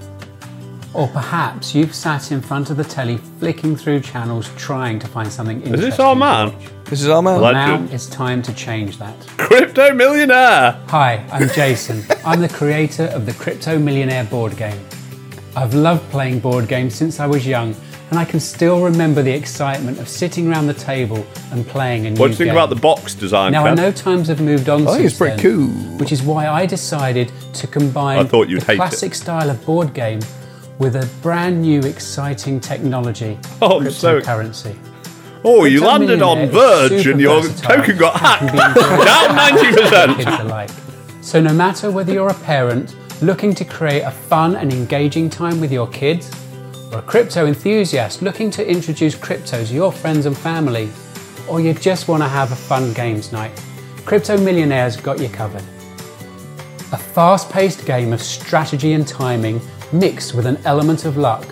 Or 0.93 1.07
perhaps 1.07 1.73
you've 1.73 1.95
sat 1.95 2.31
in 2.33 2.41
front 2.41 2.69
of 2.69 2.75
the 2.75 2.83
telly 2.83 3.17
flicking 3.39 3.77
through 3.77 4.01
channels 4.01 4.49
trying 4.57 4.99
to 4.99 5.07
find 5.07 5.31
something 5.31 5.57
interesting. 5.61 5.87
Is 5.87 5.91
this 5.91 5.99
our 5.99 6.15
man? 6.15 6.53
This 6.85 7.01
is 7.01 7.07
our 7.07 7.21
man. 7.21 7.39
Like- 7.39 7.53
Now 7.53 7.87
it's 7.89 8.07
time 8.07 8.41
to 8.41 8.53
change 8.53 8.97
that. 8.97 9.15
Crypto 9.37 9.93
millionaire. 9.93 10.77
Hi, 10.87 11.23
I'm 11.31 11.47
Jason. 11.49 12.03
I'm 12.25 12.41
the 12.41 12.49
creator 12.49 13.05
of 13.13 13.25
the 13.25 13.33
Crypto 13.33 13.79
Millionaire 13.79 14.25
board 14.25 14.57
game. 14.57 14.79
I've 15.55 15.73
loved 15.73 16.09
playing 16.11 16.39
board 16.39 16.67
games 16.67 16.95
since 16.95 17.19
I 17.21 17.27
was 17.27 17.47
young, 17.47 17.75
and 18.09 18.17
I 18.19 18.25
can 18.25 18.39
still 18.39 18.83
remember 18.83 19.21
the 19.21 19.31
excitement 19.33 19.99
of 19.99 20.07
sitting 20.07 20.47
around 20.49 20.67
the 20.67 20.73
table 20.73 21.25
and 21.51 21.67
playing 21.67 22.05
a 22.05 22.11
new 22.11 22.19
What 22.19 22.27
do 22.27 22.31
you 22.31 22.37
think 22.37 22.47
game. 22.49 22.55
about 22.55 22.69
the 22.69 22.75
box 22.77 23.13
design? 23.15 23.51
Now 23.51 23.63
I 23.65 23.69
Ken? 23.69 23.75
know 23.77 23.91
times 23.91 24.27
have 24.29 24.39
moved 24.41 24.69
on. 24.69 24.83
I 24.83 24.85
think 24.85 24.97
since 25.01 25.11
it's 25.11 25.17
pretty 25.17 25.41
then, 25.41 25.67
cool. 25.67 25.97
Which 25.97 26.11
is 26.11 26.23
why 26.23 26.47
I 26.47 26.65
decided 26.65 27.31
to 27.53 27.67
combine 27.67 28.19
I 28.19 28.23
thought 28.23 28.47
you'd 28.49 28.61
the 28.61 28.65
hate 28.65 28.73
it. 28.73 28.77
classic 28.77 29.13
style 29.13 29.49
of 29.49 29.65
board 29.65 29.93
game 29.93 30.19
with 30.79 30.95
a 30.95 31.09
brand 31.21 31.61
new 31.61 31.81
exciting 31.81 32.59
technology, 32.59 33.37
Oh, 33.61 33.81
I'm 33.81 33.91
so- 33.91 34.21
cryptocurrency. 34.21 34.75
Oh, 35.43 35.65
you 35.65 35.79
Crypto 35.79 35.87
landed 35.91 36.21
on 36.21 36.37
Millionaire 36.39 36.45
is 36.85 36.89
Verge 36.91 37.03
super 37.03 37.11
and 37.11 37.21
your 37.21 37.41
versatile 37.41 37.75
token 37.77 37.97
got 37.97 38.13
and 38.41 38.49
can 38.49 38.57
hacked. 38.57 38.75
be 38.75 38.81
enjoyed 38.81 39.05
Down 39.05 39.35
by 39.35 39.51
90%. 40.15 40.15
kids 40.17 40.39
alike. 40.41 40.69
So 41.21 41.41
no 41.41 41.53
matter 41.53 41.91
whether 41.91 42.11
you're 42.13 42.29
a 42.29 42.33
parent 42.33 42.95
looking 43.21 43.53
to 43.55 43.65
create 43.65 44.01
a 44.01 44.11
fun 44.11 44.55
and 44.55 44.71
engaging 44.73 45.29
time 45.29 45.59
with 45.59 45.71
your 45.71 45.87
kids, 45.87 46.31
or 46.91 46.99
a 46.99 47.01
crypto 47.01 47.45
enthusiast 47.45 48.21
looking 48.21 48.49
to 48.51 48.67
introduce 48.69 49.15
crypto 49.15 49.63
to 49.63 49.73
your 49.73 49.91
friends 49.91 50.25
and 50.25 50.37
family, 50.37 50.89
or 51.47 51.59
you 51.59 51.73
just 51.73 52.07
want 52.07 52.23
to 52.23 52.29
have 52.29 52.51
a 52.51 52.55
fun 52.55 52.93
games 52.93 53.31
night, 53.31 53.51
Crypto 54.05 54.37
Millionaire's 54.37 54.95
got 54.95 55.19
you 55.19 55.27
covered. 55.29 55.63
A 56.93 56.97
fast 56.97 57.49
paced 57.49 57.85
game 57.85 58.13
of 58.13 58.21
strategy 58.21 58.93
and 58.93 59.05
timing 59.05 59.59
mixed 59.91 60.33
with 60.33 60.45
an 60.45 60.57
element 60.65 61.03
of 61.05 61.17
luck 61.17 61.45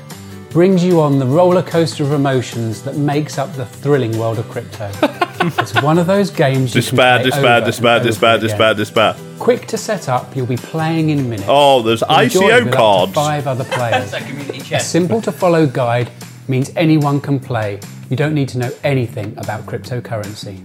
brings 0.52 0.82
you 0.82 1.02
on 1.02 1.20
the 1.20 1.26
roller 1.26 1.62
coaster 1.62 2.04
of 2.04 2.14
emotions 2.14 2.82
that 2.84 2.96
makes 2.96 3.38
up 3.38 3.52
the 3.56 3.66
thrilling 3.66 4.18
world 4.18 4.40
of 4.40 4.48
crypto. 4.50 4.90
it's 5.42 5.82
one 5.82 5.98
of 5.98 6.08
those 6.08 6.30
games 6.30 6.74
you 6.74 6.80
Despair, 6.82 7.20
can 7.20 7.24
play 7.24 7.32
despair, 7.32 7.58
over 7.58 7.66
despair, 7.66 7.92
and 7.98 8.00
over 8.00 8.10
despair, 8.10 8.36
again. 8.36 8.48
despair, 8.48 8.74
despair. 8.74 9.16
Quick 9.38 9.68
to 9.68 9.78
set 9.78 10.08
up, 10.08 10.34
you'll 10.34 10.46
be 10.46 10.56
playing 10.56 11.10
in 11.10 11.30
minutes. 11.30 11.44
Oh, 11.50 11.82
there's 11.82 12.02
Enjoy 12.04 12.16
ICO 12.44 12.48
with 12.48 12.68
up 12.68 12.72
to 12.72 12.78
cards. 12.78 13.14
five 13.14 13.48
other 13.48 13.64
players. 13.70 14.14
It's 14.66 14.72
a 14.72 14.74
community 14.74 14.76
A 14.76 14.80
chess. 14.80 14.90
simple 14.90 15.22
to 15.22 15.32
follow 15.32 15.66
guide 15.68 16.10
means 16.48 16.72
anyone 16.76 17.20
can 17.22 17.40
play. 17.40 17.80
You 18.10 18.16
don't 18.16 18.34
need 18.34 18.50
to 18.50 18.58
know 18.58 18.72
anything 18.84 19.34
about 19.38 19.66
cryptocurrency. 19.66 20.64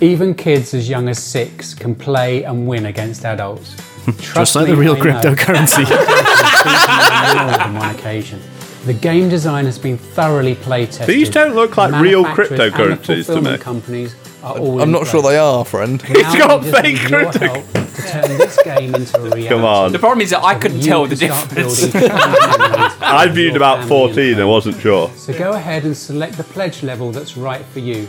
Even 0.00 0.34
kids 0.34 0.74
as 0.74 0.88
young 0.88 1.08
as 1.08 1.22
six 1.22 1.72
can 1.74 1.94
play 1.94 2.44
and 2.44 2.66
win 2.68 2.86
against 2.86 3.24
adults. 3.24 3.74
Trust 4.18 4.34
Just 4.34 4.56
like 4.56 4.66
me, 4.68 4.72
the 4.72 4.76
real 4.76 4.94
I 4.96 5.00
cryptocurrency. 5.00 5.86
on 7.66 7.74
one 7.74 7.94
occasion. 7.94 8.40
The 8.84 8.94
game 8.94 9.28
design 9.28 9.64
has 9.64 9.78
been 9.78 9.96
thoroughly 9.98 10.54
play 10.54 10.86
tested. 10.86 11.08
These 11.08 11.30
don't 11.30 11.54
look 11.54 11.76
like 11.76 11.92
real 12.00 12.22
Manufacturers 12.22 12.60
and 12.60 12.60
the 12.60 12.76
cryptocurrencies 12.76 13.26
to 13.34 13.40
me. 13.40 13.58
companies 13.58 14.14
are 14.44 14.56
all 14.58 14.76
I'm 14.80 14.88
in 14.88 14.92
not 14.92 15.06
sure 15.08 15.22
they 15.22 15.38
are, 15.38 15.64
friend. 15.64 16.00
Now 16.04 16.10
It's 16.14 16.36
got 16.36 16.62
fake 16.64 16.84
need 16.84 17.10
your 17.10 17.30
crypto- 17.32 17.46
help 17.54 17.64
to 17.96 18.02
turn 18.02 18.38
this 18.38 18.62
game 18.62 18.94
into 18.94 19.16
a 19.18 19.22
reality. 19.22 19.48
Come 19.48 19.64
on. 19.64 19.92
The 19.92 19.98
problem 19.98 20.20
is 20.22 20.30
that 20.30 20.42
I 20.44 20.54
couldn't 20.54 20.78
You 20.78 20.84
tell 20.84 21.06
the 21.06 21.16
difference. 21.16 21.86
building 21.86 21.90
fun 22.10 22.30
memories 22.30 23.02
I 23.02 23.26
with 23.26 23.34
viewed 23.34 23.56
about 23.56 23.80
family 23.88 24.04
and 24.06 24.14
14, 24.14 24.40
I 24.40 24.44
wasn't 24.44 24.80
sure. 24.80 25.10
So 25.16 25.32
go 25.36 25.52
ahead 25.52 25.84
and 25.84 25.96
select 25.96 26.36
the 26.36 26.44
pledge 26.44 26.82
level 26.82 27.10
that's 27.12 27.36
right 27.36 27.64
for 27.66 27.80
you. 27.80 28.06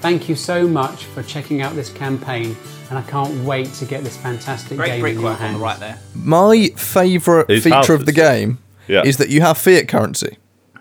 Thank 0.00 0.28
you 0.28 0.34
so 0.34 0.68
much 0.68 1.06
for 1.06 1.22
checking 1.22 1.62
out 1.62 1.74
this 1.74 1.88
campaign, 1.90 2.54
and 2.90 2.98
I 2.98 3.02
can't 3.02 3.42
wait 3.44 3.72
to 3.74 3.86
get 3.86 4.04
this 4.04 4.16
fantastic 4.18 4.76
Great 4.76 4.88
game 4.88 5.06
in 5.06 5.12
your 5.14 5.22
brickwork 5.22 5.40
on 5.40 5.54
the 5.54 5.58
right 5.58 5.80
there. 5.80 5.98
My 6.14 6.68
favourite 6.76 7.48
His 7.48 7.64
feature 7.64 7.94
of 7.94 8.04
the 8.04 8.12
game 8.12 8.58
Yeah. 8.86 9.02
is 9.04 9.16
that 9.16 9.30
you 9.30 9.40
have 9.40 9.56
fiat 9.56 9.88
currency. 9.88 10.36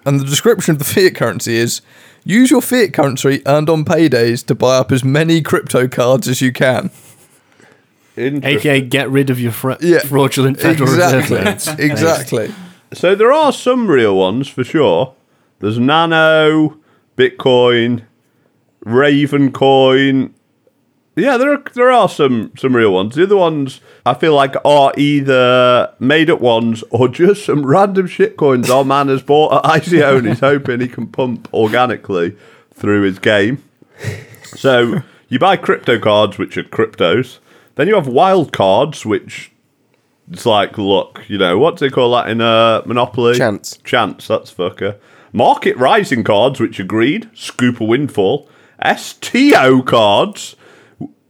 And 0.05 0.19
the 0.19 0.25
description 0.25 0.73
of 0.73 0.79
the 0.79 0.83
fiat 0.83 1.15
currency 1.15 1.55
is 1.55 1.81
use 2.25 2.51
your 2.51 2.61
fiat 2.61 2.91
currency 2.93 3.41
earned 3.45 3.69
on 3.69 3.85
paydays 3.85 4.45
to 4.47 4.55
buy 4.55 4.75
up 4.77 4.91
as 4.91 5.05
many 5.05 5.41
crypto 5.41 5.87
cards 5.87 6.27
as 6.27 6.41
you 6.41 6.51
can. 6.51 6.89
Interesting. 8.15 8.59
AKA 8.71 8.81
get 8.81 9.09
rid 9.09 9.29
of 9.29 9.39
your 9.39 9.51
fra- 9.51 9.77
Yeah. 9.81 9.99
fraudulent 9.99 10.59
Federal 10.59 10.89
exactly. 10.93 11.37
Reserve 11.37 11.45
notes. 11.45 11.67
exactly. 11.79 12.53
So 12.93 13.15
there 13.15 13.33
are 13.33 13.51
some 13.51 13.87
real 13.89 14.15
ones 14.15 14.47
for 14.47 14.63
sure. 14.63 15.13
There's 15.59 15.79
Nano, 15.79 16.77
Bitcoin, 17.17 18.03
Ravencoin. 18.85 20.31
Yeah, 21.15 21.37
there 21.37 21.53
are 21.53 21.63
there 21.75 21.91
are 21.91 22.09
some 22.09 22.51
some 22.57 22.75
real 22.75 22.91
ones. 22.91 23.15
The 23.15 23.23
other 23.23 23.37
ones 23.37 23.81
I 24.05 24.13
feel 24.15 24.33
like 24.33 24.55
are 24.65 24.91
either 24.97 25.93
made 25.99 26.29
up 26.29 26.39
ones 26.41 26.83
or 26.89 27.07
just 27.21 27.45
some 27.45 27.65
random 27.65 28.07
shit 28.07 28.35
coins 28.35 28.69
our 28.69 28.83
man 28.83 29.09
has 29.09 29.21
bought 29.21 29.53
at 29.63 29.81
ICO 29.81 30.17
and 30.19 30.27
he's 30.27 30.39
hoping 30.39 30.81
he 30.81 30.87
can 30.87 31.07
pump 31.07 31.51
organically 31.53 32.35
through 32.73 33.03
his 33.03 33.19
game. 33.19 33.63
So 34.55 35.01
you 35.29 35.37
buy 35.39 35.55
crypto 35.57 35.99
cards, 35.99 36.37
which 36.39 36.57
are 36.57 36.63
cryptos. 36.63 37.37
Then 37.75 37.87
you 37.87 37.95
have 37.95 38.07
wild 38.07 38.51
cards, 38.51 39.05
which 39.05 39.51
it's 40.31 40.45
like, 40.45 40.77
look, 40.77 41.21
you 41.27 41.37
know, 41.37 41.57
what's 41.57 41.79
they 41.79 41.89
call 41.89 42.11
that 42.13 42.29
in 42.29 42.41
uh, 42.41 42.81
Monopoly? 42.85 43.37
Chance. 43.37 43.77
Chance, 43.83 44.27
that's 44.27 44.53
fucker. 44.53 44.97
Market 45.31 45.75
rising 45.77 46.23
cards, 46.23 46.59
which 46.59 46.79
are 46.79 46.83
greed, 46.85 47.29
scoop 47.33 47.81
a 47.81 47.83
windfall. 47.83 48.47
STO 48.95 49.81
cards. 49.81 50.55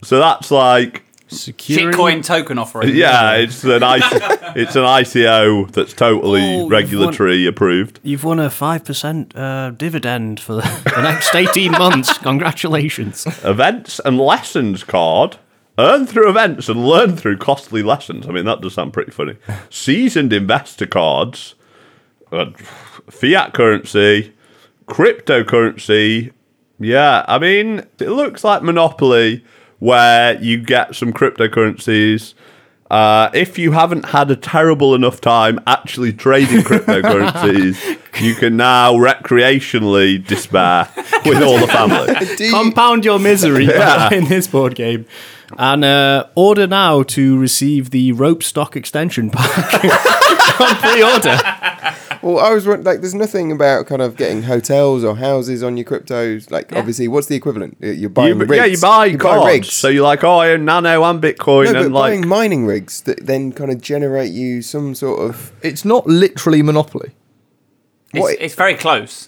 So 0.03 0.19
that's 0.19 0.51
like, 0.51 1.03
Security. 1.27 1.97
Shitcoin 1.97 2.23
token 2.23 2.59
offering. 2.59 2.89
yeah, 2.95 3.33
it's 3.33 3.63
an 3.63 3.81
IC- 3.81 4.03
it's 4.55 4.75
an 4.75 4.83
ICO 4.83 5.71
that's 5.71 5.93
totally 5.93 6.41
Oh, 6.41 6.61
you've 6.63 6.71
regulatory 6.71 7.45
approved. 7.47 7.99
You've 8.03 8.23
won 8.23 8.39
a 8.39 8.49
5% 8.49 9.31
uh, 9.35 9.71
dividend 9.71 10.39
for 10.39 10.53
the, 10.55 10.61
the 10.95 11.01
next 11.01 11.33
18 11.33 11.71
months. 11.71 12.17
Congratulations. 12.19 13.25
Events 13.43 13.99
and 14.05 14.19
lessons 14.19 14.83
card. 14.83 15.37
Earn 15.79 16.05
through 16.05 16.29
events 16.29 16.69
and 16.69 16.85
learn 16.85 17.15
through 17.17 17.37
costly 17.37 17.81
lessons. 17.81 18.27
I 18.27 18.31
mean, 18.31 18.45
that 18.45 18.61
does 18.61 18.75
sound 18.75 18.93
pretty 18.93 19.11
funny. 19.11 19.37
Seasoned 19.69 20.31
investor 20.31 20.85
cards. 20.85 21.55
uh, 22.31 22.51
fiat 23.09 23.53
currency. 23.53 24.33
Cryptocurrency. 24.87 26.31
Yeah, 26.79 27.23
I 27.27 27.39
mean, 27.39 27.79
it 27.99 28.09
looks 28.09 28.43
like 28.43 28.61
Monopoly 28.63 29.43
where 29.79 30.41
you 30.41 30.57
get 30.61 30.95
some 30.95 31.11
cryptocurrencies. 31.13 32.33
Uh, 32.91 33.29
if 33.33 33.57
you 33.57 33.71
haven't 33.71 34.05
had 34.09 34.29
a 34.29 34.35
terrible 34.35 34.93
enough 34.93 35.19
time 35.19 35.59
actually 35.65 36.13
trading 36.13 36.59
cryptocurrencies, 36.61 37.99
you 38.21 38.35
can 38.35 38.55
now 38.57 38.93
recreationally 38.93 40.25
despair 40.25 40.87
with 41.25 41.41
all 41.41 41.57
the 41.59 41.67
family. 41.67 42.13
Do 42.37 42.45
you- 42.45 42.51
Compound 42.51 43.03
your 43.05 43.19
misery 43.19 43.65
Yeah. 43.65 44.13
in 44.13 44.25
this 44.25 44.47
board 44.47 44.75
game. 44.75 45.05
And 45.57 45.83
uh, 45.85 46.27
order 46.35 46.67
now 46.67 47.03
to 47.03 47.37
receive 47.39 47.89
the 47.91 48.11
rope 48.13 48.43
stock 48.43 48.75
extension 48.75 49.29
pack 49.29 49.83
on 50.59 50.75
pre-order. 50.77 51.37
Well, 52.21 52.39
I 52.39 52.51
was 52.53 52.65
wondering, 52.65 52.85
like, 52.85 53.01
there's 53.01 53.13
nothing 53.13 53.51
about 53.51 53.85
kind 53.85 54.01
of 54.01 54.15
getting 54.15 54.43
hotels 54.43 55.03
or 55.03 55.17
houses 55.17 55.61
on 55.61 55.75
your 55.75 55.85
cryptos. 55.85 56.49
Like, 56.51 56.71
obviously, 56.73 57.09
what's 57.09 57.27
the 57.27 57.35
equivalent? 57.35 57.75
You're 57.81 58.09
buying 58.09 58.37
You- 58.39 58.45
rigs. 58.45 58.55
yeah, 58.55 58.65
you 58.65 58.77
buy 58.79 59.05
You 59.07 59.17
cards. 59.17 59.45
rigs. 59.45 59.73
so 59.73 59.89
you're 59.89 60.03
like, 60.03 60.23
oh, 60.23 60.37
I 60.37 60.51
own 60.51 60.63
Nano 60.63 61.03
and 61.03 61.21
Bitcoin, 61.21 61.65
no, 61.65 61.73
but 61.73 61.85
and 61.85 61.93
like, 61.93 62.11
buying 62.11 62.27
mining 62.27 62.65
rigs 62.65 63.01
that 63.01 63.25
then 63.25 63.51
kind 63.51 63.71
of 63.71 63.81
generate 63.81 64.31
you 64.31 64.61
some 64.61 64.95
sort 64.95 65.19
of. 65.29 65.51
It's 65.61 65.83
not 65.83 66.07
literally 66.07 66.61
Monopoly. 66.61 67.11
It's, 68.13 68.21
What- 68.21 68.37
it's 68.39 68.55
very 68.55 68.75
close. 68.75 69.27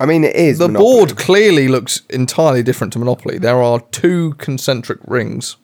I 0.00 0.06
mean, 0.06 0.24
it 0.24 0.34
is 0.34 0.58
The 0.58 0.68
Monopoly. 0.68 0.92
board 0.96 1.16
clearly 1.16 1.68
looks 1.68 2.02
entirely 2.10 2.62
different 2.62 2.92
to 2.94 2.98
Monopoly. 2.98 3.38
There 3.38 3.62
are 3.62 3.80
two 3.92 4.34
concentric 4.34 4.98
rings. 5.06 5.56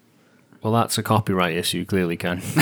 Well, 0.63 0.73
that's 0.73 0.99
a 0.99 1.03
copyright 1.03 1.57
issue, 1.57 1.85
clearly, 1.85 2.17
Ken. 2.17 2.43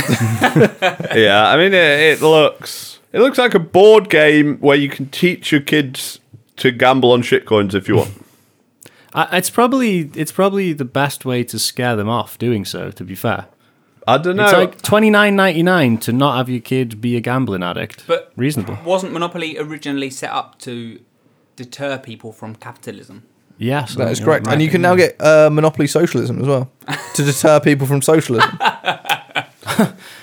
yeah, 1.14 1.48
I 1.48 1.56
mean, 1.56 1.72
it, 1.74 2.00
it 2.00 2.22
looks 2.22 3.00
it 3.12 3.20
looks 3.20 3.38
like 3.38 3.54
a 3.54 3.58
board 3.58 4.10
game 4.10 4.58
where 4.58 4.76
you 4.76 4.88
can 4.88 5.08
teach 5.08 5.50
your 5.50 5.62
kids 5.62 6.20
to 6.56 6.70
gamble 6.70 7.12
on 7.12 7.22
shitcoins 7.22 7.74
if 7.74 7.88
you 7.88 7.96
want. 7.96 8.24
I, 9.14 9.38
it's 9.38 9.48
probably 9.50 10.10
it's 10.14 10.32
probably 10.32 10.72
the 10.74 10.84
best 10.84 11.24
way 11.24 11.42
to 11.44 11.58
scare 11.58 11.96
them 11.96 12.08
off 12.08 12.36
doing 12.36 12.64
so. 12.66 12.90
To 12.90 13.02
be 13.04 13.14
fair, 13.14 13.46
I 14.06 14.18
don't 14.18 14.36
know. 14.36 14.44
it's 14.44 14.52
like 14.52 14.82
twenty 14.82 15.08
nine 15.08 15.34
ninety 15.34 15.62
nine 15.62 15.96
to 15.98 16.12
not 16.12 16.36
have 16.36 16.50
your 16.50 16.60
kid 16.60 17.00
be 17.00 17.16
a 17.16 17.20
gambling 17.20 17.62
addict. 17.62 18.06
But 18.06 18.30
reasonable. 18.36 18.78
Wasn't 18.84 19.12
Monopoly 19.12 19.58
originally 19.58 20.10
set 20.10 20.30
up 20.30 20.58
to 20.60 21.00
deter 21.56 21.98
people 21.98 22.32
from 22.32 22.54
capitalism? 22.54 23.24
Yes, 23.58 23.94
That 23.94 24.10
is 24.10 24.20
correct. 24.20 24.46
And 24.46 24.60
you 24.60 24.68
can 24.68 24.82
now 24.82 24.94
get 24.94 25.20
uh, 25.20 25.48
Monopoly 25.50 25.86
Socialism 25.86 26.40
as 26.40 26.46
well 26.46 26.70
to 27.14 27.24
deter 27.24 27.58
people 27.58 27.86
from 27.86 28.02
socialism. 28.02 28.50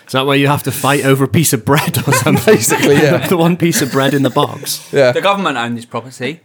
Is 0.08 0.14
that 0.14 0.26
where 0.26 0.38
you 0.38 0.48
have 0.48 0.64
to 0.64 0.72
fight 0.72 1.06
over 1.06 1.24
a 1.24 1.28
piece 1.28 1.54
of 1.54 1.66
bread 1.66 1.98
or 2.08 2.14
something? 2.14 2.54
Basically, 2.54 2.96
yeah. 2.96 3.28
the 3.30 3.38
one 3.38 3.58
piece 3.58 3.82
of 3.82 3.92
bread 3.92 4.14
in 4.14 4.24
the 4.24 4.30
box. 4.30 4.92
Yeah. 4.94 5.12
The 5.12 5.22
government 5.22 5.58
owned 5.58 5.78
this 5.78 5.86
property. 5.86 6.42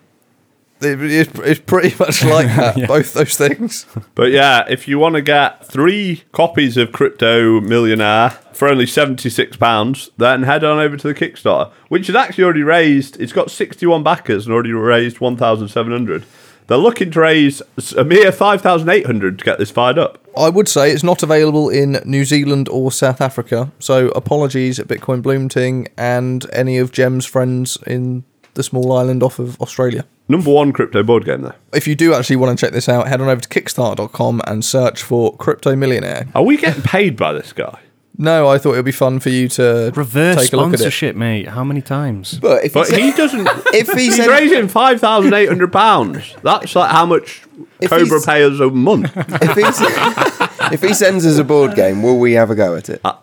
It- 0.80 1.00
it's, 1.02 1.38
it's 1.40 1.60
pretty 1.60 1.94
much 1.98 2.24
like 2.24 2.46
that, 2.46 2.86
both 2.88 3.12
those 3.14 3.36
things. 3.36 3.86
But 4.14 4.30
yeah, 4.30 4.64
if 4.68 4.86
you 4.88 4.98
want 4.98 5.14
to 5.16 5.22
get 5.22 5.66
three 5.66 6.22
copies 6.32 6.76
of 6.76 6.92
Crypto 6.92 7.60
Millionaire 7.60 8.30
for 8.52 8.68
only 8.68 8.86
£76, 8.86 10.10
then 10.16 10.42
head 10.44 10.64
on 10.64 10.78
over 10.78 10.96
to 10.96 11.08
the 11.08 11.14
Kickstarter, 11.14 11.70
which 11.88 12.06
has 12.08 12.16
actually 12.16 12.44
already 12.44 12.62
raised, 12.62 13.20
it's 13.20 13.32
got 13.32 13.50
61 13.50 14.02
backers 14.02 14.46
and 14.46 14.54
already 14.54 14.72
raised 14.72 15.20
1,700. 15.20 16.24
They're 16.66 16.76
looking 16.76 17.10
to 17.12 17.20
raise 17.20 17.62
a 17.96 18.04
mere 18.04 18.30
5,800 18.30 19.38
to 19.38 19.44
get 19.44 19.58
this 19.58 19.70
fired 19.70 19.98
up. 19.98 20.18
I 20.36 20.50
would 20.50 20.68
say 20.68 20.90
it's 20.92 21.02
not 21.02 21.22
available 21.22 21.70
in 21.70 21.92
New 22.04 22.24
Zealand 22.26 22.68
or 22.68 22.92
South 22.92 23.20
Africa, 23.22 23.72
so 23.78 24.08
apologies 24.10 24.78
at 24.78 24.86
Bitcoin 24.86 25.22
Bloomting 25.22 25.88
and 25.96 26.44
any 26.52 26.76
of 26.78 26.92
Jem's 26.92 27.24
friends 27.24 27.78
in 27.86 28.24
the 28.54 28.62
small 28.62 28.92
island 28.92 29.22
off 29.22 29.38
of 29.38 29.58
Australia. 29.62 30.04
Number 30.28 30.50
one 30.52 30.72
crypto 30.72 31.02
board 31.02 31.24
game, 31.24 31.42
though. 31.42 31.54
If 31.72 31.86
you 31.86 31.94
do 31.94 32.12
actually 32.14 32.36
want 32.36 32.58
to 32.58 32.66
check 32.66 32.72
this 32.74 32.88
out, 32.88 33.08
head 33.08 33.20
on 33.20 33.28
over 33.28 33.40
to 33.40 33.48
Kickstarter.com 33.48 34.42
and 34.46 34.64
search 34.64 35.02
for 35.02 35.34
Crypto 35.36 35.74
Millionaire. 35.74 36.26
Are 36.34 36.42
we 36.42 36.56
getting 36.58 36.82
paid 36.82 37.16
by 37.16 37.32
this 37.32 37.52
guy? 37.52 37.78
No, 38.20 38.48
I 38.48 38.58
thought 38.58 38.72
it'd 38.72 38.84
be 38.84 38.90
fun 38.92 39.20
for 39.20 39.28
you 39.28 39.48
to 39.50 39.92
Reverse 39.94 40.42
take 40.42 40.52
a 40.52 40.56
look 40.56 40.68
at 40.68 40.74
it. 40.74 40.78
sponsorship, 40.78 41.14
mate. 41.16 41.46
How 41.48 41.62
many 41.62 41.80
times? 41.80 42.38
But 42.40 42.64
if 42.64 42.72
But 42.74 42.88
he, 42.88 43.00
he 43.10 43.12
doesn't. 43.12 43.46
if 43.72 43.92
he 43.92 44.06
He's 44.06 44.16
sends, 44.16 44.28
raising 44.28 44.66
five 44.66 45.00
thousand 45.00 45.32
eight 45.34 45.48
hundred 45.48 45.72
pounds. 45.72 46.34
That's 46.42 46.74
like 46.74 46.90
how 46.90 47.06
much 47.06 47.44
If 47.80 47.90
Cobra 47.90 48.06
he's- 48.06 48.26
pay 48.26 48.42
us 48.42 48.58
a 48.58 48.70
month. 48.70 49.12
if, 49.16 49.54
he, 49.54 50.74
if 50.74 50.82
he 50.82 50.94
sends 50.94 51.24
us 51.24 51.38
a 51.38 51.44
board 51.44 51.76
game, 51.76 52.02
will 52.02 52.18
we 52.18 52.32
have 52.32 52.50
a 52.50 52.56
go 52.56 52.74
at 52.74 52.88
it? 52.90 53.00
Uh, 53.04 53.14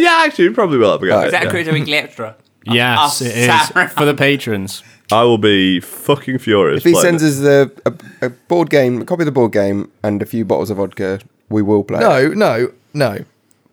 yeah, 0.00 0.24
actually, 0.26 0.48
we 0.48 0.54
probably 0.54 0.78
will 0.78 0.90
have 0.92 1.02
a 1.02 1.06
go. 1.06 1.12
Alright. 1.12 1.26
Is 1.28 1.32
that 1.32 1.44
Yeah. 1.44 1.50
Crypto 1.50 1.72
Weekly 1.72 1.94
Extra? 1.94 2.36
Yes, 2.64 3.20
it 3.22 3.36
is 3.36 3.92
for 3.92 4.04
the 4.04 4.14
patrons. 4.14 4.82
I 5.12 5.22
will 5.24 5.38
be 5.38 5.80
fucking 5.80 6.38
furious. 6.38 6.78
If 6.78 6.84
he 6.84 6.92
playing 6.92 7.18
sends 7.18 7.22
it. 7.22 7.28
us 7.28 7.38
the 7.38 7.96
a, 8.20 8.26
a 8.26 8.30
board 8.30 8.70
game, 8.70 9.02
a 9.02 9.04
copy 9.04 9.22
of 9.22 9.26
the 9.26 9.32
board 9.32 9.52
game, 9.52 9.90
and 10.02 10.22
a 10.22 10.26
few 10.26 10.44
bottles 10.44 10.70
of 10.70 10.76
vodka, 10.78 11.20
we 11.48 11.62
will 11.62 11.84
play. 11.84 12.00
No, 12.00 12.28
no, 12.28 12.72
no. 12.94 13.24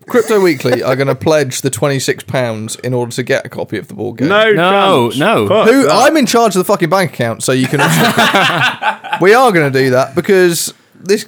Crypto 0.08 0.42
Weekly 0.42 0.82
are 0.82 0.96
going 0.96 1.08
to 1.08 1.14
pledge 1.16 1.62
the 1.62 1.70
twenty-six 1.70 2.24
pounds 2.24 2.76
in 2.78 2.94
order 2.96 3.12
to 3.12 3.22
get 3.24 3.46
a 3.46 3.50
copy 3.50 3.78
of 3.78 3.88
the 3.90 3.94
board 3.94 4.18
game. 4.18 4.30
no, 4.30 4.52
No, 4.54 5.10
chance. 5.10 5.20
no. 5.20 5.48
Fuck 5.48 5.70
Who? 5.70 5.84
that. 5.84 5.92
I'm 5.92 6.18
in 6.18 6.26
charge 6.26 6.56
of 6.56 6.60
the 6.60 6.66
fucking 6.66 6.90
bank 6.90 7.14
account, 7.14 7.44
so 7.44 7.52
you 7.52 7.68
can. 7.68 7.80
we 9.22 9.34
are 9.34 9.52
going 9.52 9.72
to 9.72 9.80
do 9.80 9.92
that 9.92 10.14
because 10.16 10.74
this 11.00 11.26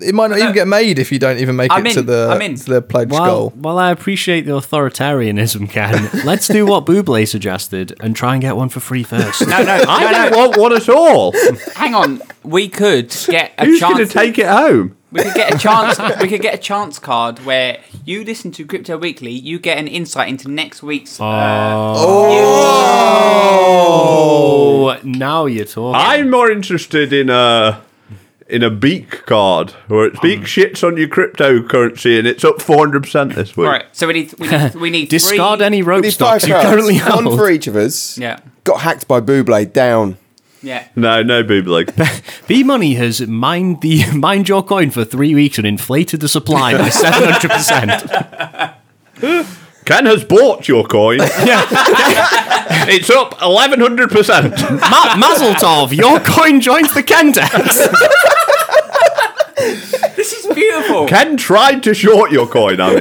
it 0.00 0.14
might 0.14 0.30
not 0.30 0.38
even 0.38 0.52
get 0.54 0.66
made 0.66 0.98
if 0.98 1.12
you 1.12 1.18
don't 1.18 1.38
even 1.38 1.56
make 1.56 1.70
I'm 1.70 1.86
it 1.86 1.92
to 1.94 2.02
the 2.02 2.28
I'm 2.30 2.40
in. 2.42 2.54
to 2.56 2.64
the 2.64 2.82
pledge 2.82 3.10
While, 3.10 3.26
goal. 3.26 3.50
while 3.50 3.78
I 3.78 3.90
appreciate 3.90 4.42
the 4.46 4.52
authoritarianism, 4.52 5.68
Ken, 5.70 6.08
let's 6.24 6.48
do 6.48 6.64
what 6.66 6.86
Buble 6.86 7.26
suggested 7.28 7.94
and 8.00 8.16
try 8.16 8.32
and 8.34 8.40
get 8.42 8.56
one 8.56 8.68
for 8.70 8.80
free 8.80 9.02
first. 9.02 9.42
No, 9.46 9.62
no, 9.62 9.84
I 9.88 10.04
no, 10.04 10.10
don't 10.12 10.30
no. 10.32 10.38
want 10.38 10.56
one 10.56 10.72
at 10.74 10.88
all. 10.88 11.32
Hang 11.74 11.94
on. 11.94 12.22
We 12.42 12.68
could 12.68 13.14
get 13.26 13.52
a 13.58 13.66
Who's 13.66 13.80
going 13.80 13.96
to 13.98 14.04
chance. 14.04 14.12
take 14.14 14.38
it 14.38 14.46
home? 14.46 14.96
we 15.12 15.22
could 15.24 15.34
get 15.34 15.52
a 15.54 15.58
chance. 15.58 15.98
we 16.20 16.28
could 16.28 16.40
get 16.40 16.54
a 16.54 16.58
chance 16.58 16.98
card 17.00 17.40
where 17.40 17.80
you 18.04 18.24
listen 18.24 18.52
to 18.52 18.64
Crypto 18.64 18.96
Weekly. 18.96 19.32
You 19.32 19.58
get 19.58 19.76
an 19.76 19.88
insight 19.88 20.28
into 20.28 20.48
next 20.48 20.82
week's. 20.82 21.20
Uh, 21.20 21.24
oh, 23.92 24.98
now 25.04 25.46
you're 25.46 25.64
talking. 25.64 26.00
I'm 26.00 26.30
more 26.30 26.50
interested 26.50 27.12
in 27.12 27.28
a 27.28 27.82
in 28.50 28.62
a 28.62 28.70
beak 28.70 29.24
card 29.26 29.70
where 29.88 30.06
it's 30.06 30.20
beak 30.20 30.40
mm. 30.40 30.44
shits 30.44 30.86
on 30.86 30.96
your 30.96 31.08
cryptocurrency 31.08 32.18
and 32.18 32.26
it's 32.26 32.44
up 32.44 32.60
four 32.60 32.78
hundred 32.78 33.04
percent 33.04 33.34
this 33.34 33.56
week. 33.56 33.68
right. 33.68 33.84
So 33.92 34.06
we 34.06 34.14
need. 34.14 34.34
We 34.38 34.48
need. 34.48 34.74
We 34.74 34.90
need 34.90 35.08
Discard 35.10 35.58
three, 35.60 35.66
any 35.66 35.82
We 35.82 35.88
rope 35.88 36.02
need 36.02 36.14
five 36.14 36.42
stocks 36.42 36.46
you 36.46 36.54
cards, 36.54 36.68
currently 36.68 36.98
one 36.98 37.36
for 37.36 37.50
each 37.50 37.66
of 37.66 37.76
us. 37.76 38.18
Yeah. 38.18 38.40
Got 38.64 38.80
hacked 38.80 39.08
by 39.08 39.20
Booblade 39.20 39.72
down. 39.72 40.18
Yeah. 40.62 40.86
No, 40.94 41.22
no 41.22 41.42
boobleg. 41.42 42.46
B 42.46 42.62
Money 42.62 42.94
has 42.94 43.20
mined 43.26 43.80
the 43.80 44.04
mined 44.14 44.48
your 44.48 44.62
coin 44.62 44.90
for 44.90 45.04
three 45.04 45.34
weeks 45.34 45.58
and 45.58 45.66
inflated 45.66 46.20
the 46.20 46.28
supply 46.28 46.76
by 46.76 46.90
seven 46.90 47.30
hundred 47.30 47.50
percent. 47.50 48.76
Ken 49.86 50.06
has 50.06 50.22
bought 50.24 50.68
your 50.68 50.84
coin. 50.84 51.18
Yeah. 51.18 51.66
it's 52.88 53.08
up 53.10 53.40
eleven 53.40 53.80
hundred 53.80 54.10
percent. 54.10 54.50
Mazel 54.60 55.54
tov, 55.54 55.96
your 55.96 56.20
coin 56.20 56.60
joins 56.60 56.92
the 56.94 57.02
Kentex. 57.02 57.50
This 57.64 57.80
is 57.80 57.88
beautiful. 60.60 61.06
Ken 61.06 61.36
tried 61.36 61.82
to 61.84 61.94
short 61.94 62.30
your 62.30 62.46
coin. 62.46 62.80
I 62.80 62.94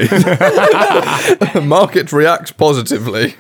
mean, 1.56 1.68
Market 1.68 2.12
reacts 2.12 2.52
positively. 2.52 3.36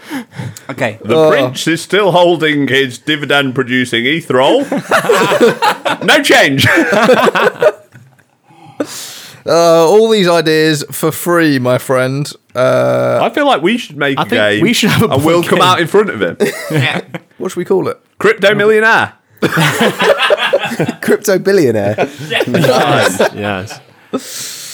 okay. 0.69 0.99
the 1.03 1.29
prince 1.29 1.67
is 1.67 1.81
still 1.81 2.11
holding 2.11 2.67
his 2.67 2.97
dividend-producing 2.97 4.03
ethrol. 4.05 4.63
no 6.05 6.21
change. 6.23 6.65
Uh, 9.45 9.87
all 9.87 10.09
these 10.09 10.27
ideas 10.27 10.83
for 10.91 11.11
free, 11.11 11.57
my 11.59 11.77
friend. 11.77 12.31
Uh, 12.53 13.19
I 13.21 13.29
feel 13.29 13.45
like 13.45 13.61
we 13.61 13.77
should 13.77 13.97
make 13.97 14.17
I 14.19 14.23
a 14.23 14.25
think 14.25 14.31
game. 14.39 14.61
we 14.61 14.73
should 14.73 14.89
have 14.89 15.01
a 15.03 15.13
and 15.13 15.23
we'll 15.25 15.37
board 15.41 15.47
come 15.49 15.59
game. 15.59 15.67
out 15.67 15.79
in 15.81 15.87
front 15.87 16.09
of 16.09 16.21
him. 16.21 16.37
Yeah. 16.69 17.01
what 17.37 17.49
should 17.49 17.57
we 17.57 17.65
call 17.65 17.87
it? 17.87 17.99
Crypto 18.19 18.53
millionaire. 18.53 19.13
Crypto 21.01 21.39
billionaire. 21.39 21.95
yes. 22.47 23.79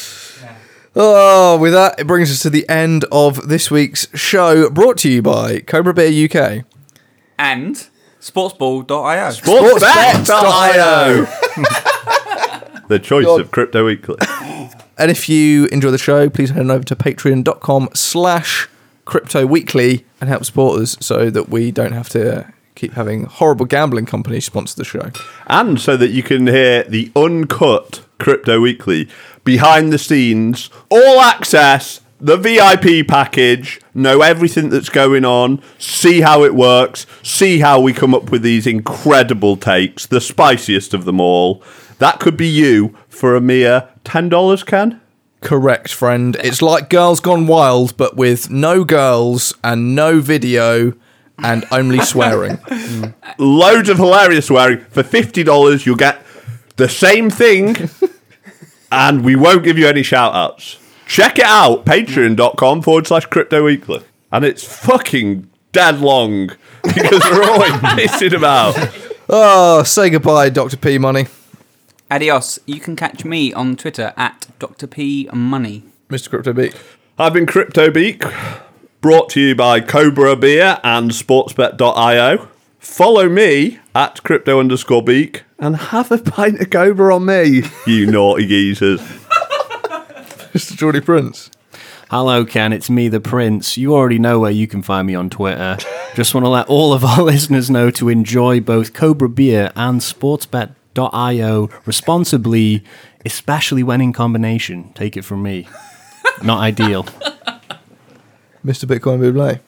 Oh, 0.97 1.57
with 1.57 1.73
that, 1.73 1.99
it 1.99 2.07
brings 2.07 2.31
us 2.31 2.41
to 2.43 2.49
the 2.49 2.67
end 2.69 3.03
of 3.11 3.49
this 3.49 3.69
week's 3.69 4.07
show, 4.17 4.69
brought 4.69 4.97
to 4.99 5.09
you 5.09 5.21
by 5.21 5.59
Cobra 5.59 5.93
Beer 5.93 6.07
UK. 6.07 6.63
And 7.37 7.75
sportsball.io. 8.21 9.31
Sportsbet.io. 9.31 11.25
the 12.87 12.99
choice 12.99 13.27
of 13.27 13.51
Crypto 13.51 13.85
Weekly. 13.85 14.15
And 14.97 15.11
if 15.11 15.27
you 15.27 15.65
enjoy 15.73 15.91
the 15.91 15.97
show, 15.97 16.29
please 16.29 16.51
head 16.51 16.61
on 16.61 16.71
over 16.71 16.85
to 16.85 16.95
patreon.com 16.95 17.89
slash 17.93 18.69
crypto 19.03 19.45
weekly 19.45 20.05
and 20.21 20.29
help 20.29 20.45
support 20.45 20.79
us 20.81 20.95
so 21.01 21.29
that 21.29 21.49
we 21.49 21.69
don't 21.69 21.91
have 21.91 22.07
to 22.09 22.49
keep 22.75 22.93
having 22.93 23.25
horrible 23.25 23.65
gambling 23.65 24.05
companies 24.05 24.45
sponsor 24.45 24.77
the 24.77 24.85
show. 24.85 25.11
And 25.47 25.81
so 25.81 25.97
that 25.97 26.11
you 26.11 26.23
can 26.23 26.47
hear 26.47 26.83
the 26.83 27.11
uncut 27.13 28.04
Crypto 28.19 28.59
Weekly, 28.59 29.07
behind 29.43 29.91
the 29.91 29.97
scenes, 29.97 30.69
all 30.89 31.19
access, 31.19 32.01
the 32.19 32.37
VIP 32.37 33.07
package, 33.07 33.79
know 33.93 34.21
everything 34.21 34.69
that's 34.69 34.89
going 34.89 35.25
on, 35.25 35.61
see 35.77 36.21
how 36.21 36.43
it 36.43 36.55
works, 36.55 37.05
see 37.23 37.59
how 37.59 37.79
we 37.79 37.93
come 37.93 38.15
up 38.15 38.31
with 38.31 38.41
these 38.41 38.65
incredible 38.65 39.57
takes, 39.57 40.05
the 40.05 40.21
spiciest 40.21 40.93
of 40.93 41.05
them 41.05 41.19
all. 41.19 41.61
That 41.99 42.19
could 42.19 42.37
be 42.37 42.47
you 42.47 42.95
for 43.07 43.35
a 43.35 43.41
mere 43.41 43.89
$10, 44.03 44.65
Ken? 44.65 45.01
Correct, 45.41 45.93
friend. 45.93 46.35
It's 46.43 46.61
like 46.61 46.89
Girls 46.89 47.19
Gone 47.19 47.45
Wild, 47.45 47.95
but 47.97 48.15
with 48.15 48.49
no 48.49 48.83
girls 48.83 49.53
and 49.63 49.95
no 49.95 50.19
video 50.19 50.93
and 51.37 51.65
only 51.71 51.99
swearing. 51.99 52.57
loads 53.37 53.89
of 53.89 53.97
hilarious 53.97 54.47
swearing. 54.47 54.79
For 54.89 55.03
fifty 55.03 55.43
dollars, 55.43 55.85
you'll 55.85 55.97
get 55.97 56.25
the 56.77 56.89
same 56.89 57.29
thing, 57.29 57.75
and 58.95 59.23
we 59.25 59.35
won't 59.35 59.63
give 59.63 59.77
you 59.77 59.87
any 59.87 60.03
shout 60.03 60.33
outs. 60.33 60.77
Check 61.05 61.37
it 61.37 61.45
out, 61.45 61.85
patreon.com 61.85 62.81
forward 62.81 63.05
slash 63.05 63.25
crypto 63.25 63.63
weekly. 63.63 64.01
And 64.31 64.43
it's 64.45 64.63
fucking 64.63 65.49
dead 65.71 65.99
long 65.99 66.47
because 66.83 67.23
we're 67.29 67.43
always 67.43 67.71
pissing 67.73 68.35
about. 68.35 68.75
oh, 69.29 69.83
say 69.83 70.09
goodbye, 70.09 70.49
Dr. 70.49 70.77
P 70.77 70.97
Money. 70.97 71.27
Adios. 72.09 72.59
You 72.65 72.79
can 72.79 72.95
catch 72.95 73.25
me 73.25 73.51
on 73.53 73.75
Twitter 73.75 74.13
at 74.15 74.47
Dr. 74.59 74.87
P 74.87 75.29
Money. 75.33 75.83
Mr. 76.09 76.29
Crypto 76.29 76.53
Beak. 76.53 76.73
I've 77.17 77.33
been 77.33 77.45
Crypto 77.45 77.91
Beak, 77.91 78.23
brought 79.01 79.29
to 79.31 79.41
you 79.41 79.55
by 79.55 79.81
Cobra 79.81 80.35
Beer 80.35 80.79
and 80.83 81.11
Sportsbet.io. 81.11 82.47
Follow 82.85 83.27
me 83.27 83.79
at 83.93 84.23
crypto 84.23 84.59
underscore 84.59 85.03
beak 85.03 85.43
and 85.59 85.75
have 85.75 86.11
a 86.11 86.19
pint 86.19 86.61
of 86.61 86.69
Cobra 86.69 87.15
on 87.15 87.25
me, 87.25 87.63
you 87.87 88.05
naughty 88.09 88.45
geezers. 88.45 89.01
Mr. 90.53 90.77
Geordie 90.77 91.01
Prince. 91.01 91.49
Hello, 92.11 92.45
Ken. 92.45 92.71
It's 92.71 92.89
me, 92.89 93.09
the 93.09 93.19
Prince. 93.19 93.75
You 93.75 93.93
already 93.93 94.19
know 94.19 94.39
where 94.39 94.51
you 94.51 94.67
can 94.67 94.81
find 94.83 95.07
me 95.07 95.15
on 95.15 95.29
Twitter. 95.31 95.77
Just 96.15 96.33
want 96.33 96.45
to 96.45 96.49
let 96.49 96.67
all 96.67 96.93
of 96.93 97.03
our 97.03 97.21
listeners 97.23 97.69
know 97.69 97.89
to 97.89 98.07
enjoy 98.07 98.61
both 98.61 98.93
Cobra 98.93 99.27
Beer 99.27 99.71
and 99.75 99.99
Sportsbet.io 99.99 101.69
responsibly, 101.85 102.83
especially 103.25 103.81
when 103.81 103.99
in 103.99 104.13
combination. 104.13 104.93
Take 104.93 105.17
it 105.17 105.25
from 105.25 105.41
me. 105.41 105.67
Not 106.43 106.59
ideal. 106.59 107.03
Mr. 108.63 108.85
Bitcoin 108.85 109.19
Buble. 109.19 109.59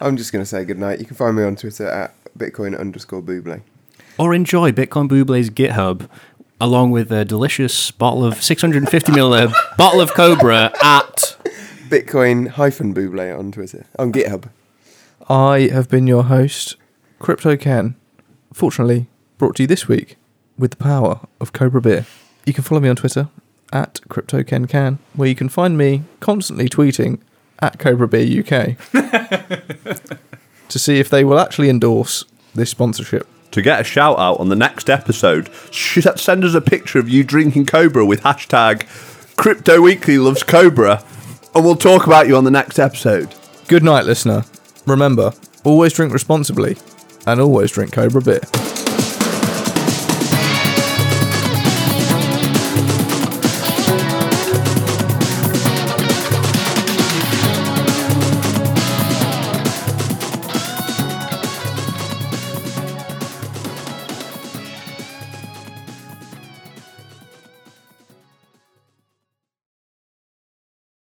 I'm 0.00 0.16
just 0.16 0.30
going 0.30 0.42
to 0.42 0.46
say 0.46 0.64
goodnight. 0.64 1.00
You 1.00 1.06
can 1.06 1.16
find 1.16 1.36
me 1.36 1.42
on 1.42 1.56
Twitter 1.56 1.88
at 1.88 2.14
Bitcoin 2.38 2.78
underscore 2.78 3.22
Booblade. 3.22 3.62
Or 4.18 4.34
enjoy 4.34 4.72
Bitcoin 4.72 5.08
Bublé's 5.08 5.50
GitHub 5.50 6.08
along 6.60 6.90
with 6.90 7.10
a 7.10 7.24
delicious 7.24 7.90
bottle 7.90 8.24
of 8.24 8.42
650 8.42 9.12
milliliter 9.12 9.52
uh, 9.52 9.76
bottle 9.78 10.00
of 10.00 10.12
Cobra 10.12 10.72
at 10.82 11.36
Bitcoin 11.88 12.48
hyphen 12.48 12.94
Booblade 12.94 13.36
on 13.38 13.50
Twitter. 13.50 13.86
On 13.98 14.12
GitHub. 14.12 14.50
I 15.28 15.68
have 15.72 15.88
been 15.88 16.06
your 16.06 16.24
host, 16.24 16.76
Crypto 17.18 17.56
Ken. 17.56 17.96
Fortunately, 18.52 19.06
brought 19.38 19.56
to 19.56 19.62
you 19.62 19.66
this 19.66 19.88
week 19.88 20.16
with 20.58 20.72
the 20.72 20.76
power 20.76 21.20
of 21.40 21.52
Cobra 21.52 21.80
Beer. 21.80 22.04
You 22.44 22.52
can 22.52 22.64
follow 22.64 22.80
me 22.80 22.88
on 22.88 22.96
Twitter 22.96 23.28
at 23.72 24.00
CryptoKenCan, 24.08 24.98
where 25.14 25.28
you 25.28 25.34
can 25.34 25.48
find 25.48 25.78
me 25.78 26.02
constantly 26.18 26.68
tweeting 26.68 27.20
at 27.60 27.78
Cobra 27.78 28.08
Beer 28.08 28.42
UK 28.42 28.76
to 30.70 30.78
see 30.78 30.98
if 30.98 31.10
they 31.10 31.22
will 31.24 31.38
actually 31.38 31.68
endorse 31.68 32.24
this 32.54 32.70
sponsorship. 32.70 33.26
to 33.50 33.62
get 33.62 33.80
a 33.80 33.84
shout 33.84 34.18
out 34.18 34.38
on 34.38 34.48
the 34.48 34.56
next 34.56 34.88
episode, 34.88 35.50
send 35.72 36.44
us 36.44 36.54
a 36.54 36.60
picture 36.60 36.98
of 36.98 37.08
you 37.08 37.24
drinking 37.24 37.66
Cobra 37.66 38.06
with 38.06 38.22
hashtag 38.22 38.86
Crypto 39.36 39.80
Weekly 39.80 40.18
loves 40.18 40.42
Cobra, 40.42 41.02
and 41.54 41.64
we'll 41.64 41.76
talk 41.76 42.06
about 42.06 42.28
you 42.28 42.36
on 42.36 42.44
the 42.44 42.50
next 42.50 42.78
episode. 42.78 43.34
Good 43.66 43.82
night, 43.82 44.04
listener. 44.04 44.44
Remember, 44.86 45.32
always 45.64 45.92
drink 45.92 46.12
responsibly 46.12 46.76
and 47.26 47.40
always 47.40 47.72
drink 47.72 47.92
Cobra 47.92 48.22
Beer. 48.22 48.69